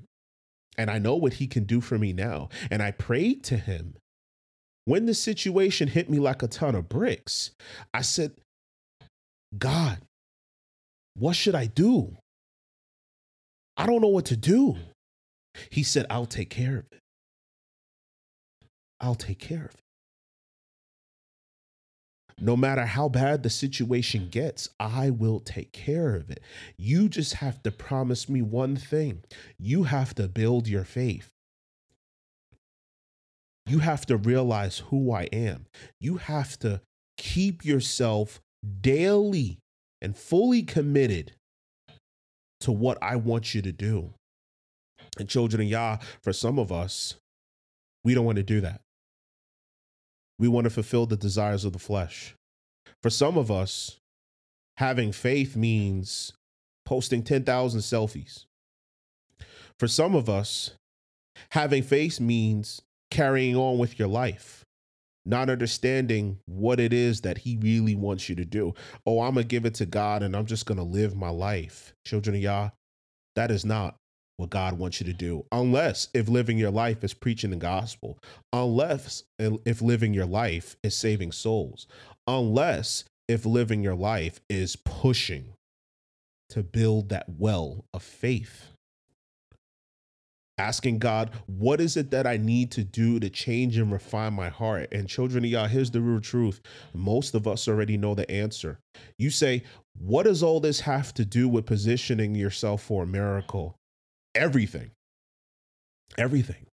And 0.77 0.89
I 0.89 0.97
know 0.97 1.15
what 1.15 1.33
he 1.33 1.47
can 1.47 1.65
do 1.65 1.81
for 1.81 1.97
me 1.97 2.13
now. 2.13 2.49
And 2.71 2.81
I 2.81 2.91
prayed 2.91 3.43
to 3.45 3.57
him. 3.57 3.95
When 4.85 5.05
the 5.05 5.13
situation 5.13 5.87
hit 5.87 6.09
me 6.09 6.19
like 6.19 6.43
a 6.43 6.47
ton 6.47 6.75
of 6.75 6.89
bricks, 6.89 7.51
I 7.93 8.01
said, 8.01 8.33
God, 9.57 9.99
what 11.15 11.35
should 11.35 11.55
I 11.55 11.67
do? 11.67 12.17
I 13.77 13.85
don't 13.85 14.01
know 14.01 14.07
what 14.07 14.25
to 14.25 14.37
do. 14.37 14.77
He 15.69 15.83
said, 15.83 16.05
I'll 16.09 16.25
take 16.25 16.49
care 16.49 16.77
of 16.77 16.85
it. 16.91 16.99
I'll 18.99 19.15
take 19.15 19.39
care 19.39 19.65
of 19.65 19.71
it. 19.71 19.79
No 22.39 22.57
matter 22.57 22.85
how 22.85 23.09
bad 23.09 23.43
the 23.43 23.49
situation 23.49 24.27
gets, 24.29 24.67
I 24.79 25.11
will 25.11 25.39
take 25.39 25.71
care 25.71 26.15
of 26.15 26.29
it. 26.29 26.41
You 26.77 27.07
just 27.07 27.35
have 27.35 27.61
to 27.63 27.71
promise 27.71 28.27
me 28.27 28.41
one 28.41 28.75
thing 28.75 29.23
you 29.59 29.83
have 29.83 30.15
to 30.15 30.27
build 30.27 30.67
your 30.67 30.83
faith. 30.83 31.29
You 33.65 33.79
have 33.79 34.05
to 34.07 34.17
realize 34.17 34.79
who 34.89 35.11
I 35.13 35.23
am. 35.31 35.67
You 36.01 36.17
have 36.17 36.59
to 36.59 36.81
keep 37.17 37.63
yourself 37.63 38.41
daily 38.81 39.59
and 40.01 40.17
fully 40.17 40.63
committed 40.63 41.33
to 42.63 42.71
what 42.71 42.97
I 43.01 43.15
want 43.15 43.53
you 43.53 43.61
to 43.61 43.71
do. 43.71 44.13
And 45.19 45.29
children 45.29 45.61
of 45.61 45.67
Yah, 45.67 45.97
for 46.21 46.33
some 46.33 46.57
of 46.57 46.71
us, 46.71 47.15
we 48.03 48.13
don't 48.13 48.25
want 48.25 48.37
to 48.37 48.43
do 48.43 48.61
that. 48.61 48.81
We 50.39 50.47
want 50.47 50.65
to 50.65 50.69
fulfill 50.69 51.05
the 51.05 51.17
desires 51.17 51.65
of 51.65 51.73
the 51.73 51.79
flesh. 51.79 52.35
For 53.01 53.09
some 53.09 53.37
of 53.37 53.51
us, 53.51 53.97
having 54.77 55.11
faith 55.11 55.55
means 55.55 56.33
posting 56.85 57.21
10,000 57.23 57.81
selfies. 57.81 58.45
For 59.79 59.87
some 59.87 60.15
of 60.15 60.29
us, 60.29 60.71
having 61.51 61.83
faith 61.83 62.19
means 62.19 62.81
carrying 63.11 63.55
on 63.55 63.77
with 63.77 63.99
your 63.99 64.07
life 64.07 64.62
not 65.25 65.49
understanding 65.49 66.39
what 66.45 66.79
it 66.79 66.93
is 66.93 67.21
that 67.21 67.39
he 67.39 67.57
really 67.57 67.95
wants 67.95 68.27
you 68.29 68.35
to 68.35 68.45
do. 68.45 68.73
Oh, 69.05 69.21
I'm 69.21 69.35
going 69.35 69.43
to 69.43 69.47
give 69.47 69.65
it 69.65 69.75
to 69.75 69.85
God 69.85 70.23
and 70.23 70.35
I'm 70.35 70.45
just 70.45 70.65
going 70.65 70.77
to 70.77 70.83
live 70.83 71.15
my 71.15 71.29
life. 71.29 71.93
Children 72.05 72.35
of 72.35 72.41
Yah, 72.41 72.69
that 73.35 73.51
is 73.51 73.63
not 73.63 73.95
what 74.37 74.49
God 74.49 74.77
wants 74.77 74.99
you 74.99 75.05
to 75.05 75.13
do. 75.13 75.45
Unless 75.51 76.09
if 76.13 76.27
living 76.27 76.57
your 76.57 76.71
life 76.71 77.03
is 77.03 77.13
preaching 77.13 77.51
the 77.51 77.55
gospel, 77.55 78.17
unless 78.51 79.23
if 79.39 79.81
living 79.81 80.13
your 80.13 80.25
life 80.25 80.75
is 80.83 80.97
saving 80.97 81.31
souls, 81.31 81.87
unless 82.27 83.05
if 83.27 83.45
living 83.45 83.83
your 83.83 83.95
life 83.95 84.41
is 84.49 84.75
pushing 84.75 85.53
to 86.49 86.63
build 86.63 87.09
that 87.09 87.25
well 87.29 87.85
of 87.93 88.03
faith. 88.03 88.72
Asking 90.57 90.99
God, 90.99 91.31
what 91.47 91.81
is 91.81 91.97
it 91.97 92.11
that 92.11 92.27
I 92.27 92.37
need 92.37 92.71
to 92.71 92.83
do 92.83 93.19
to 93.19 93.29
change 93.29 93.77
and 93.77 93.91
refine 93.91 94.33
my 94.33 94.49
heart? 94.49 94.89
And 94.91 95.07
children 95.07 95.43
of 95.43 95.49
Yah, 95.49 95.67
here's 95.67 95.91
the 95.91 96.01
real 96.01 96.21
truth. 96.21 96.61
Most 96.93 97.33
of 97.33 97.47
us 97.47 97.67
already 97.67 97.97
know 97.97 98.15
the 98.15 98.29
answer. 98.29 98.79
You 99.17 99.29
say, 99.29 99.63
what 99.97 100.23
does 100.23 100.43
all 100.43 100.59
this 100.59 100.81
have 100.81 101.13
to 101.15 101.25
do 101.25 101.47
with 101.47 101.65
positioning 101.65 102.35
yourself 102.35 102.83
for 102.83 103.03
a 103.03 103.07
miracle? 103.07 103.75
Everything. 104.35 104.91
Everything. 106.17 106.67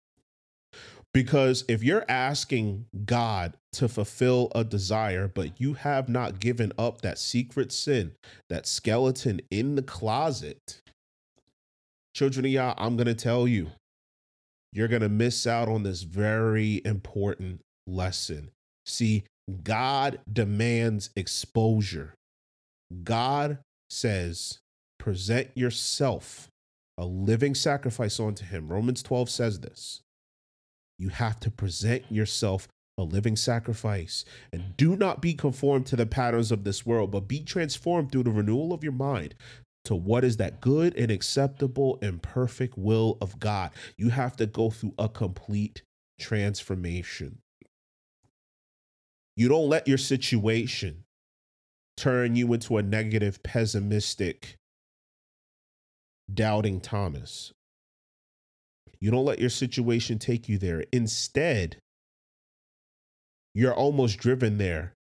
Because 1.14 1.66
if 1.68 1.84
you're 1.84 2.06
asking 2.08 2.86
God 3.06 3.58
to 3.74 3.88
fulfill 3.88 4.52
a 4.54 4.64
desire, 4.64 5.28
but 5.28 5.60
you 5.60 5.74
have 5.74 6.08
not 6.08 6.40
given 6.40 6.72
up 6.78 7.02
that 7.02 7.18
secret 7.18 7.72
sin, 7.72 8.14
that 8.50 8.68
skeleton 8.68 9.42
in 9.50 9.76
the 9.76 9.82
closet, 9.82 10.82
children 12.16 12.46
of 12.46 12.52
Yah, 12.52 12.74
I'm 12.78 12.96
going 12.96 13.08
to 13.08 13.16
tell 13.16 13.48
you, 13.48 13.72
you're 14.72 14.88
going 14.88 15.02
to 15.02 15.10
miss 15.10 15.48
out 15.48 15.68
on 15.68 15.84
this 15.84 16.04
very 16.04 16.82
important 16.86 17.62
lesson. 17.88 18.52
See, 18.86 19.24
God 19.64 20.20
demands 20.32 21.10
exposure. 21.16 22.14
God 23.04 23.60
says, 23.90 24.60
present 25.00 25.50
yourself 25.56 26.50
a 26.98 27.06
living 27.06 27.56
sacrifice 27.56 28.20
unto 28.20 28.46
him. 28.46 28.68
Romans 28.68 29.02
12 29.02 29.30
says 29.30 29.60
this. 29.62 30.02
You 30.98 31.10
have 31.10 31.40
to 31.40 31.52
present 31.52 32.04
yourself 32.12 32.68
a 32.98 33.04
living 33.04 33.38
sacrifice. 33.38 34.26
And 34.52 34.76
do 34.76 34.98
not 34.98 35.22
be 35.22 35.34
conformed 35.34 35.86
to 35.88 35.96
the 35.96 36.06
patterns 36.06 36.52
of 36.52 36.66
this 36.66 36.86
world, 36.86 37.12
but 37.12 37.28
be 37.28 37.42
transformed 37.42 38.12
through 38.12 38.24
the 38.24 38.32
renewal 38.32 38.74
of 38.74 38.84
your 38.84 38.94
mind 38.94 39.34
to 39.90 39.96
what 39.96 40.24
is 40.24 40.38
that 40.38 40.62
good 40.62 40.96
and 40.96 41.10
acceptable 41.10 41.98
and 42.04 42.22
perfect 42.22 42.78
will 42.78 43.18
of 43.22 43.40
God. 43.40 43.72
You 43.98 44.10
have 44.10 44.36
to 44.36 44.46
go 44.46 44.70
through 44.70 44.94
a 45.00 45.10
complete 45.10 45.82
transformation. 46.20 47.40
You 49.36 49.50
don't 49.50 49.68
let 49.68 49.88
your 49.88 49.98
situation 49.98 51.06
turn 51.98 52.36
you 52.36 52.54
into 52.54 52.78
a 52.78 52.84
negative, 52.84 53.42
pessimistic, 53.42 54.58
doubting 56.32 56.82
Thomas. 56.82 57.52
You 59.00 59.10
don't 59.10 59.26
let 59.26 59.40
your 59.40 59.50
situation 59.50 60.20
take 60.20 60.48
you 60.48 60.60
there. 60.60 60.84
Instead, 60.94 61.78
you're 63.56 63.74
almost 63.74 64.20
driven 64.20 64.60
there. 64.60 64.94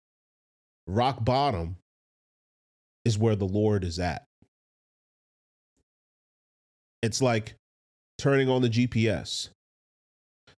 Rock 0.87 1.23
bottom 1.27 1.77
is 3.05 3.19
where 3.19 3.37
the 3.37 3.45
Lord 3.45 3.85
is 3.85 3.99
at. 3.99 4.28
It's 7.03 7.23
like 7.23 7.55
turning 8.19 8.49
on 8.49 8.63
the 8.63 8.69
GPS. 8.69 9.51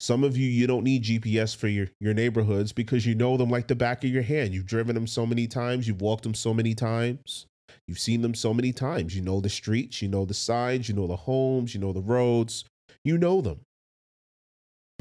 Some 0.01 0.23
of 0.23 0.37
you, 0.37 0.49
you 0.49 0.69
don't 0.69 0.85
need 0.85 1.03
GPS 1.03 1.57
for 1.57 1.67
your, 1.67 1.89
your 1.99 2.15
neighborhoods 2.15 2.73
because 2.73 3.05
you 3.05 3.17
know 3.17 3.37
them 3.37 3.51
like 3.51 3.67
the 3.67 3.75
back 3.75 4.05
of 4.05 4.11
your 4.11 4.23
hand. 4.23 4.55
You've 4.55 4.67
driven 4.67 4.95
them 4.95 5.09
so 5.09 5.27
many 5.27 5.49
times, 5.49 5.89
you've 5.89 6.01
walked 6.01 6.23
them 6.23 6.35
so 6.35 6.55
many 6.55 6.75
times, 6.75 7.47
you've 7.89 7.99
seen 7.99 8.23
them 8.23 8.35
so 8.35 8.55
many 8.55 8.73
times. 8.73 9.17
You 9.17 9.23
know 9.23 9.41
the 9.41 9.49
streets, 9.49 10.01
you 10.01 10.09
know 10.09 10.25
the 10.25 10.35
signs, 10.35 10.89
you 10.89 10.95
know 10.95 11.09
the 11.09 11.17
homes, 11.17 11.75
you 11.75 11.81
know 11.81 11.93
the 11.93 12.01
roads, 12.01 12.65
you 13.05 13.19
know 13.19 13.41
them. 13.41 13.61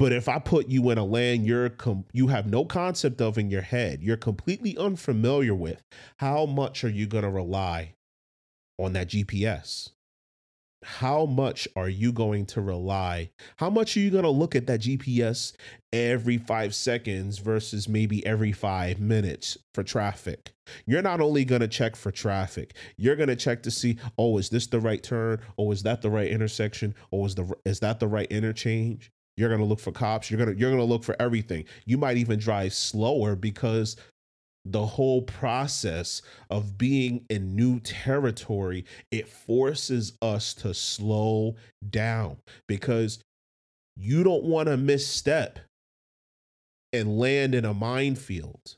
But 0.00 0.12
if 0.12 0.28
I 0.28 0.38
put 0.38 0.68
you 0.68 0.90
in 0.90 0.98
a 0.98 1.04
land 1.04 1.44
you're 1.44 1.70
com- 1.70 2.04
you 2.12 2.28
have 2.28 2.46
no 2.46 2.64
concept 2.64 3.20
of 3.20 3.38
in 3.38 3.50
your 3.50 3.62
head, 3.62 4.02
you're 4.02 4.16
completely 4.16 4.76
unfamiliar 4.76 5.54
with, 5.54 5.82
how 6.18 6.46
much 6.46 6.84
are 6.84 6.88
you 6.88 7.06
going 7.06 7.24
to 7.24 7.30
rely 7.30 7.94
on 8.78 8.92
that 8.94 9.08
GPS? 9.08 9.90
How 10.82 11.26
much 11.26 11.66
are 11.74 11.88
you 11.88 12.12
going 12.12 12.46
to 12.46 12.60
rely? 12.60 13.30
How 13.56 13.68
much 13.68 13.96
are 13.96 14.00
you 14.00 14.10
going 14.10 14.24
to 14.24 14.30
look 14.30 14.54
at 14.54 14.66
that 14.68 14.80
GPS 14.80 15.52
every 15.92 16.38
five 16.38 16.74
seconds 16.74 17.38
versus 17.38 17.88
maybe 17.88 18.24
every 18.24 18.52
five 18.52 19.00
minutes 19.00 19.58
for 19.74 19.82
traffic? 19.82 20.52
You're 20.86 21.02
not 21.02 21.20
only 21.20 21.44
going 21.44 21.62
to 21.62 21.68
check 21.68 21.96
for 21.96 22.12
traffic, 22.12 22.74
you're 22.96 23.16
going 23.16 23.28
to 23.28 23.36
check 23.36 23.62
to 23.64 23.70
see, 23.70 23.98
oh, 24.18 24.38
is 24.38 24.50
this 24.50 24.68
the 24.68 24.80
right 24.80 25.02
turn? 25.02 25.40
Oh, 25.58 25.72
is 25.72 25.82
that 25.82 26.00
the 26.00 26.10
right 26.10 26.28
intersection? 26.28 26.94
Oh, 27.12 27.26
is 27.26 27.34
the 27.34 27.52
is 27.64 27.80
that 27.80 27.98
the 27.98 28.08
right 28.08 28.30
interchange? 28.30 29.10
You're 29.36 29.48
going 29.48 29.60
to 29.60 29.66
look 29.66 29.80
for 29.80 29.92
cops. 29.92 30.30
You're 30.30 30.38
going 30.38 30.54
to 30.54 30.60
you're 30.60 30.70
going 30.70 30.80
to 30.80 30.84
look 30.84 31.04
for 31.04 31.16
everything. 31.20 31.64
You 31.86 31.98
might 31.98 32.18
even 32.18 32.38
drive 32.38 32.72
slower 32.72 33.34
because 33.34 33.96
the 34.72 34.86
whole 34.86 35.22
process 35.22 36.22
of 36.50 36.78
being 36.78 37.24
in 37.28 37.54
new 37.56 37.80
territory 37.80 38.84
it 39.10 39.28
forces 39.28 40.12
us 40.22 40.54
to 40.54 40.74
slow 40.74 41.56
down 41.88 42.36
because 42.66 43.20
you 43.96 44.22
don't 44.22 44.44
want 44.44 44.68
to 44.68 44.76
misstep 44.76 45.58
and 46.92 47.18
land 47.18 47.54
in 47.54 47.64
a 47.64 47.74
minefield. 47.74 48.76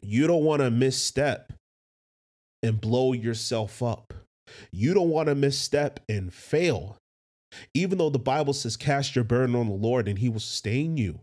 You 0.00 0.26
don't 0.26 0.44
want 0.44 0.62
to 0.62 0.70
misstep 0.70 1.52
and 2.62 2.80
blow 2.80 3.12
yourself 3.12 3.82
up. 3.82 4.14
You 4.72 4.94
don't 4.94 5.10
want 5.10 5.28
to 5.28 5.34
misstep 5.34 6.00
and 6.08 6.32
fail 6.32 6.96
even 7.74 7.98
though 7.98 8.10
the 8.10 8.18
Bible 8.18 8.52
says, 8.52 8.76
cast 8.76 9.14
your 9.14 9.24
burden 9.24 9.54
on 9.54 9.68
the 9.68 9.74
Lord 9.74 10.08
and 10.08 10.18
he 10.18 10.28
will 10.28 10.40
sustain 10.40 10.96
you, 10.96 11.20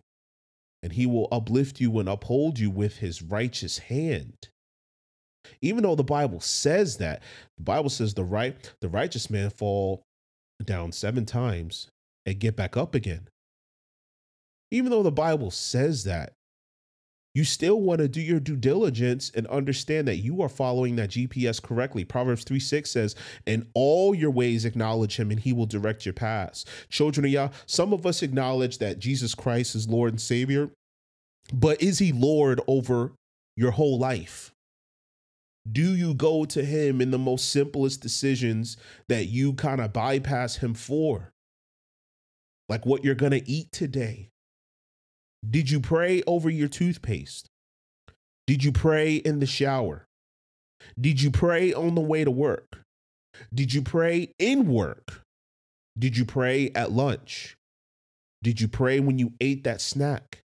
and 0.81 0.93
he 0.93 1.05
will 1.05 1.27
uplift 1.31 1.79
you 1.79 1.99
and 1.99 2.07
uphold 2.07 2.59
you 2.59 2.69
with 2.69 2.97
his 2.97 3.21
righteous 3.21 3.77
hand. 3.77 4.49
Even 5.61 5.83
though 5.83 5.95
the 5.95 6.03
Bible 6.03 6.39
says 6.39 6.97
that, 6.97 7.21
the 7.57 7.63
Bible 7.63 7.89
says 7.89 8.13
the 8.13 8.23
right, 8.23 8.71
the 8.81 8.89
righteous 8.89 9.29
man 9.29 9.49
fall 9.49 10.03
down 10.63 10.91
seven 10.91 11.25
times 11.25 11.89
and 12.25 12.39
get 12.39 12.55
back 12.55 12.77
up 12.77 12.95
again. 12.95 13.27
Even 14.71 14.91
though 14.91 15.03
the 15.03 15.11
Bible 15.11 15.51
says 15.51 16.03
that, 16.03 16.33
you 17.35 17.43
still 17.43 17.79
want 17.79 17.99
to 17.99 18.07
do 18.07 18.21
your 18.21 18.39
due 18.39 18.55
diligence 18.55 19.31
and 19.35 19.45
understand 19.47 20.07
that 20.07 20.17
you 20.17 20.41
are 20.41 20.49
following 20.49 20.95
that 20.95 21.11
GPS 21.11 21.61
correctly. 21.61 22.03
Proverbs 22.03 22.43
3 22.43 22.59
6 22.59 22.89
says, 22.89 23.15
In 23.45 23.67
all 23.73 24.15
your 24.15 24.31
ways 24.31 24.65
acknowledge 24.65 25.17
him, 25.17 25.29
and 25.29 25.39
he 25.39 25.53
will 25.53 25.67
direct 25.67 26.05
your 26.05 26.13
paths. 26.13 26.65
Children 26.89 27.25
of 27.25 27.31
Yah, 27.31 27.49
some 27.67 27.93
of 27.93 28.05
us 28.05 28.23
acknowledge 28.23 28.79
that 28.79 28.99
Jesus 28.99 29.35
Christ 29.35 29.75
is 29.75 29.87
Lord 29.87 30.11
and 30.11 30.21
Savior, 30.21 30.71
but 31.53 31.81
is 31.81 31.99
he 31.99 32.11
Lord 32.11 32.61
over 32.67 33.13
your 33.55 33.71
whole 33.71 33.99
life? 33.99 34.51
Do 35.71 35.93
you 35.95 36.13
go 36.15 36.45
to 36.45 36.63
him 36.63 36.99
in 37.01 37.11
the 37.11 37.19
most 37.19 37.51
simplest 37.51 38.01
decisions 38.01 38.77
that 39.07 39.25
you 39.25 39.53
kind 39.53 39.81
of 39.81 39.93
bypass 39.93 40.57
him 40.57 40.73
for? 40.73 41.31
Like 42.69 42.85
what 42.85 43.03
you're 43.03 43.15
going 43.15 43.33
to 43.33 43.49
eat 43.49 43.71
today, 43.71 44.29
did 45.47 45.69
you 45.69 45.79
pray 45.79 46.21
over 46.27 46.49
your 46.49 46.67
toothpaste? 46.67 47.49
Did 48.47 48.63
you 48.63 48.71
pray 48.71 49.15
in 49.15 49.39
the 49.39 49.45
shower? 49.45 50.07
Did 50.99 51.21
you 51.21 51.31
pray 51.31 51.73
on 51.73 51.95
the 51.95 52.01
way 52.01 52.23
to 52.23 52.31
work? 52.31 52.81
Did 53.53 53.73
you 53.73 53.81
pray 53.81 54.31
in 54.39 54.67
work? 54.67 55.21
Did 55.97 56.17
you 56.17 56.25
pray 56.25 56.71
at 56.75 56.91
lunch? 56.91 57.57
Did 58.41 58.61
you 58.61 58.67
pray 58.67 58.99
when 58.99 59.19
you 59.19 59.33
ate 59.39 59.63
that 59.65 59.81
snack? 59.81 60.41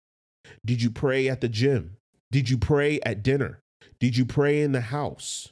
Did 0.65 0.81
you 0.81 0.89
pray 0.89 1.27
at 1.29 1.41
the 1.41 1.49
gym? 1.49 1.97
Did 2.31 2.49
you 2.49 2.57
pray 2.57 2.99
at 3.01 3.23
dinner? 3.23 3.59
Did 3.99 4.17
you 4.17 4.25
pray 4.25 4.61
in 4.61 4.71
the 4.71 4.81
house? 4.81 5.51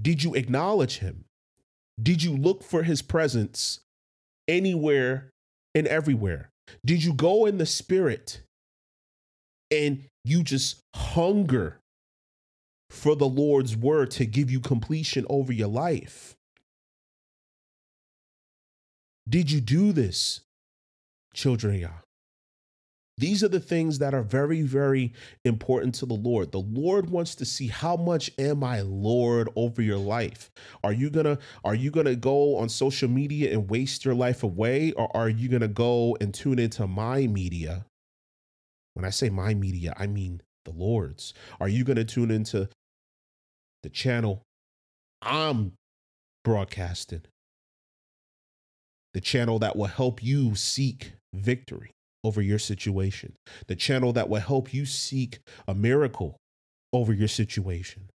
Did 0.00 0.22
you 0.22 0.34
acknowledge 0.34 0.98
him? 0.98 1.24
Did 2.02 2.22
you 2.22 2.36
look 2.36 2.62
for 2.62 2.82
his 2.82 3.02
presence 3.02 3.80
anywhere 4.48 5.30
and 5.74 5.86
everywhere? 5.86 6.50
Did 6.84 7.02
you 7.04 7.12
go 7.12 7.46
in 7.46 7.58
the 7.58 7.66
spirit 7.66 8.40
and 9.70 10.04
you 10.24 10.42
just 10.42 10.80
hunger 10.94 11.80
for 12.90 13.16
the 13.16 13.28
Lord's 13.28 13.76
word 13.76 14.10
to 14.12 14.26
give 14.26 14.50
you 14.50 14.60
completion 14.60 15.26
over 15.28 15.52
your 15.52 15.68
life? 15.68 16.36
Did 19.28 19.50
you 19.50 19.60
do 19.60 19.92
this, 19.92 20.40
children 21.34 21.74
of 21.74 21.80
Yah? 21.80 22.03
These 23.16 23.44
are 23.44 23.48
the 23.48 23.60
things 23.60 24.00
that 24.00 24.12
are 24.12 24.22
very, 24.22 24.62
very 24.62 25.12
important 25.44 25.94
to 25.96 26.06
the 26.06 26.14
Lord. 26.14 26.50
The 26.50 26.58
Lord 26.58 27.10
wants 27.10 27.36
to 27.36 27.44
see 27.44 27.68
how 27.68 27.96
much 27.96 28.30
am 28.38 28.64
I 28.64 28.80
Lord 28.80 29.48
over 29.54 29.80
your 29.80 29.98
life? 29.98 30.50
Are 30.82 30.92
you 30.92 31.10
gonna 31.10 31.38
are 31.64 31.76
you 31.76 31.92
gonna 31.92 32.16
go 32.16 32.56
on 32.56 32.68
social 32.68 33.08
media 33.08 33.52
and 33.52 33.70
waste 33.70 34.04
your 34.04 34.14
life 34.14 34.42
away, 34.42 34.92
or 34.92 35.16
are 35.16 35.28
you 35.28 35.48
gonna 35.48 35.68
go 35.68 36.16
and 36.20 36.34
tune 36.34 36.58
into 36.58 36.88
my 36.88 37.28
media? 37.28 37.86
When 38.94 39.04
I 39.04 39.10
say 39.10 39.30
my 39.30 39.54
media, 39.54 39.94
I 39.96 40.08
mean 40.08 40.42
the 40.64 40.72
Lord's. 40.72 41.34
Are 41.60 41.68
you 41.68 41.84
gonna 41.84 42.04
tune 42.04 42.32
into 42.32 42.68
the 43.84 43.90
channel 43.90 44.42
I'm 45.22 45.74
broadcasting? 46.42 47.22
The 49.12 49.20
channel 49.20 49.60
that 49.60 49.76
will 49.76 49.86
help 49.86 50.20
you 50.20 50.56
seek 50.56 51.12
victory 51.32 51.92
over 52.24 52.40
your 52.42 52.58
situation, 52.58 53.34
the 53.66 53.76
channel 53.76 54.12
that 54.14 54.28
will 54.28 54.40
help 54.40 54.72
you 54.72 54.86
seek 54.86 55.38
a 55.68 55.74
miracle 55.74 56.36
over 56.92 57.12
your 57.12 57.28
situation. 57.28 58.08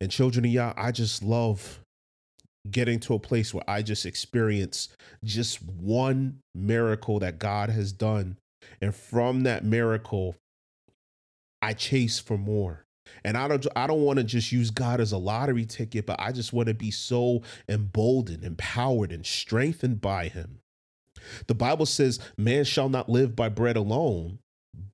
And 0.00 0.10
children 0.10 0.44
of 0.44 0.50
Yah, 0.50 0.72
I 0.76 0.92
just 0.92 1.22
love 1.22 1.80
getting 2.70 2.98
to 3.00 3.14
a 3.14 3.18
place 3.18 3.52
where 3.52 3.64
I 3.68 3.82
just 3.82 4.06
experience 4.06 4.88
just 5.22 5.62
one 5.62 6.40
miracle 6.54 7.18
that 7.18 7.38
God 7.38 7.70
has 7.70 7.92
done. 7.92 8.38
And 8.80 8.94
from 8.94 9.42
that 9.42 9.64
miracle, 9.64 10.36
I 11.60 11.74
chase 11.74 12.18
for 12.18 12.38
more. 12.38 12.83
And 13.24 13.36
I 13.36 13.48
don't 13.48 13.66
I 13.76 13.86
don't 13.86 14.02
want 14.02 14.18
to 14.18 14.24
just 14.24 14.52
use 14.52 14.70
God 14.70 15.00
as 15.00 15.12
a 15.12 15.18
lottery 15.18 15.64
ticket, 15.64 16.06
but 16.06 16.20
I 16.20 16.32
just 16.32 16.52
want 16.52 16.68
to 16.68 16.74
be 16.74 16.90
so 16.90 17.42
emboldened, 17.68 18.44
empowered, 18.44 19.12
and 19.12 19.24
strengthened 19.24 20.00
by 20.00 20.28
him. 20.28 20.60
The 21.46 21.54
Bible 21.54 21.86
says, 21.86 22.18
Man 22.36 22.64
shall 22.64 22.88
not 22.88 23.08
live 23.08 23.34
by 23.34 23.48
bread 23.48 23.76
alone, 23.76 24.38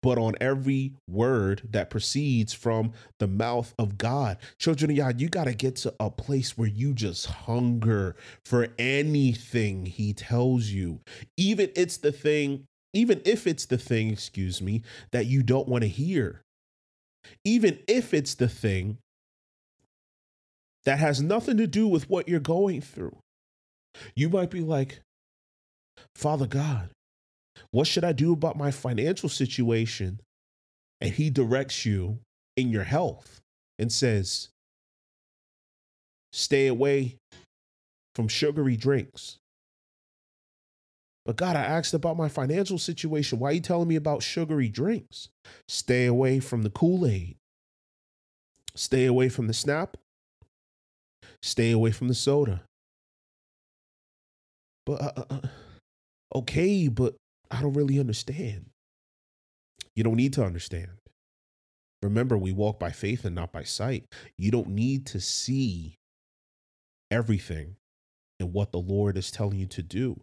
but 0.03 0.19
on 0.19 0.35
every 0.41 0.95
word 1.09 1.63
that 1.71 1.91
proceeds 1.91 2.53
from 2.53 2.93
the 3.19 3.27
mouth 3.27 3.75
of 3.79 3.99
God. 3.99 4.39
Children 4.59 4.91
of 4.93 4.97
God, 4.97 5.21
you 5.21 5.29
got 5.29 5.45
to 5.45 5.55
get 5.55 5.77
to 5.77 5.95
a 6.01 6.11
place 6.11 6.57
where 6.57 6.69
you 6.69 6.93
just 6.93 7.27
hunger 7.27 8.17
for 8.45 8.69
anything 8.79 9.87
He 9.87 10.13
tells 10.13 10.69
you. 10.69 11.01
Even 11.37 11.71
it's 11.77 11.99
the 11.99 12.13
thing, 12.13 12.67
even 12.93 13.21
if 13.25 13.47
it's 13.47 13.67
the 13.67 13.79
thing, 13.79 14.11
excuse 14.11 14.61
me, 14.63 14.83
that 15.13 15.27
you 15.27 15.43
don't 15.43 15.69
want 15.69 15.83
to 15.83 15.89
hear. 15.89 16.43
Even 17.45 17.79
if 17.87 18.15
it's 18.15 18.35
the 18.35 18.49
thing 18.49 18.99
that 20.85 20.99
has 20.99 21.21
nothing 21.21 21.57
to 21.59 21.67
do 21.67 21.87
with 21.87 22.09
what 22.09 22.29
you're 22.29 22.41
going 22.41 22.81
through. 22.81 23.17
You 24.15 24.29
might 24.29 24.51
be 24.51 24.61
like, 24.61 25.01
Father 26.15 26.47
God, 26.47 26.91
what 27.71 27.87
should 27.87 28.05
I 28.05 28.13
do 28.13 28.33
about 28.33 28.57
my 28.57 28.71
financial 28.71 29.29
situation? 29.29 30.21
And 31.01 31.13
he 31.13 31.31
directs 31.31 31.85
you 31.85 32.21
in 32.57 32.71
your 32.71 32.85
health 32.85 33.41
and 33.79 33.93
says, 33.93 34.49
stay 36.33 36.67
away 36.67 37.17
from 38.15 38.29
sugary 38.29 38.77
drinks. 38.77 39.39
But 41.27 41.37
God, 41.37 41.57
I 41.57 41.63
asked 41.63 41.95
about 41.95 42.17
my 42.17 42.29
financial 42.29 42.79
situation. 42.79 43.39
Why 43.39 43.51
are 43.51 43.53
you 43.53 43.61
telling 43.61 43.89
me 43.89 43.97
about 43.97 44.23
sugary 44.23 44.69
drinks? 44.69 45.29
Stay 45.69 46.07
away 46.07 46.41
from 46.41 46.63
the 46.63 46.71
Kool 46.71 47.07
Aid. 47.07 47.37
Stay 48.75 49.07
away 49.07 49.29
from 49.29 49.47
the 49.47 49.53
snap. 49.53 49.97
Stay 51.43 51.71
away 51.71 51.91
from 51.91 52.09
the 52.09 52.15
soda. 52.15 52.63
But 54.87 55.03
uh, 55.03 55.13
uh, 55.17 55.25
uh 55.31 55.41
okay, 56.37 56.89
but 56.89 57.15
I 57.51 57.61
don't 57.61 57.75
really 57.75 57.99
understand. 57.99 58.67
You 59.95 60.05
don't 60.05 60.17
need 60.17 60.33
to 60.35 60.45
understand. 60.45 60.89
Remember, 62.03 62.39
we 62.39 62.53
walk 62.53 62.79
by 62.79 62.91
faith 62.91 63.25
and 63.25 63.35
not 63.35 63.53
by 63.53 63.65
sight. 63.65 64.05
You 64.39 64.51
don't 64.51 64.69
need 64.69 65.05
to 65.07 65.21
see 65.21 65.97
everything 67.11 67.77
and 68.39 68.53
what 68.53 68.73
the 68.73 68.79
Lord 68.79 69.19
is 69.19 69.31
telling 69.31 69.59
you 69.59 69.67
to 69.67 69.83
do. 69.83 70.21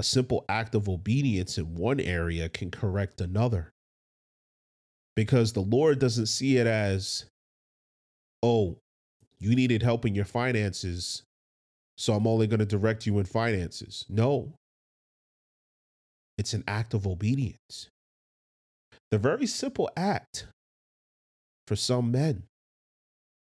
A 0.00 0.02
simple 0.02 0.46
act 0.48 0.74
of 0.74 0.88
obedience 0.88 1.58
in 1.58 1.74
one 1.74 2.00
area 2.00 2.48
can 2.48 2.70
correct 2.70 3.20
another. 3.20 3.70
Because 5.14 5.52
the 5.52 5.60
Lord 5.60 5.98
doesn't 5.98 6.24
see 6.24 6.56
it 6.56 6.66
as, 6.66 7.26
oh, 8.42 8.78
you 9.38 9.54
needed 9.54 9.82
help 9.82 10.06
in 10.06 10.14
your 10.14 10.24
finances, 10.24 11.24
so 11.98 12.14
I'm 12.14 12.26
only 12.26 12.46
going 12.46 12.60
to 12.60 12.64
direct 12.64 13.04
you 13.04 13.18
in 13.18 13.26
finances. 13.26 14.06
No, 14.08 14.54
it's 16.38 16.54
an 16.54 16.64
act 16.66 16.94
of 16.94 17.06
obedience. 17.06 17.90
The 19.10 19.18
very 19.18 19.46
simple 19.46 19.90
act 19.98 20.46
for 21.66 21.76
some 21.76 22.10
men. 22.10 22.44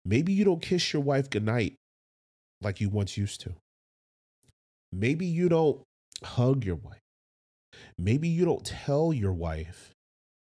Maybe 0.06 0.32
you 0.32 0.46
don't 0.46 0.62
kiss 0.62 0.94
your 0.94 1.02
wife 1.02 1.28
goodnight 1.28 1.74
like 2.62 2.80
you 2.82 2.90
once 2.90 3.18
used 3.18 3.42
to. 3.42 3.56
Maybe 4.92 5.26
you 5.26 5.50
don't 5.50 5.82
hug 6.26 6.66
your 6.66 6.76
wife. 6.76 7.00
Maybe 7.98 8.28
you 8.28 8.46
don't 8.46 8.66
tell 8.66 9.14
your 9.14 9.34
wife 9.34 9.94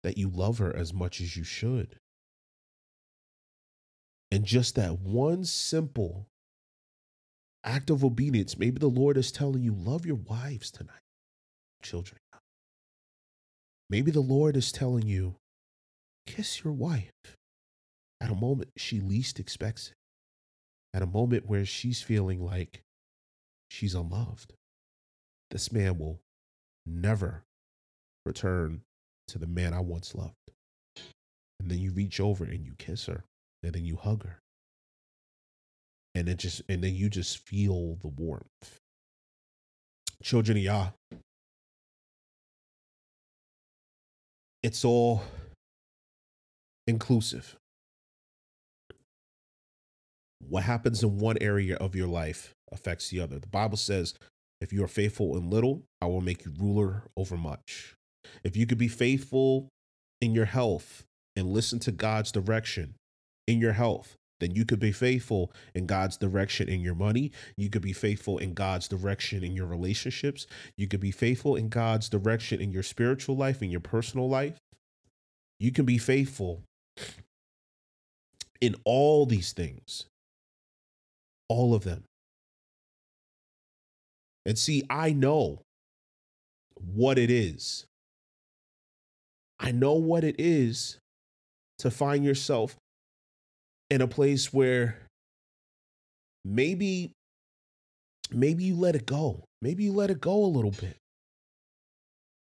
that 0.03 0.19
you 0.19 0.29
love 0.29 0.59
her 0.59 0.75
as 0.75 0.93
much 0.93 1.21
as 1.21 1.37
you 1.37 1.45
should. 1.45 1.97
And 4.31 4.45
just 4.45 4.77
that 4.77 5.01
one 5.01 5.45
simple 5.45 6.27
act 7.65 7.91
of 7.91 8.05
obedience, 8.05 8.57
maybe 8.57 8.79
the 8.79 8.87
Lord 8.87 9.17
is 9.17 9.33
telling 9.33 9.63
you, 9.63 9.75
love 9.75 10.07
your 10.07 10.17
wives 10.17 10.71
tonight, 10.71 11.03
children. 11.83 12.21
Maybe 13.89 14.11
the 14.13 14.21
Lord 14.21 14.57
is 14.57 14.71
telling 14.71 15.09
you, 15.09 15.35
kiss 16.27 16.63
your 16.63 16.73
wife 16.73 17.11
at 18.21 18.31
a 18.31 18.35
moment 18.35 18.71
she 18.77 19.01
least 19.01 19.41
expects 19.41 19.89
it, 19.89 19.95
at 20.95 21.03
a 21.03 21.07
moment 21.07 21.47
where 21.47 21.65
she's 21.65 22.01
feeling 22.03 22.45
like 22.45 22.83
she's 23.69 23.95
unloved. 23.95 24.53
This 25.51 25.73
man 25.73 25.99
will 25.99 26.21
never 26.87 27.45
return 28.25 28.83
to 29.29 29.39
the 29.39 29.47
man 29.47 29.75
I 29.75 29.81
once 29.81 30.15
loved. 30.15 30.35
And 31.59 31.71
then 31.71 31.79
you 31.79 31.93
reach 31.93 32.21
over 32.21 32.45
and 32.45 32.65
you 32.65 32.75
kiss 32.79 33.07
her, 33.07 33.25
and 33.63 33.73
then 33.73 33.85
you 33.85 33.97
hug 33.97 34.25
her. 34.25 34.39
And 36.15 36.29
it 36.29 36.39
just 36.39 36.63
and 36.69 36.83
then 36.83 36.95
you 36.95 37.09
just 37.09 37.39
feel 37.39 37.97
the 38.03 38.09
warmth. 38.09 38.81
Children 40.23 40.59
of 40.59 40.63
Yah, 40.65 40.89
it's 44.63 44.85
all 44.85 45.23
inclusive. 46.87 47.57
What 50.49 50.65
happens 50.65 51.03
in 51.03 51.19
one 51.19 51.39
area 51.41 51.77
of 51.77 51.95
your 51.95 52.09
life 52.09 52.55
affects 52.73 53.09
the 53.09 53.21
other. 53.21 53.39
The 53.39 53.47
Bible 53.47 53.77
says, 53.77 54.15
if 54.61 54.73
you 54.73 54.85
are 54.85 54.89
faithful 54.89 55.37
in 55.37 55.51
little, 55.51 55.83
I 56.01 56.07
will 56.07 56.21
make 56.21 56.45
you 56.45 56.53
ruler 56.59 57.05
over 57.17 57.37
much. 57.37 57.95
If 58.45 58.57
you 58.57 58.67
could 58.67 58.79
be 58.79 58.89
faithful 58.89 59.69
in 60.21 60.35
your 60.35 60.45
health 60.45 61.05
and 61.35 61.49
listen 61.49 61.79
to 61.81 61.93
God's 61.93 62.31
direction 62.31 62.95
in 63.47 63.59
your 63.59 63.73
health, 63.73 64.17
then 64.41 64.55
you 64.55 64.65
could 64.65 64.81
be 64.81 64.93
faithful 64.93 65.53
in 65.75 65.87
God's 65.87 66.17
direction 66.17 66.69
in 66.69 66.81
your 66.81 66.95
money. 66.95 67.31
You 67.57 67.71
could 67.71 67.83
be 67.83 67.93
faithful 67.93 68.39
in 68.39 68.55
God's 68.55 68.89
direction 68.89 69.45
in 69.45 69.53
your 69.53 69.67
relationships. 69.67 70.47
You 70.77 70.89
could 70.89 71.01
be 71.01 71.11
faithful 71.11 71.57
in 71.57 71.69
God's 71.69 72.09
direction 72.09 72.61
in 72.61 72.73
your 72.73 72.83
spiritual 72.83 73.37
life, 73.37 73.63
in 73.63 73.71
your 73.71 73.81
personal 73.81 74.29
life. 74.29 74.59
You 75.59 75.73
can 75.73 75.85
be 75.85 75.99
faithful 75.99 76.63
in 78.61 78.77
all 78.85 79.27
these 79.27 79.53
things, 79.53 80.07
all 81.49 81.75
of 81.75 81.85
them. 81.85 82.05
And 84.47 84.59
see, 84.59 84.85
I 84.89 85.13
know 85.13 85.63
what 86.75 87.19
it 87.19 87.31
is. 87.31 87.85
I 89.59 89.73
know 89.73 89.95
what 89.95 90.25
it 90.25 90.37
is 90.39 90.99
to 91.79 91.91
find 91.91 92.25
yourself 92.25 92.77
in 93.91 94.01
a 94.01 94.09
place 94.09 94.53
where 94.53 94.97
maybe 96.45 97.13
maybe 98.31 98.65
you 98.65 98.77
let 98.77 98.95
it 98.95 99.07
go. 99.07 99.45
Maybe 99.61 99.85
you 99.85 99.93
let 99.93 100.11
it 100.11 100.21
go 100.21 100.45
a 100.45 100.47
little 100.47 100.71
bit. 100.71 100.97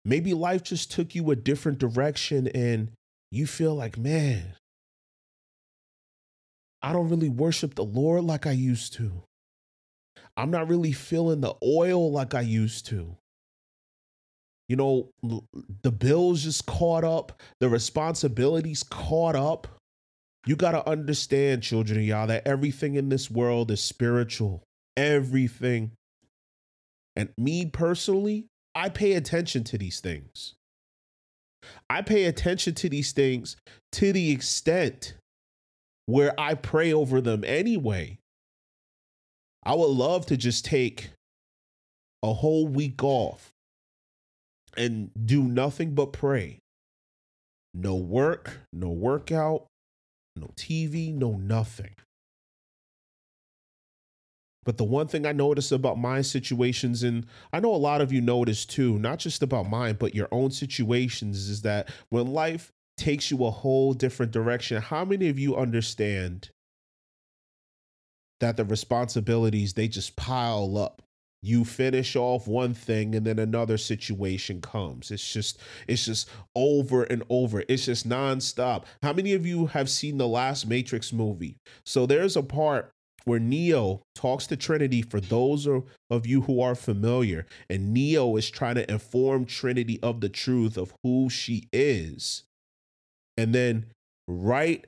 Maybe 0.04 0.32
life 0.32 0.62
just 0.62 0.90
took 0.90 1.14
you 1.14 1.30
a 1.30 1.36
different 1.36 1.78
direction 1.78 2.48
and 2.48 2.88
you 3.30 3.46
feel 3.46 3.74
like, 3.74 3.98
man, 3.98 4.54
I 6.82 6.92
don't 6.94 7.10
really 7.10 7.28
worship 7.28 7.74
the 7.74 7.84
Lord 7.84 8.24
like 8.24 8.46
I 8.46 8.52
used 8.52 8.94
to. 8.94 9.22
I'm 10.36 10.50
not 10.50 10.68
really 10.68 10.92
feeling 10.92 11.40
the 11.40 11.54
oil 11.62 12.10
like 12.12 12.34
I 12.34 12.40
used 12.40 12.86
to. 12.86 13.16
You 14.68 14.76
know, 14.76 15.10
the 15.82 15.90
bills 15.90 16.44
just 16.44 16.64
caught 16.66 17.02
up, 17.02 17.42
the 17.58 17.68
responsibilities 17.68 18.84
caught 18.84 19.34
up. 19.34 19.66
You 20.46 20.54
got 20.54 20.72
to 20.72 20.88
understand, 20.88 21.62
children 21.64 21.98
of 21.98 22.04
Yah, 22.04 22.26
that 22.26 22.46
everything 22.46 22.94
in 22.94 23.08
this 23.08 23.28
world 23.30 23.70
is 23.72 23.82
spiritual. 23.82 24.62
Everything. 24.96 25.90
And 27.16 27.30
me 27.36 27.66
personally, 27.66 28.46
I 28.74 28.90
pay 28.90 29.14
attention 29.14 29.64
to 29.64 29.76
these 29.76 29.98
things. 29.98 30.54
I 31.90 32.02
pay 32.02 32.26
attention 32.26 32.74
to 32.76 32.88
these 32.88 33.10
things 33.10 33.56
to 33.92 34.12
the 34.12 34.30
extent 34.30 35.14
where 36.06 36.32
I 36.38 36.54
pray 36.54 36.92
over 36.92 37.20
them 37.20 37.42
anyway. 37.44 38.19
I 39.62 39.74
would 39.74 39.90
love 39.90 40.26
to 40.26 40.36
just 40.36 40.64
take 40.64 41.10
a 42.22 42.32
whole 42.32 42.66
week 42.66 43.02
off 43.02 43.50
and 44.76 45.10
do 45.26 45.42
nothing 45.42 45.94
but 45.94 46.12
pray. 46.12 46.58
No 47.74 47.94
work, 47.94 48.60
no 48.72 48.88
workout, 48.88 49.66
no 50.36 50.50
TV, 50.56 51.14
no 51.14 51.32
nothing. 51.32 51.94
But 54.64 54.76
the 54.76 54.84
one 54.84 55.08
thing 55.08 55.24
I 55.24 55.32
notice 55.32 55.72
about 55.72 55.98
my 55.98 56.20
situations, 56.20 57.02
and 57.02 57.26
I 57.52 57.60
know 57.60 57.74
a 57.74 57.76
lot 57.76 58.00
of 58.00 58.12
you 58.12 58.20
notice 58.20 58.66
too, 58.66 58.98
not 58.98 59.18
just 59.18 59.42
about 59.42 59.68
mine, 59.68 59.96
but 59.98 60.14
your 60.14 60.28
own 60.30 60.50
situations, 60.50 61.48
is 61.48 61.62
that 61.62 61.88
when 62.10 62.26
life 62.26 62.70
takes 62.96 63.30
you 63.30 63.44
a 63.44 63.50
whole 63.50 63.94
different 63.94 64.32
direction, 64.32 64.82
how 64.82 65.04
many 65.04 65.28
of 65.28 65.38
you 65.38 65.56
understand 65.56 66.50
that 68.40 68.56
the 68.56 68.64
responsibilities 68.64 69.74
they 69.74 69.88
just 69.88 70.16
pile 70.16 70.76
up. 70.76 71.02
You 71.42 71.64
finish 71.64 72.16
off 72.16 72.46
one 72.46 72.74
thing 72.74 73.14
and 73.14 73.24
then 73.24 73.38
another 73.38 73.78
situation 73.78 74.60
comes. 74.60 75.10
It's 75.10 75.32
just 75.32 75.58
it's 75.88 76.04
just 76.04 76.28
over 76.54 77.04
and 77.04 77.22
over. 77.30 77.62
It's 77.66 77.86
just 77.86 78.06
nonstop. 78.06 78.84
How 79.02 79.14
many 79.14 79.32
of 79.32 79.46
you 79.46 79.66
have 79.66 79.88
seen 79.88 80.18
the 80.18 80.28
last 80.28 80.66
matrix 80.66 81.12
movie? 81.12 81.56
So 81.86 82.04
there's 82.04 82.36
a 82.36 82.42
part 82.42 82.90
where 83.24 83.38
neo 83.38 84.02
talks 84.14 84.46
to 84.48 84.56
trinity 84.56 85.02
for 85.02 85.20
those 85.20 85.66
of 85.66 86.26
you 86.26 86.42
who 86.42 86.60
are 86.60 86.74
familiar 86.74 87.46
and 87.68 87.92
neo 87.92 88.36
is 88.36 88.50
trying 88.50 88.74
to 88.74 88.90
inform 88.90 89.44
trinity 89.44 89.98
of 90.02 90.20
the 90.20 90.28
truth 90.28 90.76
of 90.76 90.92
who 91.02 91.30
she 91.30 91.68
is. 91.72 92.44
And 93.36 93.54
then 93.54 93.86
right 94.28 94.86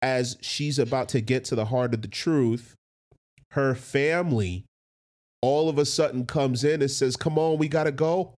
as 0.00 0.36
she's 0.40 0.80
about 0.80 1.08
to 1.10 1.20
get 1.20 1.44
to 1.44 1.54
the 1.54 1.66
heart 1.66 1.94
of 1.94 2.02
the 2.02 2.08
truth 2.08 2.74
her 3.52 3.74
family 3.74 4.64
all 5.42 5.68
of 5.68 5.76
a 5.76 5.84
sudden 5.84 6.24
comes 6.24 6.64
in 6.64 6.80
and 6.80 6.90
says, 6.90 7.16
Come 7.16 7.38
on, 7.38 7.58
we 7.58 7.68
got 7.68 7.84
to 7.84 7.92
go. 7.92 8.34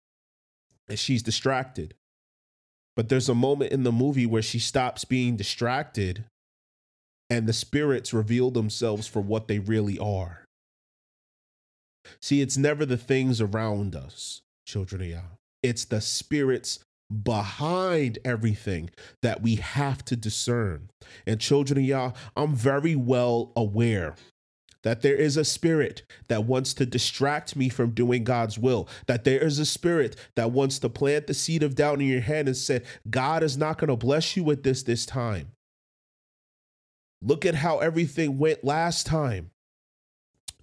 And 0.89 0.99
she's 0.99 1.23
distracted. 1.23 1.95
But 2.97 3.09
there's 3.09 3.29
a 3.29 3.35
moment 3.35 3.73
in 3.73 3.83
the 3.83 3.93
movie 3.93 4.27
where 4.27 4.43
she 4.43 4.59
stops 4.59 5.05
being 5.05 5.37
distracted 5.37 6.25
and 7.31 7.47
the 7.47 7.53
spirits 7.53 8.13
reveal 8.13 8.51
themselves 8.51 9.07
for 9.07 9.21
what 9.21 9.49
they 9.49 9.59
really 9.59 9.99
are. 9.99 10.45
See, 12.21 12.41
it's 12.41 12.57
never 12.57 12.85
the 12.85 12.99
things 12.99 13.41
around 13.41 13.97
us, 13.97 14.43
children 14.67 15.03
of 15.03 15.09
Yah. 15.09 15.21
It's 15.63 15.87
the 15.87 16.01
spirits 16.01 16.81
behind 17.23 18.19
everything 18.25 18.91
that 19.23 19.43
we 19.43 19.57
have 19.57 20.05
to 20.07 20.17
discern. 20.17 20.91
And 21.27 21.41
children 21.41 21.79
of 21.79 21.85
Yah, 21.85 22.13
I'm 22.37 22.55
very 22.55 22.95
well 22.95 23.53
aware 23.57 24.15
that 24.85 25.03
there 25.03 25.17
is 25.17 25.37
a 25.37 25.45
spirit 25.45 26.03
that 26.29 26.45
wants 26.45 26.73
to 26.75 26.87
distract 26.87 27.57
me 27.57 27.69
from 27.69 27.91
doing 27.91 28.23
God's 28.23 28.59
will, 28.59 28.89
that 29.07 29.25
there 29.25 29.41
is 29.41 29.59
a 29.59 29.67
spirit 29.67 30.15
that 30.37 30.53
wants 30.53 30.79
to 30.79 30.89
plant 30.89 31.27
the 31.27 31.35
seed 31.35 31.63
of 31.63 31.75
doubt 31.75 32.01
in 32.01 32.07
your 32.07 32.21
head 32.21 32.47
and 32.47 32.57
said, 32.57 32.85
God 33.11 33.43
is 33.43 33.57
not 33.57 33.79
going 33.79 33.89
to 33.89 33.97
bless 33.97 34.37
you 34.37 34.45
with 34.45 34.63
this 34.63 34.85
this 34.85 35.05
time. 35.05 35.49
Look 37.21 37.45
at 37.47 37.57
how 37.57 37.79
everything 37.79 38.39
went 38.39 38.63
last 38.63 39.07
time. 39.07 39.51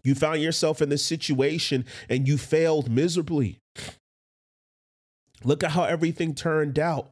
You 0.03 0.15
found 0.15 0.41
yourself 0.41 0.82
in 0.82 0.89
this 0.89 1.05
situation 1.05 1.86
and 2.07 2.28
you 2.28 2.38
failed 2.38 2.89
miserably. 2.89 3.59
Look 5.43 5.63
at 5.63 5.72
how 5.72 5.84
everything 5.84 6.36
turned 6.36 6.78
out. 6.78 7.09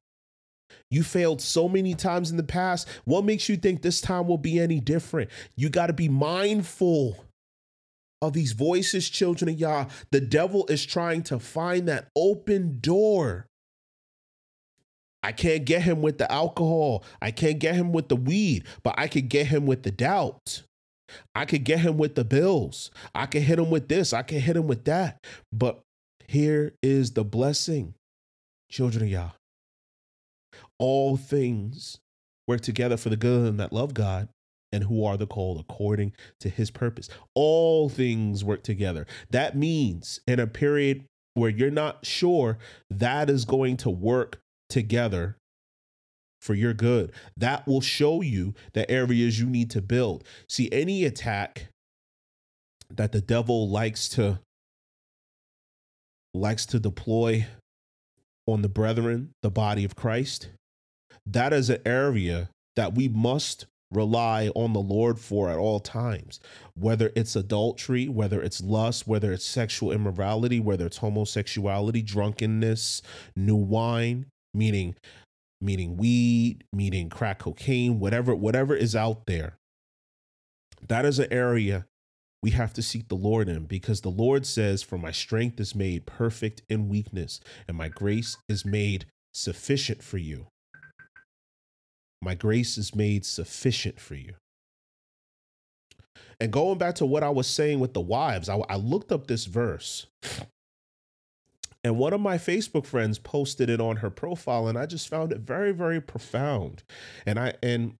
You 0.92 1.04
failed 1.04 1.42
so 1.42 1.70
many 1.70 1.94
times 1.94 2.32
in 2.32 2.38
the 2.38 2.44
past. 2.44 2.88
What 3.06 3.24
makes 3.24 3.48
you 3.48 3.58
think 3.58 3.82
this 3.82 4.02
time 4.02 4.28
will 4.28 4.38
be 4.38 4.60
any 4.60 4.80
different? 4.80 5.30
You 5.56 5.70
got 5.70 5.88
to 5.88 5.94
be 5.94 6.10
mindful 6.10 7.26
of 8.22 8.34
these 8.34 8.54
voices, 8.54 9.10
children 9.10 9.50
of 9.50 9.60
Yah. 9.60 9.86
The 10.12 10.22
devil 10.22 10.66
is 10.68 10.86
trying 10.86 11.24
to 11.24 11.40
find 11.40 11.88
that 11.88 12.10
open 12.16 12.80
door. 12.80 13.46
I 15.22 15.32
can't 15.32 15.66
get 15.66 15.84
him 15.84 16.02
with 16.02 16.18
the 16.18 16.32
alcohol. 16.32 17.04
I 17.22 17.32
can't 17.32 17.60
get 17.60 17.76
him 17.76 17.92
with 17.92 18.08
the 18.08 18.16
weed, 18.16 18.66
but 18.84 18.96
I 18.98 19.08
could 19.08 19.30
get 19.30 19.48
him 19.48 19.66
with 19.66 19.84
the 19.84 19.92
doubt. 19.92 20.64
I 21.36 21.46
could 21.46 21.64
get 21.64 21.80
him 21.80 21.98
with 21.98 22.16
the 22.16 22.24
bills. 22.24 22.92
I 23.14 23.26
could 23.26 23.42
hit 23.42 23.60
him 23.60 23.70
with 23.70 23.90
this. 23.90 24.14
I 24.14 24.22
could 24.22 24.42
hit 24.42 24.56
him 24.56 24.68
with 24.68 24.86
that. 24.86 25.26
But 25.52 25.82
here 26.28 26.74
is 26.82 27.12
the 27.12 27.24
blessing, 27.24 27.96
children 28.70 29.04
of 29.04 29.10
Yah 29.10 29.30
all 30.80 31.18
things 31.18 32.00
work 32.48 32.62
together 32.62 32.98
for 32.98 33.10
the 33.10 33.18
good 33.18 33.38
of 33.38 33.44
them 33.44 33.58
that 33.58 33.74
love 33.74 33.94
God 33.94 34.30
and 34.72 34.84
who 34.84 35.04
are 35.04 35.18
the 35.18 35.28
called 35.28 35.60
according 35.60 36.14
to 36.40 36.50
his 36.50 36.72
purpose. 36.72 37.10
All 37.36 37.90
things 37.90 38.44
work 38.44 38.64
together. 38.64 39.06
That 39.30 39.56
means 39.56 40.20
in 40.28 40.40
a 40.40 40.48
period 40.48 41.06
where 41.34 41.50
you're 41.50 41.72
not 41.72 42.06
sure 42.06 42.58
that 42.90 43.30
is 43.30 43.46
going 43.46 43.78
to 43.78 43.90
work 43.90 44.40
together 44.70 45.38
for 46.42 46.54
your 46.54 46.74
good. 46.74 47.12
That 47.38 47.68
will 47.68 47.82
show 47.82 48.22
you 48.22 48.54
the 48.74 48.90
areas 48.90 49.40
you 49.40 49.48
need 49.48 49.70
to 49.72 49.82
build. 49.82 50.24
See, 50.48 50.70
any 50.72 51.04
attack 51.06 51.68
that 52.90 53.12
the 53.12 53.22
devil 53.22 53.70
likes 53.70 54.10
to 54.10 54.40
likes 56.34 56.66
to 56.68 56.80
deploy 56.80 57.48
on 58.48 58.62
the 58.62 58.70
brethren, 58.70 59.32
the 59.42 59.50
body 59.50 59.84
of 59.84 59.96
Christ, 59.96 60.50
that 61.26 61.54
is 61.54 61.70
an 61.70 61.82
area 61.86 62.50
that 62.76 62.96
we 62.96 63.08
must 63.08 63.66
rely 63.92 64.50
on 64.50 64.74
the 64.74 64.80
Lord 64.80 65.20
for 65.20 65.50
at 65.50 65.58
all 65.58 65.80
times, 65.80 66.40
whether 66.76 67.12
it's 67.16 67.36
adultery, 67.36 68.08
whether 68.08 68.42
it's 68.42 68.62
lust, 68.62 69.08
whether 69.08 69.34
it's 69.34 69.46
sexual 69.46 69.92
immorality, 69.92 70.60
whether 70.60 70.86
it's 70.86 70.98
homosexuality, 70.98 72.02
drunkenness, 72.02 73.02
new 73.36 73.56
wine, 73.56 74.28
meaning 74.54 74.96
meaning 75.62 75.98
weed, 75.98 76.64
meaning 76.72 77.10
crack 77.10 77.40
cocaine, 77.40 78.00
whatever 78.00 78.36
whatever 78.36 78.76
is 78.76 78.96
out 78.96 79.26
there. 79.26 79.58
That 80.88 81.06
is 81.06 81.20
an 81.20 81.32
area 81.32 81.86
we 82.42 82.52
have 82.52 82.74
to 82.74 82.82
seek 82.82 83.10
the 83.10 83.16
Lord 83.16 83.50
in 83.50 83.66
because 83.66 84.02
the 84.02 84.10
Lord 84.10 84.46
says, 84.46 84.82
For 84.82 84.98
my 84.98 85.12
strength 85.12 85.60
is 85.60 85.76
made 85.76 86.06
perfect 86.06 86.62
in 86.70 86.88
weakness, 86.88 87.42
and 87.68 87.76
my 87.76 87.90
grace 87.90 88.38
is 88.48 88.66
made 88.66 89.06
sufficient 89.34 90.02
for 90.02 90.18
you. 90.18 90.48
My 92.22 92.36
grace 92.36 92.78
is 92.78 92.96
made 92.96 93.26
sufficient 93.26 94.00
for 94.00 94.16
you. 94.16 94.34
And 96.40 96.52
going 96.52 96.78
back 96.78 96.96
to 96.96 97.06
what 97.06 97.24
I 97.24 97.30
was 97.30 97.48
saying 97.48 97.80
with 97.80 97.94
the 97.94 98.02
wives, 98.02 98.50
I, 98.50 98.58
I 98.70 98.76
looked 98.76 99.12
up 99.12 99.28
this 99.28 99.46
verse. 99.46 100.08
And 101.84 101.98
one 101.98 102.14
of 102.14 102.20
my 102.20 102.38
Facebook 102.38 102.86
friends 102.86 103.20
posted 103.20 103.70
it 103.70 103.80
on 103.80 103.98
her 103.98 104.10
profile, 104.10 104.68
and 104.68 104.78
I 104.78 104.86
just 104.86 105.08
found 105.08 105.32
it 105.32 105.40
very, 105.40 105.72
very 105.72 106.02
profound. 106.02 106.84
And 107.26 107.40
I 107.40 107.54
and 107.64 107.96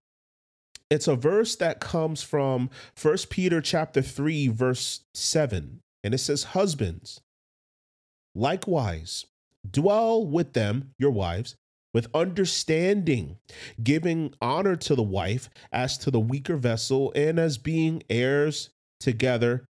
it's 0.90 1.08
a 1.08 1.16
verse 1.16 1.56
that 1.56 1.80
comes 1.80 2.22
from 2.22 2.68
First 2.94 3.30
Peter 3.30 3.60
chapter 3.60 4.02
3, 4.02 4.48
verse 4.48 5.00
7. 5.14 5.80
And 6.02 6.14
it 6.14 6.18
says, 6.18 6.44
Husbands, 6.44 7.20
likewise, 8.34 9.26
dwell 9.70 10.26
with 10.26 10.52
them, 10.52 10.90
your 10.98 11.12
wives, 11.12 11.56
with 11.92 12.08
understanding, 12.14 13.36
giving 13.82 14.34
honor 14.40 14.76
to 14.76 14.94
the 14.94 15.02
wife 15.02 15.50
as 15.72 15.98
to 15.98 16.10
the 16.10 16.20
weaker 16.20 16.56
vessel, 16.56 17.12
and 17.14 17.38
as 17.38 17.58
being 17.58 18.02
heirs 18.08 18.70
together 19.00 19.64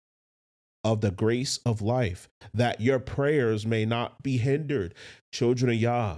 of 0.84 1.02
the 1.02 1.12
grace 1.12 1.60
of 1.66 1.82
life, 1.82 2.30
that 2.54 2.82
your 2.82 3.00
prayers 3.00 3.66
may 3.66 3.86
not 3.86 4.22
be 4.24 4.38
hindered. 4.38 4.94
Children 5.34 5.72
of 5.72 5.78
Yah, 5.78 6.18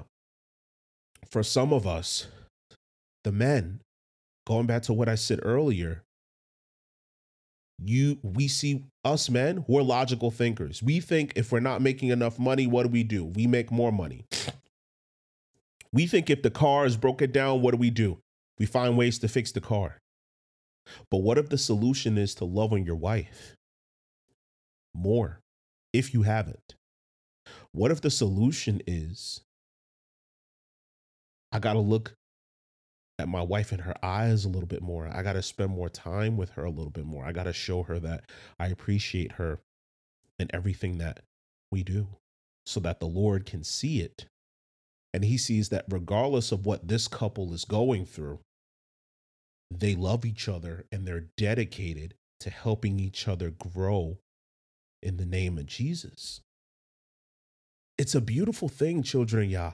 for 1.29 1.43
some 1.43 1.73
of 1.73 1.87
us, 1.87 2.27
the 3.23 3.31
men, 3.31 3.81
going 4.47 4.65
back 4.65 4.83
to 4.83 4.93
what 4.93 5.09
I 5.09 5.15
said 5.15 5.39
earlier, 5.43 6.03
you 7.83 8.19
we 8.21 8.47
see 8.47 8.83
us 9.03 9.27
men 9.27 9.65
we're 9.67 9.81
logical 9.81 10.29
thinkers. 10.29 10.83
We 10.83 10.99
think 10.99 11.33
if 11.35 11.51
we're 11.51 11.59
not 11.61 11.81
making 11.81 12.09
enough 12.09 12.37
money 12.37 12.67
what 12.67 12.83
do 12.83 12.89
we 12.89 13.03
do? 13.03 13.25
We 13.25 13.47
make 13.47 13.71
more 13.71 13.91
money 13.91 14.25
we 15.93 16.07
think 16.07 16.29
if 16.29 16.41
the 16.41 16.51
car 16.51 16.85
is 16.85 16.97
broken 16.97 17.31
down, 17.31 17.61
what 17.61 17.71
do 17.71 17.77
we 17.77 17.89
do? 17.89 18.19
We 18.59 18.65
find 18.65 18.97
ways 18.97 19.19
to 19.19 19.27
fix 19.27 19.51
the 19.51 19.61
car. 19.61 19.97
But 21.09 21.17
what 21.17 21.37
if 21.37 21.49
the 21.49 21.57
solution 21.57 22.17
is 22.17 22.35
to 22.35 22.45
love 22.45 22.73
on 22.73 22.85
your 22.85 22.95
wife 22.95 23.55
more 24.93 25.39
if 25.93 26.13
you 26.13 26.23
haven't? 26.23 26.75
What 27.71 27.91
if 27.91 28.01
the 28.01 28.09
solution 28.09 28.81
is 28.85 29.41
I 31.51 31.59
got 31.59 31.73
to 31.73 31.79
look 31.79 32.13
at 33.19 33.27
my 33.27 33.41
wife 33.41 33.71
in 33.71 33.79
her 33.79 33.93
eyes 34.03 34.45
a 34.45 34.49
little 34.49 34.67
bit 34.67 34.81
more. 34.81 35.07
I 35.07 35.21
got 35.21 35.33
to 35.33 35.43
spend 35.43 35.71
more 35.71 35.89
time 35.89 36.37
with 36.37 36.51
her 36.51 36.65
a 36.65 36.69
little 36.69 36.91
bit 36.91 37.05
more. 37.05 37.25
I 37.25 37.31
got 37.31 37.43
to 37.43 37.53
show 37.53 37.83
her 37.83 37.99
that 37.99 38.23
I 38.59 38.67
appreciate 38.67 39.33
her 39.33 39.59
and 40.39 40.49
everything 40.53 40.97
that 40.97 41.21
we 41.71 41.83
do 41.83 42.07
so 42.65 42.79
that 42.79 42.99
the 42.99 43.05
Lord 43.05 43.45
can 43.45 43.63
see 43.63 44.01
it 44.01 44.25
and 45.14 45.26
he 45.26 45.38
sees 45.38 45.70
that 45.70 45.86
regardless 45.89 46.51
of 46.51 46.66
what 46.66 46.88
this 46.88 47.07
couple 47.07 47.53
is 47.53 47.66
going 47.66 48.05
through, 48.05 48.39
they 49.70 49.95
love 49.95 50.26
each 50.26 50.47
other 50.49 50.86
and 50.91 51.05
they're 51.05 51.28
dedicated 51.38 52.16
to 52.39 52.49
helping 52.49 52.99
each 52.99 53.28
other 53.28 53.51
grow 53.51 54.18
in 55.01 55.18
the 55.18 55.26
name 55.26 55.57
of 55.57 55.66
Jesus. 55.66 56.41
It's 57.97 58.16
a 58.16 58.22
beautiful 58.22 58.68
thing, 58.68 59.03
children 59.03 59.49
Yah. 59.49 59.74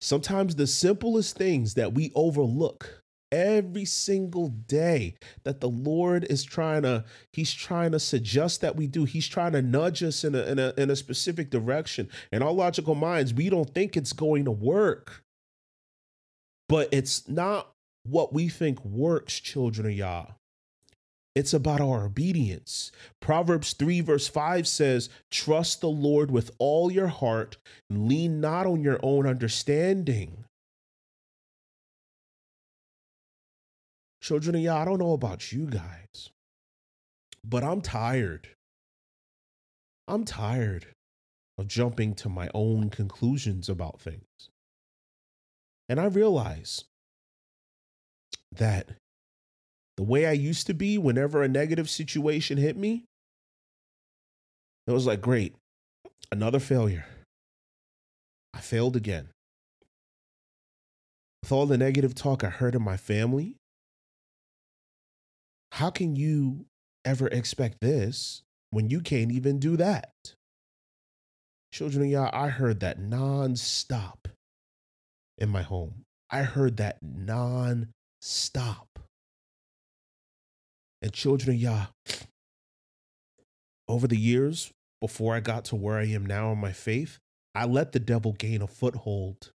Sometimes 0.00 0.56
the 0.56 0.66
simplest 0.66 1.36
things 1.36 1.74
that 1.74 1.94
we 1.94 2.12
overlook 2.14 3.01
every 3.32 3.86
single 3.86 4.48
day 4.48 5.14
that 5.42 5.60
the 5.60 5.68
Lord 5.68 6.24
is 6.30 6.44
trying 6.44 6.82
to 6.82 7.04
he's 7.32 7.52
trying 7.52 7.92
to 7.92 7.98
suggest 7.98 8.60
that 8.60 8.76
we 8.76 8.86
do. 8.86 9.04
He's 9.04 9.26
trying 9.26 9.52
to 9.52 9.62
nudge 9.62 10.02
us 10.02 10.22
in 10.22 10.34
a 10.34 10.42
in 10.42 10.58
a 10.58 10.74
in 10.76 10.90
a 10.90 10.96
specific 10.96 11.50
direction. 11.50 12.08
In 12.30 12.42
our 12.42 12.52
logical 12.52 12.94
minds, 12.94 13.34
we 13.34 13.48
don't 13.48 13.74
think 13.74 13.96
it's 13.96 14.12
going 14.12 14.44
to 14.44 14.52
work. 14.52 15.24
But 16.68 16.88
it's 16.92 17.28
not 17.28 17.72
what 18.04 18.32
we 18.32 18.48
think 18.48 18.84
works, 18.84 19.40
children 19.40 19.86
of 19.86 19.92
Yah. 19.92 20.26
It's 21.34 21.54
about 21.54 21.80
our 21.80 22.04
obedience. 22.04 22.92
Proverbs 23.20 23.72
3, 23.72 24.00
verse 24.02 24.28
5 24.28 24.66
says, 24.66 25.08
Trust 25.30 25.80
the 25.80 25.88
Lord 25.88 26.30
with 26.30 26.50
all 26.58 26.90
your 26.90 27.06
heart 27.06 27.56
lean 27.88 28.40
not 28.40 28.66
on 28.66 28.82
your 28.82 29.00
own 29.02 29.26
understanding. 29.26 30.44
Children 34.22 34.54
of 34.54 34.60
Yah, 34.62 34.82
I 34.82 34.84
don't 34.84 35.00
know 35.00 35.14
about 35.14 35.50
you 35.50 35.66
guys, 35.66 36.30
but 37.44 37.64
I'm 37.64 37.80
tired. 37.80 38.50
I'm 40.06 40.24
tired 40.24 40.86
of 41.58 41.66
jumping 41.66 42.14
to 42.14 42.28
my 42.28 42.48
own 42.54 42.88
conclusions 42.88 43.68
about 43.68 44.00
things. 44.00 44.22
And 45.88 45.98
I 45.98 46.04
realize 46.04 46.84
that 48.52 48.90
the 49.96 50.04
way 50.04 50.26
I 50.26 50.32
used 50.32 50.68
to 50.68 50.74
be 50.74 50.98
whenever 50.98 51.42
a 51.42 51.48
negative 51.48 51.90
situation 51.90 52.58
hit 52.58 52.76
me, 52.76 53.04
it 54.86 54.92
was 54.92 55.06
like, 55.06 55.20
great, 55.20 55.56
another 56.30 56.60
failure. 56.60 57.06
I 58.54 58.60
failed 58.60 58.94
again. 58.94 59.30
With 61.42 61.50
all 61.50 61.66
the 61.66 61.76
negative 61.76 62.14
talk 62.14 62.44
I 62.44 62.50
heard 62.50 62.76
in 62.76 62.82
my 62.82 62.96
family, 62.96 63.56
how 65.72 65.88
can 65.88 66.16
you 66.16 66.66
ever 67.02 67.28
expect 67.28 67.80
this 67.80 68.42
when 68.70 68.90
you 68.90 69.00
can't 69.00 69.32
even 69.32 69.58
do 69.58 69.78
that? 69.78 70.12
Children 71.72 72.04
of 72.04 72.10
Yah, 72.10 72.30
I 72.30 72.48
heard 72.48 72.80
that 72.80 73.00
nonstop 73.00 74.26
in 75.38 75.48
my 75.48 75.62
home. 75.62 76.04
I 76.30 76.42
heard 76.42 76.76
that 76.76 76.98
non-stop. 77.02 78.98
And 81.00 81.10
children 81.10 81.56
of 81.56 81.62
Yah, 81.62 81.86
over 83.88 84.06
the 84.06 84.18
years, 84.18 84.70
before 85.00 85.34
I 85.34 85.40
got 85.40 85.64
to 85.66 85.76
where 85.76 85.96
I 85.96 86.04
am 86.04 86.26
now 86.26 86.52
in 86.52 86.58
my 86.58 86.72
faith, 86.72 87.18
I 87.54 87.64
let 87.64 87.92
the 87.92 87.98
devil 87.98 88.34
gain 88.34 88.60
a 88.60 88.66
foothold 88.66 89.52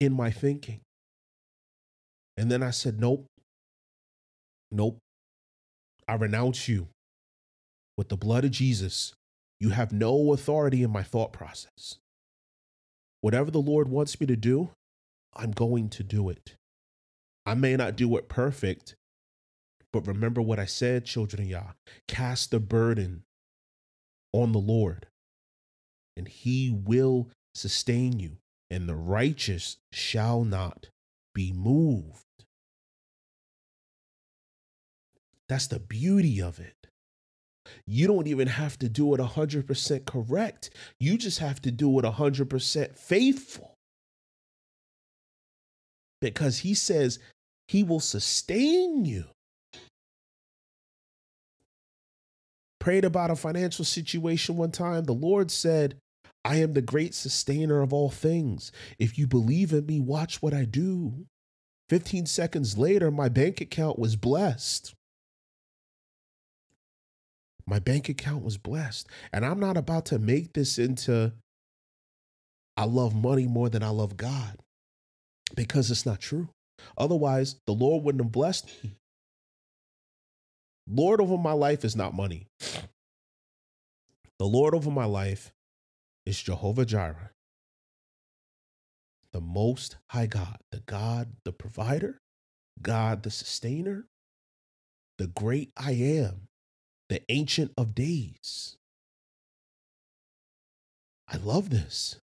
in 0.00 0.14
my 0.14 0.30
thinking. 0.30 0.80
And 2.38 2.50
then 2.50 2.62
I 2.62 2.70
said, 2.70 2.98
Nope, 2.98 3.26
nope. 4.72 4.98
I 6.08 6.14
renounce 6.14 6.68
you 6.68 6.88
with 7.96 8.08
the 8.08 8.16
blood 8.16 8.44
of 8.44 8.50
Jesus. 8.50 9.14
You 9.60 9.70
have 9.70 9.92
no 9.92 10.32
authority 10.32 10.82
in 10.82 10.90
my 10.90 11.02
thought 11.02 11.32
process. 11.32 11.98
Whatever 13.20 13.50
the 13.50 13.60
Lord 13.60 13.88
wants 13.88 14.20
me 14.20 14.26
to 14.26 14.36
do, 14.36 14.70
I'm 15.34 15.52
going 15.52 15.88
to 15.90 16.02
do 16.02 16.28
it. 16.28 16.56
I 17.46 17.54
may 17.54 17.76
not 17.76 17.96
do 17.96 18.16
it 18.16 18.28
perfect, 18.28 18.96
but 19.92 20.06
remember 20.06 20.42
what 20.42 20.58
I 20.58 20.66
said, 20.66 21.04
children 21.04 21.42
of 21.42 21.48
Yah. 21.48 21.72
Cast 22.08 22.50
the 22.50 22.60
burden 22.60 23.22
on 24.32 24.52
the 24.52 24.58
Lord, 24.58 25.06
and 26.16 26.26
he 26.26 26.70
will 26.70 27.28
sustain 27.54 28.18
you, 28.18 28.38
and 28.70 28.88
the 28.88 28.96
righteous 28.96 29.76
shall 29.92 30.44
not 30.44 30.88
be 31.34 31.52
moved. 31.52 32.24
That's 35.52 35.66
the 35.66 35.80
beauty 35.80 36.40
of 36.40 36.60
it. 36.60 36.86
You 37.86 38.06
don't 38.06 38.26
even 38.26 38.48
have 38.48 38.78
to 38.78 38.88
do 38.88 39.12
it 39.12 39.20
100% 39.20 40.06
correct. 40.06 40.70
You 40.98 41.18
just 41.18 41.40
have 41.40 41.60
to 41.60 41.70
do 41.70 41.98
it 41.98 42.06
100% 42.06 42.96
faithful. 42.96 43.74
Because 46.22 46.60
he 46.60 46.72
says 46.72 47.18
he 47.68 47.82
will 47.82 48.00
sustain 48.00 49.04
you. 49.04 49.26
Prayed 52.80 53.04
about 53.04 53.30
a 53.30 53.36
financial 53.36 53.84
situation 53.84 54.56
one 54.56 54.70
time. 54.70 55.04
The 55.04 55.12
Lord 55.12 55.50
said, 55.50 55.98
I 56.46 56.56
am 56.62 56.72
the 56.72 56.80
great 56.80 57.14
sustainer 57.14 57.82
of 57.82 57.92
all 57.92 58.08
things. 58.08 58.72
If 58.98 59.18
you 59.18 59.26
believe 59.26 59.74
in 59.74 59.84
me, 59.84 60.00
watch 60.00 60.40
what 60.40 60.54
I 60.54 60.64
do. 60.64 61.26
15 61.90 62.24
seconds 62.24 62.78
later, 62.78 63.10
my 63.10 63.28
bank 63.28 63.60
account 63.60 63.98
was 63.98 64.16
blessed. 64.16 64.94
My 67.72 67.78
bank 67.78 68.10
account 68.10 68.44
was 68.44 68.58
blessed. 68.58 69.08
And 69.32 69.46
I'm 69.46 69.58
not 69.58 69.78
about 69.78 70.04
to 70.06 70.18
make 70.18 70.52
this 70.52 70.78
into 70.78 71.32
I 72.76 72.84
love 72.84 73.14
money 73.14 73.46
more 73.46 73.70
than 73.70 73.82
I 73.82 73.88
love 73.88 74.18
God 74.18 74.58
because 75.56 75.90
it's 75.90 76.04
not 76.04 76.20
true. 76.20 76.50
Otherwise, 76.98 77.56
the 77.66 77.72
Lord 77.72 78.04
wouldn't 78.04 78.24
have 78.24 78.30
blessed 78.30 78.70
me. 78.84 78.96
Lord 80.86 81.18
over 81.18 81.38
my 81.38 81.52
life 81.52 81.82
is 81.82 81.96
not 81.96 82.12
money. 82.12 82.46
The 84.38 84.44
Lord 84.44 84.74
over 84.74 84.90
my 84.90 85.06
life 85.06 85.50
is 86.26 86.42
Jehovah 86.42 86.84
Jireh, 86.84 87.30
the 89.32 89.40
Most 89.40 89.96
High 90.10 90.26
God, 90.26 90.58
the 90.72 90.80
God, 90.80 91.28
the 91.46 91.52
provider, 91.52 92.18
God, 92.82 93.22
the 93.22 93.30
sustainer, 93.30 94.04
the 95.16 95.28
great 95.28 95.72
I 95.74 95.92
am, 95.92 96.48
the 97.12 97.20
Ancient 97.28 97.70
of 97.76 97.94
Days. 97.94 98.78
I 101.28 101.36
love 101.36 101.68
this. 101.68 102.16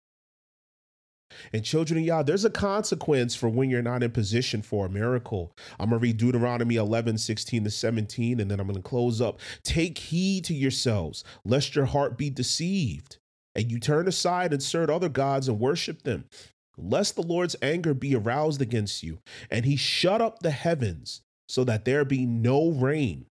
And 1.51 1.65
children 1.65 1.99
of 1.99 2.05
Yah, 2.05 2.23
there's 2.23 2.45
a 2.45 2.49
consequence 2.49 3.35
for 3.35 3.49
when 3.49 3.69
you're 3.69 3.81
not 3.81 4.01
in 4.01 4.11
position 4.11 4.61
for 4.61 4.85
a 4.85 4.89
miracle. 4.89 5.51
I'm 5.77 5.89
going 5.89 5.99
to 5.99 6.03
read 6.03 6.15
Deuteronomy 6.15 6.77
11, 6.77 7.17
16 7.17 7.65
to 7.65 7.69
17, 7.69 8.39
and 8.39 8.49
then 8.49 8.61
I'm 8.61 8.67
going 8.67 8.81
to 8.81 8.81
close 8.81 9.19
up. 9.19 9.41
Take 9.61 9.97
heed 9.97 10.45
to 10.45 10.53
yourselves, 10.53 11.25
lest 11.43 11.75
your 11.75 11.87
heart 11.87 12.17
be 12.17 12.29
deceived, 12.29 13.17
and 13.55 13.69
you 13.69 13.81
turn 13.81 14.07
aside 14.07 14.53
and 14.53 14.63
serve 14.63 14.89
other 14.89 15.09
gods 15.09 15.49
and 15.49 15.59
worship 15.59 16.03
them, 16.03 16.23
lest 16.77 17.17
the 17.17 17.23
Lord's 17.23 17.57
anger 17.61 17.93
be 17.93 18.15
aroused 18.15 18.61
against 18.61 19.03
you, 19.03 19.19
and 19.51 19.65
he 19.65 19.75
shut 19.75 20.21
up 20.21 20.39
the 20.39 20.51
heavens 20.51 21.19
so 21.49 21.65
that 21.65 21.83
there 21.83 22.05
be 22.05 22.25
no 22.25 22.71
rain 22.71 23.25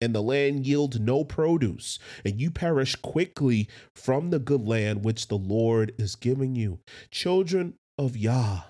and 0.00 0.14
the 0.14 0.22
land 0.22 0.66
yield 0.66 1.00
no 1.00 1.24
produce, 1.24 1.98
and 2.24 2.40
you 2.40 2.50
perish 2.50 2.96
quickly 2.96 3.68
from 3.94 4.30
the 4.30 4.38
good 4.38 4.66
land 4.66 5.04
which 5.04 5.28
the 5.28 5.38
Lord 5.38 5.92
is 5.98 6.16
giving 6.16 6.54
you. 6.54 6.78
Children 7.10 7.74
of 7.98 8.16
Yah. 8.16 8.62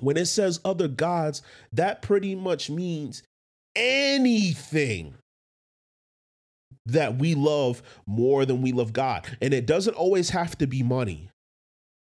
When 0.00 0.16
it 0.16 0.26
says 0.26 0.60
other 0.64 0.88
gods, 0.88 1.42
that 1.72 2.02
pretty 2.02 2.34
much 2.34 2.68
means 2.68 3.22
anything 3.76 5.14
that 6.86 7.18
we 7.18 7.34
love 7.34 7.82
more 8.06 8.44
than 8.44 8.62
we 8.62 8.72
love 8.72 8.92
God. 8.92 9.26
And 9.40 9.54
it 9.54 9.66
doesn't 9.66 9.94
always 9.94 10.30
have 10.30 10.58
to 10.58 10.66
be 10.66 10.82
money. 10.82 11.30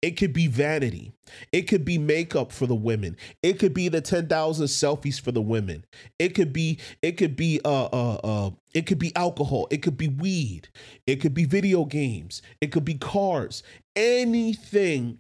It 0.03 0.13
could 0.13 0.33
be 0.33 0.47
vanity. 0.47 1.13
It 1.53 1.63
could 1.63 1.85
be 1.85 1.99
makeup 1.99 2.53
for 2.53 2.67
the 2.67 2.75
women. 2.75 3.17
It 3.43 3.59
could 3.59 3.75
be 3.75 3.89
the 3.89 4.01
10,000 4.01 4.67
selfies 4.67 5.21
for 5.21 5.31
the 5.31 5.43
women. 5.43 5.85
It 6.19 6.31
could 6.31 6.53
be 6.53 6.79
it 7.03 7.13
could 7.13 7.37
be 7.37 7.61
uh 7.65 7.85
uh 7.85 8.15
uh 8.25 8.51
it 8.73 8.87
could 8.87 8.99
be 8.99 9.15
alcohol. 9.15 9.69
It 9.71 9.79
could 9.79 9.99
be 9.99 10.09
weed. 10.09 10.69
It 11.07 11.17
could 11.17 11.35
be 11.35 11.45
video 11.45 11.85
games. 11.85 12.41
It 12.61 12.73
could 12.73 12.85
be 12.85 12.95
cars. 12.95 13.63
Anything 13.95 15.19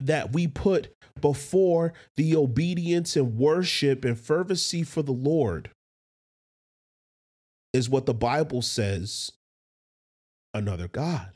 that 0.00 0.32
we 0.32 0.46
put 0.46 0.94
before 1.20 1.94
the 2.16 2.36
obedience 2.36 3.16
and 3.16 3.36
worship 3.36 4.04
and 4.04 4.18
fervency 4.18 4.82
for 4.82 5.02
the 5.02 5.12
Lord 5.12 5.70
is 7.72 7.88
what 7.88 8.06
the 8.06 8.14
Bible 8.14 8.60
says 8.60 9.32
another 10.52 10.88
God. 10.88 11.30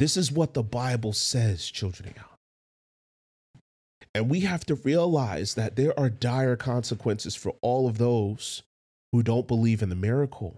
This 0.00 0.16
is 0.16 0.32
what 0.32 0.54
the 0.54 0.62
Bible 0.62 1.12
says, 1.12 1.70
children 1.70 2.08
of 2.08 2.14
God. 2.14 2.24
And 4.14 4.30
we 4.30 4.40
have 4.40 4.64
to 4.64 4.74
realize 4.76 5.52
that 5.56 5.76
there 5.76 5.92
are 6.00 6.08
dire 6.08 6.56
consequences 6.56 7.36
for 7.36 7.54
all 7.60 7.86
of 7.86 7.98
those 7.98 8.62
who 9.12 9.22
don't 9.22 9.46
believe 9.46 9.82
in 9.82 9.90
the 9.90 9.94
miracle. 9.94 10.56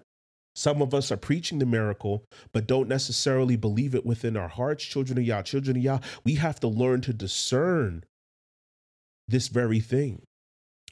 Some 0.54 0.80
of 0.80 0.94
us 0.94 1.10
are 1.10 1.16
preaching 1.16 1.58
the 1.58 1.66
miracle, 1.66 2.22
but 2.52 2.68
don't 2.68 2.88
necessarily 2.88 3.56
believe 3.56 3.96
it 3.96 4.06
within 4.06 4.36
our 4.36 4.46
hearts. 4.46 4.84
Children 4.84 5.18
of 5.18 5.24
Yah, 5.24 5.42
children 5.42 5.76
of 5.76 5.82
Yah, 5.82 5.98
we 6.22 6.36
have 6.36 6.60
to 6.60 6.68
learn 6.68 7.00
to 7.00 7.12
discern 7.12 8.04
this 9.26 9.48
very 9.48 9.80
thing. 9.80 10.22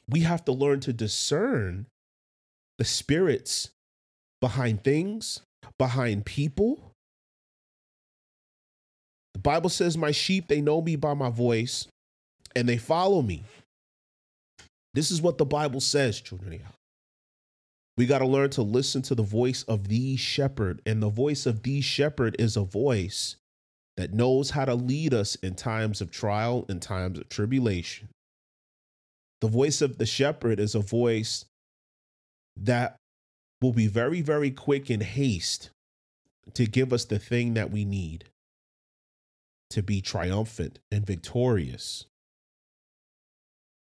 We 0.09 0.21
have 0.21 0.43
to 0.43 0.51
learn 0.51 0.81
to 0.81 0.91
discern 0.91 1.85
the 2.77 2.83
spirits 2.83 3.69
behind 4.41 4.83
things, 4.83 5.39
behind 5.77 6.25
people, 6.25 6.90
Bible 9.41 9.69
says, 9.69 9.97
My 9.97 10.11
sheep, 10.11 10.47
they 10.47 10.61
know 10.61 10.81
me 10.81 10.95
by 10.95 11.13
my 11.13 11.29
voice 11.29 11.87
and 12.55 12.67
they 12.67 12.77
follow 12.77 13.21
me. 13.21 13.43
This 14.93 15.11
is 15.11 15.21
what 15.21 15.37
the 15.37 15.45
Bible 15.45 15.79
says, 15.79 16.19
children. 16.19 16.61
We 17.97 18.05
got 18.05 18.19
to 18.19 18.27
learn 18.27 18.49
to 18.51 18.61
listen 18.61 19.01
to 19.03 19.15
the 19.15 19.23
voice 19.23 19.63
of 19.63 19.87
the 19.87 20.17
shepherd. 20.17 20.81
And 20.85 21.01
the 21.01 21.09
voice 21.09 21.45
of 21.45 21.63
the 21.63 21.81
shepherd 21.81 22.35
is 22.39 22.57
a 22.57 22.63
voice 22.63 23.35
that 23.97 24.13
knows 24.13 24.51
how 24.51 24.65
to 24.65 24.75
lead 24.75 25.13
us 25.13 25.35
in 25.35 25.55
times 25.55 26.01
of 26.01 26.11
trial 26.11 26.65
and 26.67 26.81
times 26.81 27.19
of 27.19 27.29
tribulation. 27.29 28.09
The 29.41 29.47
voice 29.47 29.81
of 29.81 29.97
the 29.97 30.05
shepherd 30.05 30.59
is 30.59 30.75
a 30.75 30.79
voice 30.79 31.45
that 32.57 32.95
will 33.61 33.73
be 33.73 33.87
very, 33.87 34.21
very 34.21 34.51
quick 34.51 34.89
in 34.89 35.01
haste 35.01 35.69
to 36.53 36.65
give 36.65 36.91
us 36.91 37.05
the 37.05 37.19
thing 37.19 37.53
that 37.53 37.71
we 37.71 37.85
need 37.85 38.25
to 39.71 39.81
be 39.81 40.01
triumphant 40.01 40.79
and 40.91 41.05
victorious. 41.05 42.05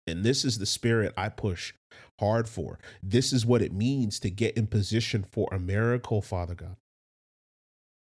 And 0.07 0.25
this 0.25 0.45
is 0.45 0.59
the 0.59 0.67
spirit 0.67 1.13
I 1.17 1.29
push 1.29 1.75
hard 2.19 2.49
for. 2.49 2.79
This 3.03 3.33
is 3.33 3.47
what 3.47 3.63
it 3.63 3.73
means 3.73 4.19
to 4.21 4.31
get 4.31 4.57
in 4.57 4.67
position 4.67 5.25
for 5.31 5.49
a 5.53 5.59
miracle, 5.59 6.23
Father 6.23 6.55
God. 6.55 6.77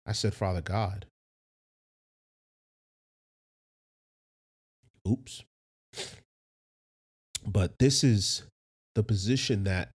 I 0.05 0.11
said, 0.11 0.33
Father 0.33 0.61
God. 0.61 1.05
Oops. 5.07 5.43
But 7.45 7.79
this 7.79 8.03
is 8.03 8.43
the 8.95 9.03
position 9.03 9.63
that 9.65 9.91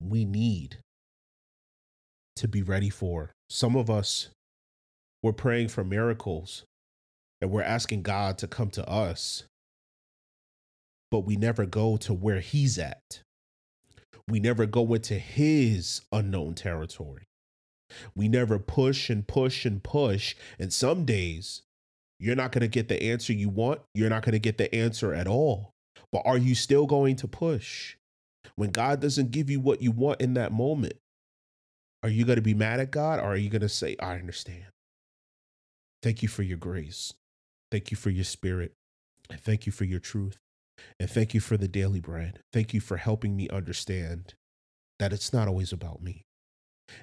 we 0.00 0.24
need 0.24 0.78
to 2.36 2.48
be 2.48 2.62
ready 2.62 2.90
for. 2.90 3.32
Some 3.48 3.76
of 3.76 3.90
us, 3.90 4.30
we're 5.22 5.32
praying 5.32 5.68
for 5.68 5.84
miracles 5.84 6.64
and 7.40 7.50
we're 7.50 7.62
asking 7.62 8.02
God 8.02 8.38
to 8.38 8.46
come 8.46 8.70
to 8.70 8.88
us, 8.88 9.44
but 11.10 11.20
we 11.20 11.36
never 11.36 11.66
go 11.66 11.96
to 11.98 12.14
where 12.14 12.40
He's 12.40 12.78
at. 12.78 13.22
We 14.28 14.40
never 14.40 14.66
go 14.66 14.94
into 14.94 15.14
His 15.14 16.02
unknown 16.12 16.54
territory. 16.54 17.24
We 18.14 18.28
never 18.28 18.58
push 18.58 19.10
and 19.10 19.26
push 19.26 19.64
and 19.64 19.82
push. 19.82 20.36
And 20.58 20.72
some 20.72 21.04
days, 21.04 21.62
you're 22.20 22.36
not 22.36 22.52
going 22.52 22.60
to 22.62 22.68
get 22.68 22.88
the 22.88 23.02
answer 23.02 23.32
you 23.32 23.48
want. 23.48 23.80
You're 23.94 24.10
not 24.10 24.22
going 24.22 24.32
to 24.32 24.38
get 24.38 24.58
the 24.58 24.72
answer 24.74 25.12
at 25.14 25.26
all. 25.26 25.72
But 26.12 26.22
are 26.24 26.38
you 26.38 26.54
still 26.54 26.86
going 26.86 27.16
to 27.16 27.28
push? 27.28 27.96
When 28.56 28.70
God 28.70 29.00
doesn't 29.00 29.30
give 29.30 29.50
you 29.50 29.60
what 29.60 29.82
you 29.82 29.90
want 29.90 30.20
in 30.20 30.34
that 30.34 30.52
moment, 30.52 30.94
are 32.02 32.08
you 32.08 32.24
going 32.24 32.36
to 32.36 32.42
be 32.42 32.54
mad 32.54 32.80
at 32.80 32.90
God 32.90 33.20
or 33.20 33.24
are 33.24 33.36
you 33.36 33.50
going 33.50 33.60
to 33.62 33.68
say, 33.68 33.96
I 34.00 34.14
understand? 34.14 34.64
Thank 36.02 36.22
you 36.22 36.28
for 36.28 36.42
your 36.42 36.58
grace. 36.58 37.12
Thank 37.70 37.90
you 37.90 37.96
for 37.96 38.10
your 38.10 38.24
spirit. 38.24 38.72
And 39.30 39.40
thank 39.40 39.66
you 39.66 39.72
for 39.72 39.84
your 39.84 40.00
truth. 40.00 40.38
And 40.98 41.10
thank 41.10 41.34
you 41.34 41.40
for 41.40 41.56
the 41.56 41.68
daily 41.68 42.00
bread. 42.00 42.40
Thank 42.52 42.72
you 42.74 42.80
for 42.80 42.96
helping 42.96 43.36
me 43.36 43.48
understand 43.48 44.34
that 44.98 45.12
it's 45.12 45.32
not 45.32 45.46
always 45.46 45.72
about 45.72 46.02
me. 46.02 46.24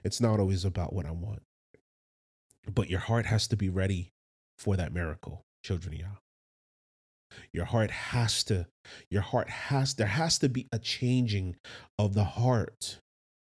It's 0.03 0.19
not 0.19 0.39
always 0.39 0.65
about 0.65 0.93
what 0.93 1.05
I 1.05 1.11
want. 1.11 1.43
But 2.73 2.89
your 2.89 2.99
heart 2.99 3.25
has 3.27 3.47
to 3.47 3.55
be 3.55 3.69
ready 3.69 4.11
for 4.57 4.75
that 4.75 4.93
miracle, 4.93 5.45
children 5.63 5.93
of 5.93 5.99
Yah. 5.99 6.07
Your 7.53 7.65
heart 7.65 7.91
has 7.91 8.43
to, 8.45 8.67
your 9.09 9.21
heart 9.21 9.49
has, 9.49 9.93
there 9.93 10.07
has 10.07 10.39
to 10.39 10.49
be 10.49 10.67
a 10.71 10.79
changing 10.79 11.55
of 11.99 12.13
the 12.13 12.23
heart. 12.23 12.99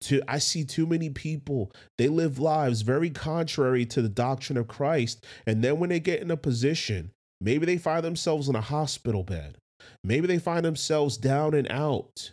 To, 0.04 0.22
I 0.28 0.40
see 0.40 0.66
too 0.66 0.86
many 0.86 1.10
people, 1.10 1.72
they 1.98 2.08
live 2.08 2.40
lives 2.40 2.82
very 2.82 3.10
contrary 3.10 3.86
to 3.88 4.02
the 4.02 4.10
doctrine 4.10 4.58
of 4.58 4.68
Christ. 4.68 5.26
And 5.46 5.64
then 5.64 5.80
when 5.80 5.90
they 5.90 6.00
get 6.00 6.22
in 6.22 6.32
a 6.32 6.38
position, 6.38 7.12
maybe 7.40 7.66
they 7.66 7.78
find 7.78 8.04
themselves 8.04 8.50
in 8.50 8.56
a 8.56 8.62
hospital 8.62 9.24
bed, 9.24 9.58
maybe 10.04 10.28
they 10.28 10.40
find 10.40 10.66
themselves 10.66 11.18
down 11.18 11.54
and 11.54 11.70
out. 11.72 12.32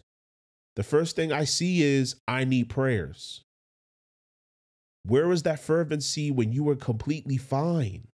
The 0.76 0.82
first 0.82 1.14
thing 1.16 1.32
I 1.32 1.44
see 1.44 1.82
is, 1.82 2.16
I 2.26 2.44
need 2.44 2.68
prayers. 2.68 3.42
Where 5.04 5.28
was 5.28 5.42
that 5.44 5.60
fervency 5.60 6.30
when 6.30 6.52
you 6.52 6.62
were 6.62 6.76
completely 6.76 7.36
fine? 7.36 8.08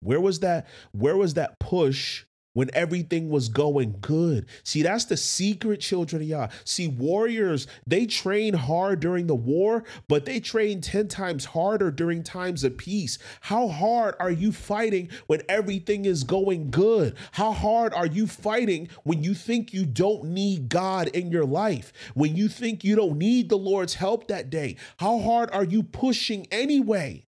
Where 0.00 0.20
was 0.20 0.40
that 0.40 0.66
where 0.92 1.16
was 1.16 1.34
that 1.34 1.58
push 1.60 2.24
when 2.52 2.70
everything 2.74 3.28
was 3.28 3.48
going 3.48 3.96
good. 4.00 4.46
See, 4.64 4.82
that's 4.82 5.04
the 5.06 5.16
secret, 5.16 5.80
children 5.80 6.22
of 6.22 6.28
Yah. 6.28 6.48
See, 6.64 6.88
warriors, 6.88 7.66
they 7.86 8.06
train 8.06 8.54
hard 8.54 9.00
during 9.00 9.26
the 9.26 9.34
war, 9.34 9.84
but 10.08 10.24
they 10.24 10.40
train 10.40 10.80
10 10.80 11.08
times 11.08 11.44
harder 11.46 11.90
during 11.90 12.22
times 12.22 12.64
of 12.64 12.76
peace. 12.76 13.18
How 13.40 13.68
hard 13.68 14.14
are 14.20 14.30
you 14.30 14.52
fighting 14.52 15.08
when 15.26 15.42
everything 15.48 16.04
is 16.04 16.24
going 16.24 16.70
good? 16.70 17.16
How 17.32 17.52
hard 17.52 17.94
are 17.94 18.06
you 18.06 18.26
fighting 18.26 18.88
when 19.04 19.22
you 19.22 19.34
think 19.34 19.72
you 19.72 19.86
don't 19.86 20.24
need 20.24 20.68
God 20.68 21.08
in 21.08 21.30
your 21.30 21.46
life? 21.46 21.92
When 22.14 22.36
you 22.36 22.48
think 22.48 22.84
you 22.84 22.96
don't 22.96 23.18
need 23.18 23.48
the 23.48 23.56
Lord's 23.56 23.94
help 23.94 24.28
that 24.28 24.50
day? 24.50 24.76
How 24.98 25.18
hard 25.20 25.50
are 25.52 25.64
you 25.64 25.82
pushing 25.82 26.46
anyway? 26.50 27.26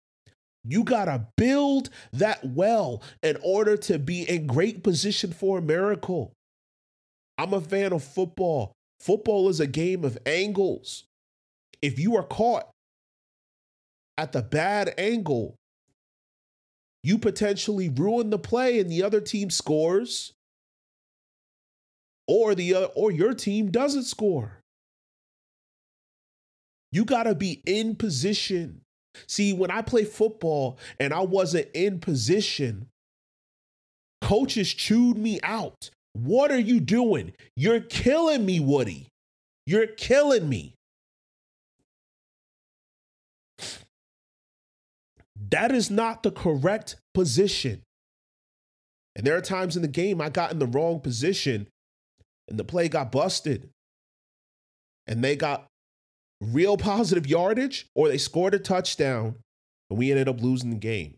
You 0.64 0.84
got 0.84 1.05
to 1.05 1.28
build 1.36 1.89
that 2.14 2.43
well 2.43 3.01
in 3.22 3.38
order 3.43 3.76
to 3.78 3.99
be 3.99 4.24
in 4.24 4.47
great 4.47 4.84
position 4.84 5.34
for 5.34 5.57
a 5.57 5.61
miracle. 5.61 6.34
I'm 7.38 7.53
a 7.53 7.61
fan 7.61 7.91
of 7.91 8.03
football. 8.03 8.74
Football 8.99 9.49
is 9.49 9.59
a 9.59 9.68
game 9.68 10.05
of 10.05 10.18
angles. 10.26 11.03
If 11.82 11.99
you 11.99 12.16
are 12.16 12.24
caught 12.24 12.70
at 14.18 14.32
the 14.32 14.41
bad 14.41 14.93
angle, 14.97 15.55
you 17.03 17.18
potentially 17.18 17.89
ruin 17.89 18.30
the 18.30 18.39
play 18.39 18.80
and 18.80 18.89
the 18.89 19.03
other 19.03 19.20
team 19.20 19.49
scores 19.49 20.32
or 22.28 22.55
the 22.55 22.74
uh, 22.74 22.86
or 22.95 23.11
your 23.11 23.34
team 23.34 23.70
doesn't 23.70 24.03
score. 24.03 24.61
You 26.93 27.03
got 27.03 27.24
to 27.24 27.36
be 27.36 27.61
in 27.66 27.95
position 27.95 28.82
See, 29.28 29.53
when 29.53 29.72
I 29.72 29.82
play 29.82 30.05
football 30.05 30.78
and 30.99 31.14
I 31.14 31.22
wasn't 31.22 31.68
in 31.74 31.99
position, 31.99 32.88
coaches 34.22 34.74
chewed 34.74 35.18
me 35.18 35.39
out. 35.43 35.89
What 36.14 36.51
are 36.51 36.59
you 36.59 36.80
doing? 36.80 37.34
You're 37.55 37.80
killing 37.80 38.45
me, 38.45 38.59
Woody. 38.59 39.07
You're 39.66 39.88
killing 39.88 40.47
me. 40.47 40.76
That 45.49 45.72
is 45.72 45.89
not 45.89 46.24
the 46.24 46.32
correct 46.32 46.95
position. 47.14 47.82
And 49.16 49.26
there 49.26 49.38
are 49.38 49.41
times 49.41 49.76
in 49.76 49.82
the 49.82 49.88
game 49.88 50.20
I 50.22 50.30
got 50.30 50.51
in 50.51 50.59
the 50.59 50.68
wrong 50.68 50.99
position 50.99 51.68
and 52.47 52.59
the 52.59 52.64
play 52.64 52.89
got 52.89 53.11
busted. 53.11 53.70
And 55.05 55.24
they 55.24 55.36
got 55.36 55.68
real 56.43 56.77
positive 56.77 57.27
yardage 57.27 57.87
or 57.95 58.07
they 58.07 58.17
scored 58.17 58.53
a 58.53 58.59
touchdown 58.59 59.35
and 59.89 59.99
we 59.99 60.11
ended 60.11 60.27
up 60.27 60.41
losing 60.41 60.71
the 60.71 60.75
game. 60.75 61.15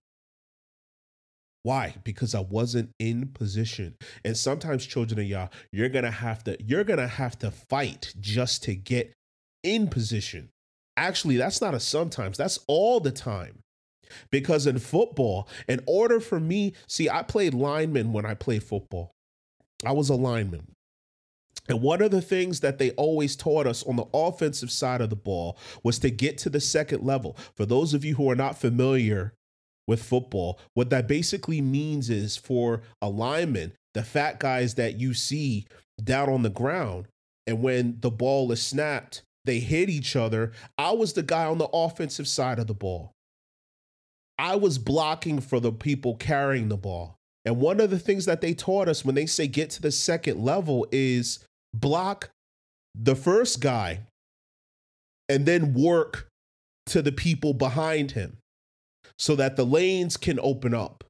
Why? 1.64 1.96
Because 2.04 2.36
I 2.36 2.42
wasn't 2.42 2.92
in 3.00 3.30
position. 3.30 3.96
And 4.24 4.38
sometimes 4.38 4.86
children 4.86 5.20
of 5.20 5.26
Yah, 5.26 5.48
you're 5.72 5.90
gonna 5.90 6.12
have 6.12 6.44
to, 6.44 6.56
you're 6.64 6.84
gonna 6.84 7.08
have 7.08 7.40
to 7.40 7.50
fight 7.50 8.14
just 8.20 8.62
to 8.64 8.76
get 8.76 9.14
in 9.64 9.88
position. 9.88 10.50
Actually, 10.96 11.38
that's 11.38 11.62
not 11.62 11.74
a 11.74 11.80
sometimes, 11.80 12.38
that's 12.38 12.60
all 12.68 13.00
the 13.00 13.12
time. 13.12 13.60
Because 14.32 14.68
in 14.68 14.78
football, 14.78 15.50
in 15.68 15.82
order 15.88 16.20
for 16.20 16.40
me, 16.40 16.74
see, 16.88 17.10
I 17.10 17.24
played 17.24 17.56
lineman 17.56 18.14
when 18.14 18.28
I 18.28 18.36
played 18.36 18.64
football. 18.64 19.12
I 19.84 19.92
was 19.92 20.10
a 20.10 20.16
lineman. 20.16 20.68
And 21.68 21.82
one 21.82 22.02
of 22.02 22.12
the 22.12 22.22
things 22.22 22.60
that 22.60 22.78
they 22.78 22.92
always 22.92 23.36
taught 23.36 23.66
us 23.66 23.84
on 23.84 23.96
the 23.96 24.06
offensive 24.14 24.72
side 24.72 25.02
of 25.02 25.10
the 25.10 25.16
ball 25.16 25.58
was 25.84 26.00
to 26.00 26.10
get 26.10 26.38
to 26.40 26.50
the 26.50 26.60
second 26.60 27.04
level. 27.04 27.38
For 27.56 27.66
those 27.66 27.94
of 27.94 28.06
you 28.06 28.16
who 28.16 28.30
are 28.30 28.36
not 28.36 28.58
familiar 28.58 29.34
with 29.88 30.04
football, 30.04 30.60
what 30.74 30.90
that 30.92 31.08
basically 31.08 31.62
means 31.62 32.10
is 32.10 32.38
for 32.38 32.82
a 33.02 33.10
lineman, 33.10 33.74
the 33.94 34.04
fat 34.04 34.40
guys 34.40 34.76
that 34.76 35.00
you 35.00 35.14
see 35.14 35.66
down 36.04 36.30
on 36.30 36.44
the 36.44 36.50
ground, 36.50 37.08
and 37.48 37.62
when 37.62 37.98
the 38.02 38.12
ball 38.12 38.52
is 38.52 38.62
snapped, 38.62 39.24
they 39.46 39.60
hit 39.60 39.90
each 39.90 40.16
other. 40.16 40.52
I 40.78 40.92
was 40.92 41.14
the 41.14 41.24
guy 41.24 41.46
on 41.46 41.60
the 41.60 41.70
offensive 41.72 42.28
side 42.28 42.60
of 42.60 42.68
the 42.68 42.74
ball. 42.74 43.12
I 44.38 44.56
was 44.56 44.78
blocking 44.78 45.40
for 45.40 45.60
the 45.60 45.72
people 45.72 46.16
carrying 46.16 46.70
the 46.70 46.78
ball. 46.78 47.16
And 47.46 47.58
one 47.58 47.80
of 47.80 47.92
the 47.92 48.00
things 48.00 48.26
that 48.26 48.42
they 48.42 48.54
taught 48.54 48.90
us 48.90 49.06
when 49.06 49.16
they 49.16 49.28
say 49.28 49.48
get 49.48 49.70
to 49.72 49.82
the 49.82 49.92
second 49.92 50.44
level 50.44 50.88
is 50.92 51.46
block 51.80 52.30
the 52.96 53.16
first 53.16 53.60
guy 53.60 54.02
and 55.28 55.46
then 55.46 55.74
work 55.74 56.28
to 56.88 57.02
the 57.02 57.12
people 57.12 57.54
behind 57.54 58.12
him 58.12 58.38
so 59.18 59.36
that 59.36 59.56
the 59.56 59.66
lanes 59.66 60.18
can 60.18 60.40
open 60.42 60.74
up 60.74 61.04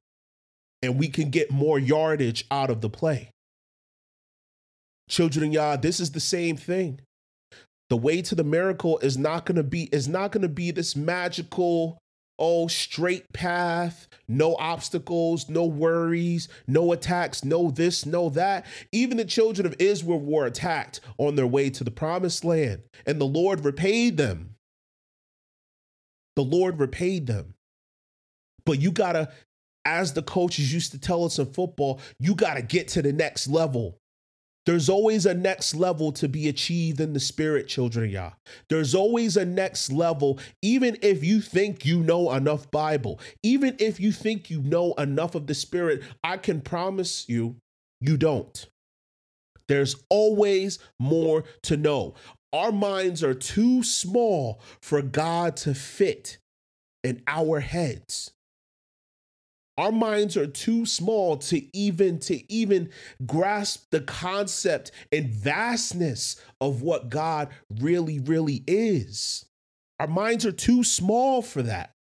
and 0.82 0.98
we 0.98 1.08
can 1.08 1.30
get 1.30 1.50
more 1.50 1.78
yardage 1.78 2.44
out 2.50 2.70
of 2.70 2.80
the 2.80 2.90
play. 2.90 3.30
Children 5.08 5.48
of 5.48 5.52
Yah, 5.52 5.76
this 5.76 6.00
is 6.00 6.12
the 6.12 6.20
same 6.20 6.56
thing. 6.56 7.00
The 7.88 7.96
way 7.96 8.20
to 8.22 8.34
the 8.34 8.44
miracle 8.44 8.98
is 8.98 9.16
not 9.16 9.46
going 9.46 9.56
to 9.56 9.62
be 9.62 9.84
is 9.92 10.08
not 10.08 10.32
going 10.32 10.42
to 10.42 10.48
be 10.48 10.72
this 10.72 10.96
magical 10.96 11.98
oh, 12.38 12.68
straight 12.68 13.32
path, 13.32 14.08
no 14.28 14.56
obstacles, 14.56 15.48
no 15.48 15.64
worries, 15.64 16.48
no 16.66 16.92
attacks, 16.92 17.44
no 17.44 17.70
this, 17.70 18.04
no 18.04 18.28
that. 18.30 18.66
Even 18.92 19.16
the 19.16 19.24
children 19.24 19.66
of 19.66 19.76
Israel 19.78 20.20
were 20.20 20.46
attacked 20.46 21.00
on 21.18 21.34
their 21.34 21.46
way 21.46 21.70
to 21.70 21.84
the 21.84 21.90
promised 21.90 22.44
land, 22.44 22.82
and 23.06 23.20
the 23.20 23.26
Lord 23.26 23.64
repaid 23.64 24.16
them. 24.16 24.56
The 26.34 26.42
Lord 26.42 26.78
repaid 26.78 27.26
them. 27.26 27.54
But 28.66 28.80
you 28.80 28.90
gotta, 28.90 29.32
as 29.84 30.12
the 30.12 30.22
coaches 30.22 30.72
used 30.72 30.92
to 30.92 30.98
tell 30.98 31.24
us 31.24 31.38
in 31.38 31.46
football, 31.46 32.00
you 32.18 32.34
gotta 32.34 32.62
get 32.62 32.88
to 32.88 33.02
the 33.02 33.12
next 33.12 33.48
level 33.48 33.98
There's 34.66 34.88
always 34.88 35.26
a 35.26 35.34
next 35.34 35.74
level 35.74 36.10
to 36.12 36.28
be 36.28 36.48
achieved 36.48 37.00
in 37.00 37.12
the 37.12 37.20
spirit, 37.20 37.68
children 37.68 38.10
Yah. 38.10 38.32
There's 38.68 38.94
always 38.94 39.36
a 39.36 39.44
next 39.44 39.92
level, 39.92 40.40
even 40.60 40.98
if 41.02 41.22
you 41.24 41.40
think 41.40 41.86
you 41.86 42.02
know 42.02 42.32
enough 42.32 42.70
Bible, 42.72 43.20
even 43.44 43.76
if 43.78 44.00
you 44.00 44.10
think 44.10 44.50
you 44.50 44.60
know 44.60 44.92
enough 44.94 45.36
of 45.36 45.46
the 45.46 45.54
spirit, 45.54 46.02
I 46.24 46.36
can 46.36 46.60
promise 46.60 47.28
you, 47.28 47.56
you 48.00 48.16
don't. 48.16 48.66
There's 49.68 49.96
always 50.10 50.80
more 50.98 51.44
to 51.62 51.76
know. 51.76 52.14
Our 52.52 52.72
minds 52.72 53.22
are 53.22 53.34
too 53.34 53.82
small 53.82 54.60
for 54.80 55.00
God 55.02 55.56
to 55.58 55.74
fit 55.74 56.38
in 57.04 57.22
our 57.26 57.60
heads. 57.60 58.32
Our 59.78 59.92
minds 59.92 60.36
are 60.36 60.46
too 60.46 60.86
small 60.86 61.36
to 61.38 61.76
even 61.76 62.18
to 62.20 62.52
even 62.52 62.90
grasp 63.26 63.86
the 63.90 64.00
concept 64.00 64.90
and 65.12 65.28
vastness 65.28 66.36
of 66.60 66.82
what 66.82 67.10
God 67.10 67.48
really 67.80 68.18
really 68.18 68.64
is. 68.66 69.44
Our 70.00 70.06
minds 70.06 70.46
are 70.46 70.52
too 70.52 70.82
small 70.84 71.42
for 71.42 71.62
that. 71.62 71.92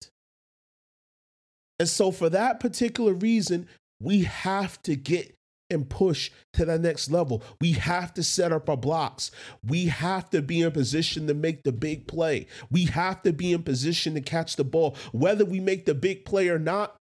And 1.80 1.89
so 1.89 2.11
for 2.11 2.30
that 2.30 2.59
particular 2.59 3.13
reason, 3.13 3.67
we 3.99 4.23
have 4.23 4.82
to 4.84 4.95
get 4.95 5.36
and 5.69 5.89
push 5.89 6.32
to 6.53 6.63
the 6.65 6.78
next 6.78 7.09
level. 7.09 7.43
We 7.59 7.71
have 7.73 8.13
to 8.13 8.23
set 8.23 8.51
up 8.51 8.69
our 8.69 8.78
blocks. 8.78 9.32
We 9.65 9.86
have 9.86 10.30
to 10.30 10.41
be 10.41 10.61
in 10.61 10.71
position 10.71 11.28
to 11.28 11.34
make 11.34 11.63
the 11.63 11.71
big 11.71 12.07
play. 12.07 12.47
We 12.69 12.86
have 12.86 13.23
to 13.23 13.34
be 13.34 13.51
in 13.51 13.63
position 13.63 14.13
to 14.13 14.21
catch 14.21 14.55
the 14.55 14.63
ball. 14.63 14.95
Whether 15.11 15.43
we 15.43 15.59
make 15.59 15.86
the 15.86 15.95
big 15.95 16.23
play 16.23 16.49
or 16.49 16.59
not 16.59 16.95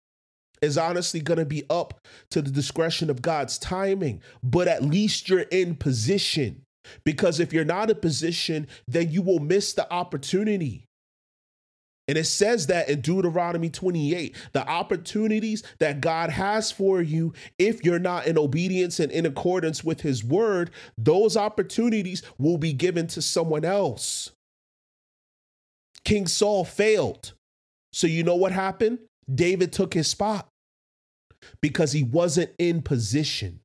is 0.62 0.78
honestly 0.78 1.20
going 1.20 1.38
to 1.38 1.44
be 1.44 1.64
up 1.68 2.00
to 2.30 2.40
the 2.40 2.50
discretion 2.50 3.10
of 3.10 3.20
God's 3.20 3.58
timing, 3.58 4.22
but 4.42 4.68
at 4.68 4.82
least 4.82 5.28
you're 5.28 5.40
in 5.40 5.74
position. 5.74 6.62
Because 7.04 7.40
if 7.40 7.52
you're 7.52 7.64
not 7.64 7.90
in 7.90 7.96
position, 7.96 8.66
then 8.88 9.10
you 9.10 9.22
will 9.22 9.38
miss 9.38 9.72
the 9.72 9.90
opportunity. 9.92 10.86
And 12.08 12.18
it 12.18 12.24
says 12.24 12.66
that 12.66 12.88
in 12.88 13.00
Deuteronomy 13.00 13.70
28 13.70 14.36
the 14.52 14.68
opportunities 14.68 15.62
that 15.78 16.00
God 16.00 16.30
has 16.30 16.72
for 16.72 17.00
you, 17.00 17.32
if 17.58 17.84
you're 17.84 18.00
not 18.00 18.26
in 18.26 18.36
obedience 18.36 18.98
and 18.98 19.12
in 19.12 19.24
accordance 19.24 19.84
with 19.84 20.00
his 20.00 20.24
word, 20.24 20.70
those 20.98 21.36
opportunities 21.36 22.22
will 22.38 22.58
be 22.58 22.72
given 22.72 23.06
to 23.08 23.22
someone 23.22 23.64
else. 23.64 24.32
King 26.04 26.26
Saul 26.26 26.64
failed. 26.64 27.34
So, 27.92 28.06
you 28.06 28.24
know 28.24 28.36
what 28.36 28.52
happened? 28.52 28.98
David 29.32 29.72
took 29.72 29.94
his 29.94 30.08
spot 30.08 30.48
because 31.60 31.92
he 31.92 32.02
wasn't 32.02 32.50
in 32.58 32.82
position. 32.82 33.60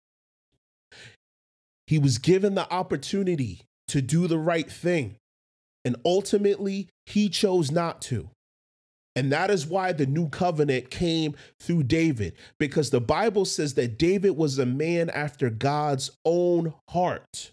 He 1.86 2.00
was 2.00 2.18
given 2.18 2.56
the 2.56 2.72
opportunity 2.72 3.62
to 3.88 4.02
do 4.02 4.28
the 4.28 4.38
right 4.38 4.70
thing. 4.70 5.16
And 5.86 5.96
ultimately, 6.06 6.90
he 7.06 7.30
chose 7.30 7.72
not 7.72 8.02
to. 8.04 8.30
And 9.16 9.32
that 9.32 9.50
is 9.50 9.66
why 9.66 9.94
the 9.94 10.06
new 10.06 10.30
covenant 10.30 10.92
came 10.92 11.36
through 11.60 11.84
David, 11.84 12.34
because 12.60 12.92
the 12.92 13.02
Bible 13.02 13.46
says 13.46 13.74
that 13.74 13.98
David 13.98 14.38
was 14.38 14.60
a 14.60 14.66
man 14.66 15.10
after 15.10 15.50
God's 15.50 16.12
own 16.24 16.74
heart. 16.90 17.52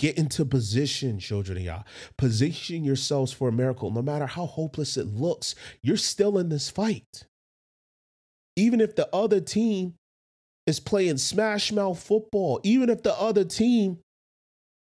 Get 0.00 0.16
into 0.16 0.46
position, 0.46 1.18
children 1.18 1.58
of 1.58 1.64
Yah. 1.64 1.82
Position 2.16 2.84
yourselves 2.84 3.34
for 3.34 3.50
a 3.50 3.52
miracle. 3.52 3.90
No 3.90 4.00
matter 4.00 4.24
how 4.24 4.46
hopeless 4.46 4.96
it 4.96 5.06
looks, 5.06 5.54
you're 5.82 5.98
still 5.98 6.38
in 6.38 6.48
this 6.48 6.70
fight. 6.70 7.26
Even 8.56 8.80
if 8.80 8.96
the 8.96 9.14
other 9.14 9.42
team 9.42 9.96
is 10.66 10.80
playing 10.80 11.18
smash 11.18 11.70
mouth 11.70 12.02
football, 12.02 12.60
even 12.62 12.88
if 12.88 13.02
the 13.02 13.12
other 13.12 13.44
team 13.44 13.98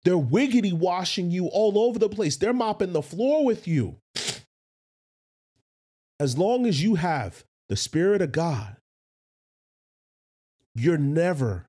they're 0.04 0.14
wiggity 0.14 0.72
washing 0.72 1.30
you 1.30 1.48
all 1.48 1.78
over 1.78 1.98
the 1.98 2.08
place. 2.08 2.38
They're 2.38 2.54
mopping 2.54 2.94
the 2.94 3.02
floor 3.02 3.44
with 3.44 3.68
you. 3.68 3.96
As 6.18 6.38
long 6.38 6.64
as 6.64 6.82
you 6.82 6.94
have 6.94 7.44
the 7.68 7.76
Spirit 7.76 8.22
of 8.22 8.32
God, 8.32 8.76
you're 10.74 10.96
never 10.96 11.66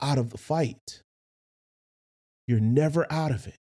out 0.00 0.18
of 0.18 0.30
the 0.30 0.38
fight. 0.38 1.02
You're 2.48 2.60
never 2.60 3.06
out 3.12 3.30
of 3.30 3.46
it. 3.46 3.58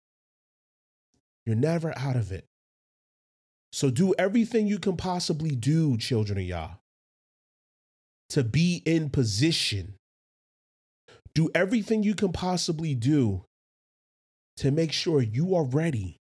You're 1.45 1.55
never 1.55 1.97
out 1.97 2.15
of 2.15 2.31
it. 2.31 2.45
So 3.73 3.89
do 3.89 4.13
everything 4.17 4.67
you 4.67 4.79
can 4.79 4.95
possibly 4.95 5.55
do, 5.55 5.97
children 5.97 6.37
of 6.37 6.45
Yah, 6.45 6.69
to 8.29 8.43
be 8.43 8.83
in 8.85 9.09
position. 9.09 9.95
Do 11.33 11.49
everything 11.53 12.03
you 12.03 12.15
can 12.15 12.31
possibly 12.31 12.95
do 12.95 13.43
to 14.57 14.71
make 14.71 14.93
sure 14.93 15.21
you 15.21 15.55
are 15.55 15.65
ready 15.65 16.17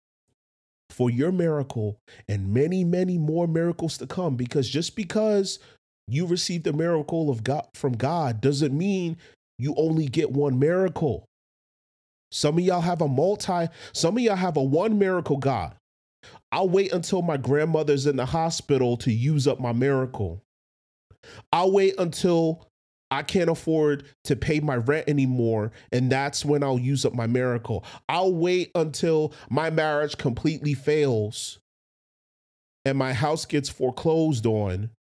for 0.90 1.10
your 1.10 1.32
miracle 1.32 1.98
and 2.28 2.54
many, 2.54 2.84
many 2.84 3.18
more 3.18 3.48
miracles 3.48 3.98
to 4.00 4.06
come. 4.06 4.36
Because 4.36 4.70
just 4.70 4.96
because 4.96 5.60
you 6.08 6.28
received 6.28 6.68
a 6.68 6.74
miracle 6.74 7.30
of 7.30 7.44
God 7.44 7.68
from 7.74 7.94
God 7.94 8.42
doesn't 8.42 8.78
mean 8.78 9.18
you 9.58 9.74
only 9.78 10.08
get 10.08 10.32
one 10.32 10.60
miracle. 10.60 11.26
Some 12.32 12.58
of 12.58 12.64
y'all 12.64 12.82
have 12.82 13.02
a 13.02 13.08
multi, 13.08 13.68
some 13.94 14.18
of 14.18 14.24
y'all 14.24 14.36
have 14.36 14.58
a 14.58 14.64
one 14.64 15.00
miracle 15.00 15.38
God. 15.38 15.76
I'll 16.52 16.70
wait 16.70 16.92
until 16.92 17.22
my 17.22 17.38
grandmother's 17.38 18.06
in 18.06 18.16
the 18.16 18.26
hospital 18.26 18.98
to 18.98 19.12
use 19.12 19.48
up 19.48 19.60
my 19.60 19.72
miracle. 19.72 20.44
I'll 21.52 21.72
wait 21.72 21.96
until 21.98 22.68
I 23.12 23.24
can't 23.24 23.50
afford 23.50 24.06
to 24.26 24.36
pay 24.36 24.60
my 24.60 24.76
rent 24.76 25.10
anymore. 25.10 25.72
And 25.92 26.12
that's 26.12 26.46
when 26.46 26.64
I'll 26.64 26.80
use 26.80 27.06
up 27.06 27.14
my 27.14 27.28
miracle. 27.28 27.84
I'll 28.08 28.34
wait 28.34 28.72
until 28.76 29.34
my 29.50 29.70
marriage 29.70 30.18
completely 30.18 30.74
fails 30.74 31.60
and 32.86 32.98
my 32.98 33.14
house 33.14 33.46
gets 33.46 33.70
foreclosed 33.70 34.46
on 34.46 34.92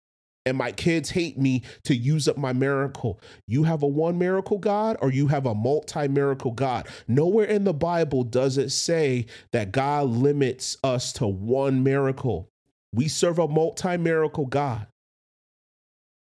and 0.47 0.57
my 0.57 0.73
kids 0.73 1.11
hate 1.11 1.39
me 1.39 1.63
to 1.85 1.95
use 1.95 2.27
up 2.27 2.37
my 2.37 2.53
miracle. 2.53 3.21
You 3.47 3.65
have 3.65 3.83
a 3.83 3.87
one 3.87 4.19
miracle 4.19 4.59
God 4.59 4.97
or 5.01 5.13
you 5.13 5.27
have 5.29 5.47
a 5.47 5.55
multi 5.55 6.09
miracle 6.09 6.53
God. 6.53 6.89
Nowhere 7.07 7.47
in 7.47 7.65
the 7.65 7.75
Bible 7.75 8.25
does 8.25 8.57
it 8.57 8.71
say 8.71 9.27
that 9.53 9.73
God 9.73 10.09
limits 10.09 10.77
us 10.83 11.13
to 11.15 11.27
one 11.27 11.83
miracle. 11.83 12.49
We 12.95 13.09
serve 13.09 13.39
a 13.39 13.47
multi 13.47 13.97
miracle 13.97 14.47
God. 14.47 14.87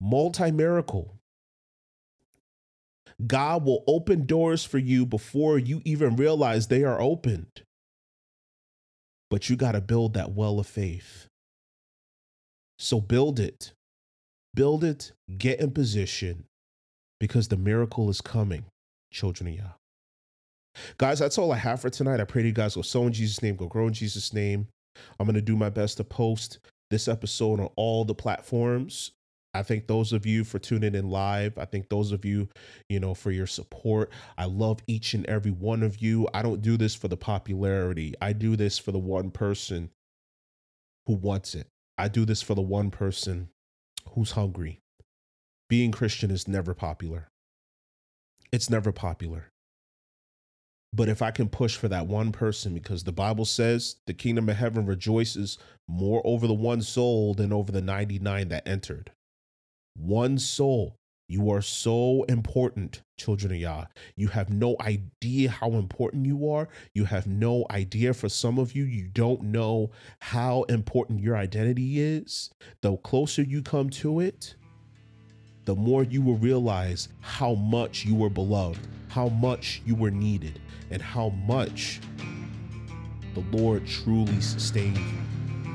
Multi 0.02 0.52
miracle. 0.52 1.20
God 3.26 3.66
will 3.66 3.84
open 3.86 4.26
doors 4.26 4.64
for 4.64 4.78
you 4.78 5.06
before 5.06 5.60
you 5.60 5.82
even 5.84 6.16
realize 6.16 6.68
they 6.68 6.84
are 6.84 7.02
opened. 7.02 7.64
But 9.30 9.50
you 9.50 9.56
got 9.56 9.74
to 9.74 9.82
build 9.82 10.14
that 10.14 10.32
well 10.32 10.60
of 10.60 10.68
faith. 10.68 11.28
So 12.80 13.02
build 13.02 13.40
it. 13.40 13.74
Build 14.54 14.84
it, 14.84 15.12
get 15.38 15.60
in 15.60 15.72
position 15.72 16.46
because 17.20 17.48
the 17.48 17.58
miracle 17.58 18.10
is 18.10 18.22
coming, 18.22 18.66
children 19.12 19.50
of 19.50 19.56
Yah. 19.56 19.64
Guys, 20.98 21.20
that's 21.20 21.38
all 21.38 21.52
I 21.52 21.58
have 21.58 21.82
for 21.82 21.90
tonight. 21.90 22.20
I 22.20 22.26
pray 22.26 22.44
you 22.44 22.52
guys 22.52 22.76
go 22.76 22.82
sow 22.82 23.08
in 23.08 23.14
Jesus' 23.14 23.42
name, 23.42 23.56
go 23.56 23.68
grow 23.68 23.88
in 23.88 23.94
Jesus' 23.94 24.34
name. 24.34 24.68
I'm 25.20 25.26
going 25.26 25.36
to 25.36 25.42
do 25.42 25.56
my 25.56 25.70
best 25.70 25.98
to 25.98 26.04
post 26.04 26.60
this 26.90 27.08
episode 27.08 27.60
on 27.60 27.70
all 27.76 28.06
the 28.06 28.16
platforms 28.16 29.12
I 29.54 29.64
thank 29.64 29.88
those 29.88 30.14
of 30.14 30.26
you 30.26 30.44
for 30.44 30.60
tuning 30.60 30.94
in 30.96 31.10
live. 31.10 31.58
I 31.58 31.66
thank 31.66 31.90
those 31.90 32.12
of 32.12 32.24
you, 32.24 32.50
you 32.88 33.00
know, 33.00 33.14
for 33.14 33.32
your 33.32 33.48
support. 33.48 34.12
I 34.38 34.46
love 34.46 34.80
each 34.88 35.14
and 35.14 35.26
every 35.26 35.52
one 35.52 35.82
of 35.82 36.02
you. 36.02 36.28
I 36.34 36.44
don't 36.44 36.62
do 36.62 36.78
this 36.78 36.94
for 36.94 37.08
the 37.08 37.18
popularity. 37.18 38.14
I 38.22 38.34
do 38.34 38.56
this 38.56 38.78
for 38.78 38.92
the 38.92 39.00
one 39.00 39.32
person 39.32 39.90
who 41.08 41.16
wants 41.16 41.56
it. 41.56 41.68
I 41.98 42.08
do 42.08 42.26
this 42.26 42.42
for 42.42 42.54
the 42.54 42.62
one 42.62 42.92
person 42.92 43.50
who's 44.14 44.32
hungry. 44.32 44.82
Being 45.70 45.92
Christian 45.92 46.32
is 46.32 46.48
never 46.48 46.74
popular. 46.74 47.30
It's 48.52 48.70
never 48.70 48.92
popular. 48.92 49.50
But 50.92 51.10
if 51.10 51.22
I 51.22 51.30
can 51.32 51.50
push 51.50 51.76
for 51.76 51.88
that 51.88 52.08
one 52.08 52.32
person, 52.32 52.74
because 52.74 53.04
the 53.04 53.12
Bible 53.12 53.46
says 53.46 53.98
the 54.08 54.14
kingdom 54.14 54.50
of 54.50 54.56
heaven 54.56 54.86
rejoices 54.88 55.60
more 55.88 56.22
over 56.26 56.48
the 56.48 56.54
one 56.54 56.82
soul 56.82 57.36
than 57.36 57.54
over 57.54 57.72
the 57.72 57.82
99 57.82 58.50
that 58.50 58.68
entered 58.68 59.12
one 59.96 60.40
soul. 60.40 60.96
You 61.32 61.52
are 61.52 61.62
so 61.62 62.24
important, 62.24 63.04
children 63.16 63.54
of 63.54 63.60
Yah. 63.60 63.86
You 64.16 64.30
have 64.30 64.50
no 64.50 64.76
idea 64.82 65.52
how 65.52 65.74
important 65.74 66.26
you 66.26 66.50
are. 66.50 66.68
You 66.96 67.06
have 67.06 67.28
no 67.28 67.68
idea. 67.70 68.16
For 68.16 68.30
some 68.30 68.58
of 68.58 68.76
you, 68.76 68.84
you 68.84 69.08
don't 69.08 69.44
know 69.44 69.92
how 70.20 70.64
important 70.64 71.22
your 71.22 71.38
identity 71.38 72.00
is. 72.02 72.50
The 72.82 72.98
closer 72.98 73.44
you 73.44 73.62
come 73.62 73.92
to 73.92 74.20
it, 74.20 74.56
the 75.66 75.76
more 75.76 76.04
you 76.04 76.24
will 76.24 76.38
realize 76.38 77.10
how 77.22 77.54
much 77.54 78.06
you 78.06 78.16
were 78.16 78.32
beloved, 78.32 78.80
how 79.10 79.30
much 79.30 79.84
you 79.86 79.94
were 79.94 80.10
needed, 80.10 80.60
and 80.90 81.00
how 81.00 81.30
much 81.30 82.02
the 83.36 83.44
Lord 83.56 83.86
truly 83.86 84.42
sustained 84.42 84.98
you. 84.98 85.74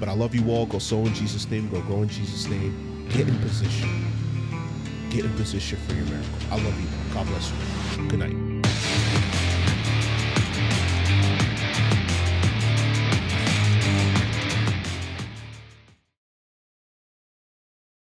But 0.00 0.08
I 0.08 0.14
love 0.14 0.34
you 0.34 0.50
all. 0.50 0.64
Go 0.64 0.78
sow 0.78 1.04
in 1.04 1.12
Jesus' 1.12 1.50
name. 1.50 1.68
Go 1.68 1.82
grow 1.82 2.00
in 2.00 2.08
Jesus' 2.08 2.48
name 2.48 2.94
get 3.10 3.28
in 3.28 3.38
position. 3.38 4.23
Get 5.14 5.24
in 5.24 5.32
position 5.34 5.78
for 5.86 5.94
your 5.94 6.06
miracle. 6.06 6.28
I 6.50 6.56
love 6.56 6.80
you. 6.80 6.88
God 7.14 7.26
bless 7.28 7.52
you. 7.52 8.08
Good 8.08 8.18
night. 8.18 8.53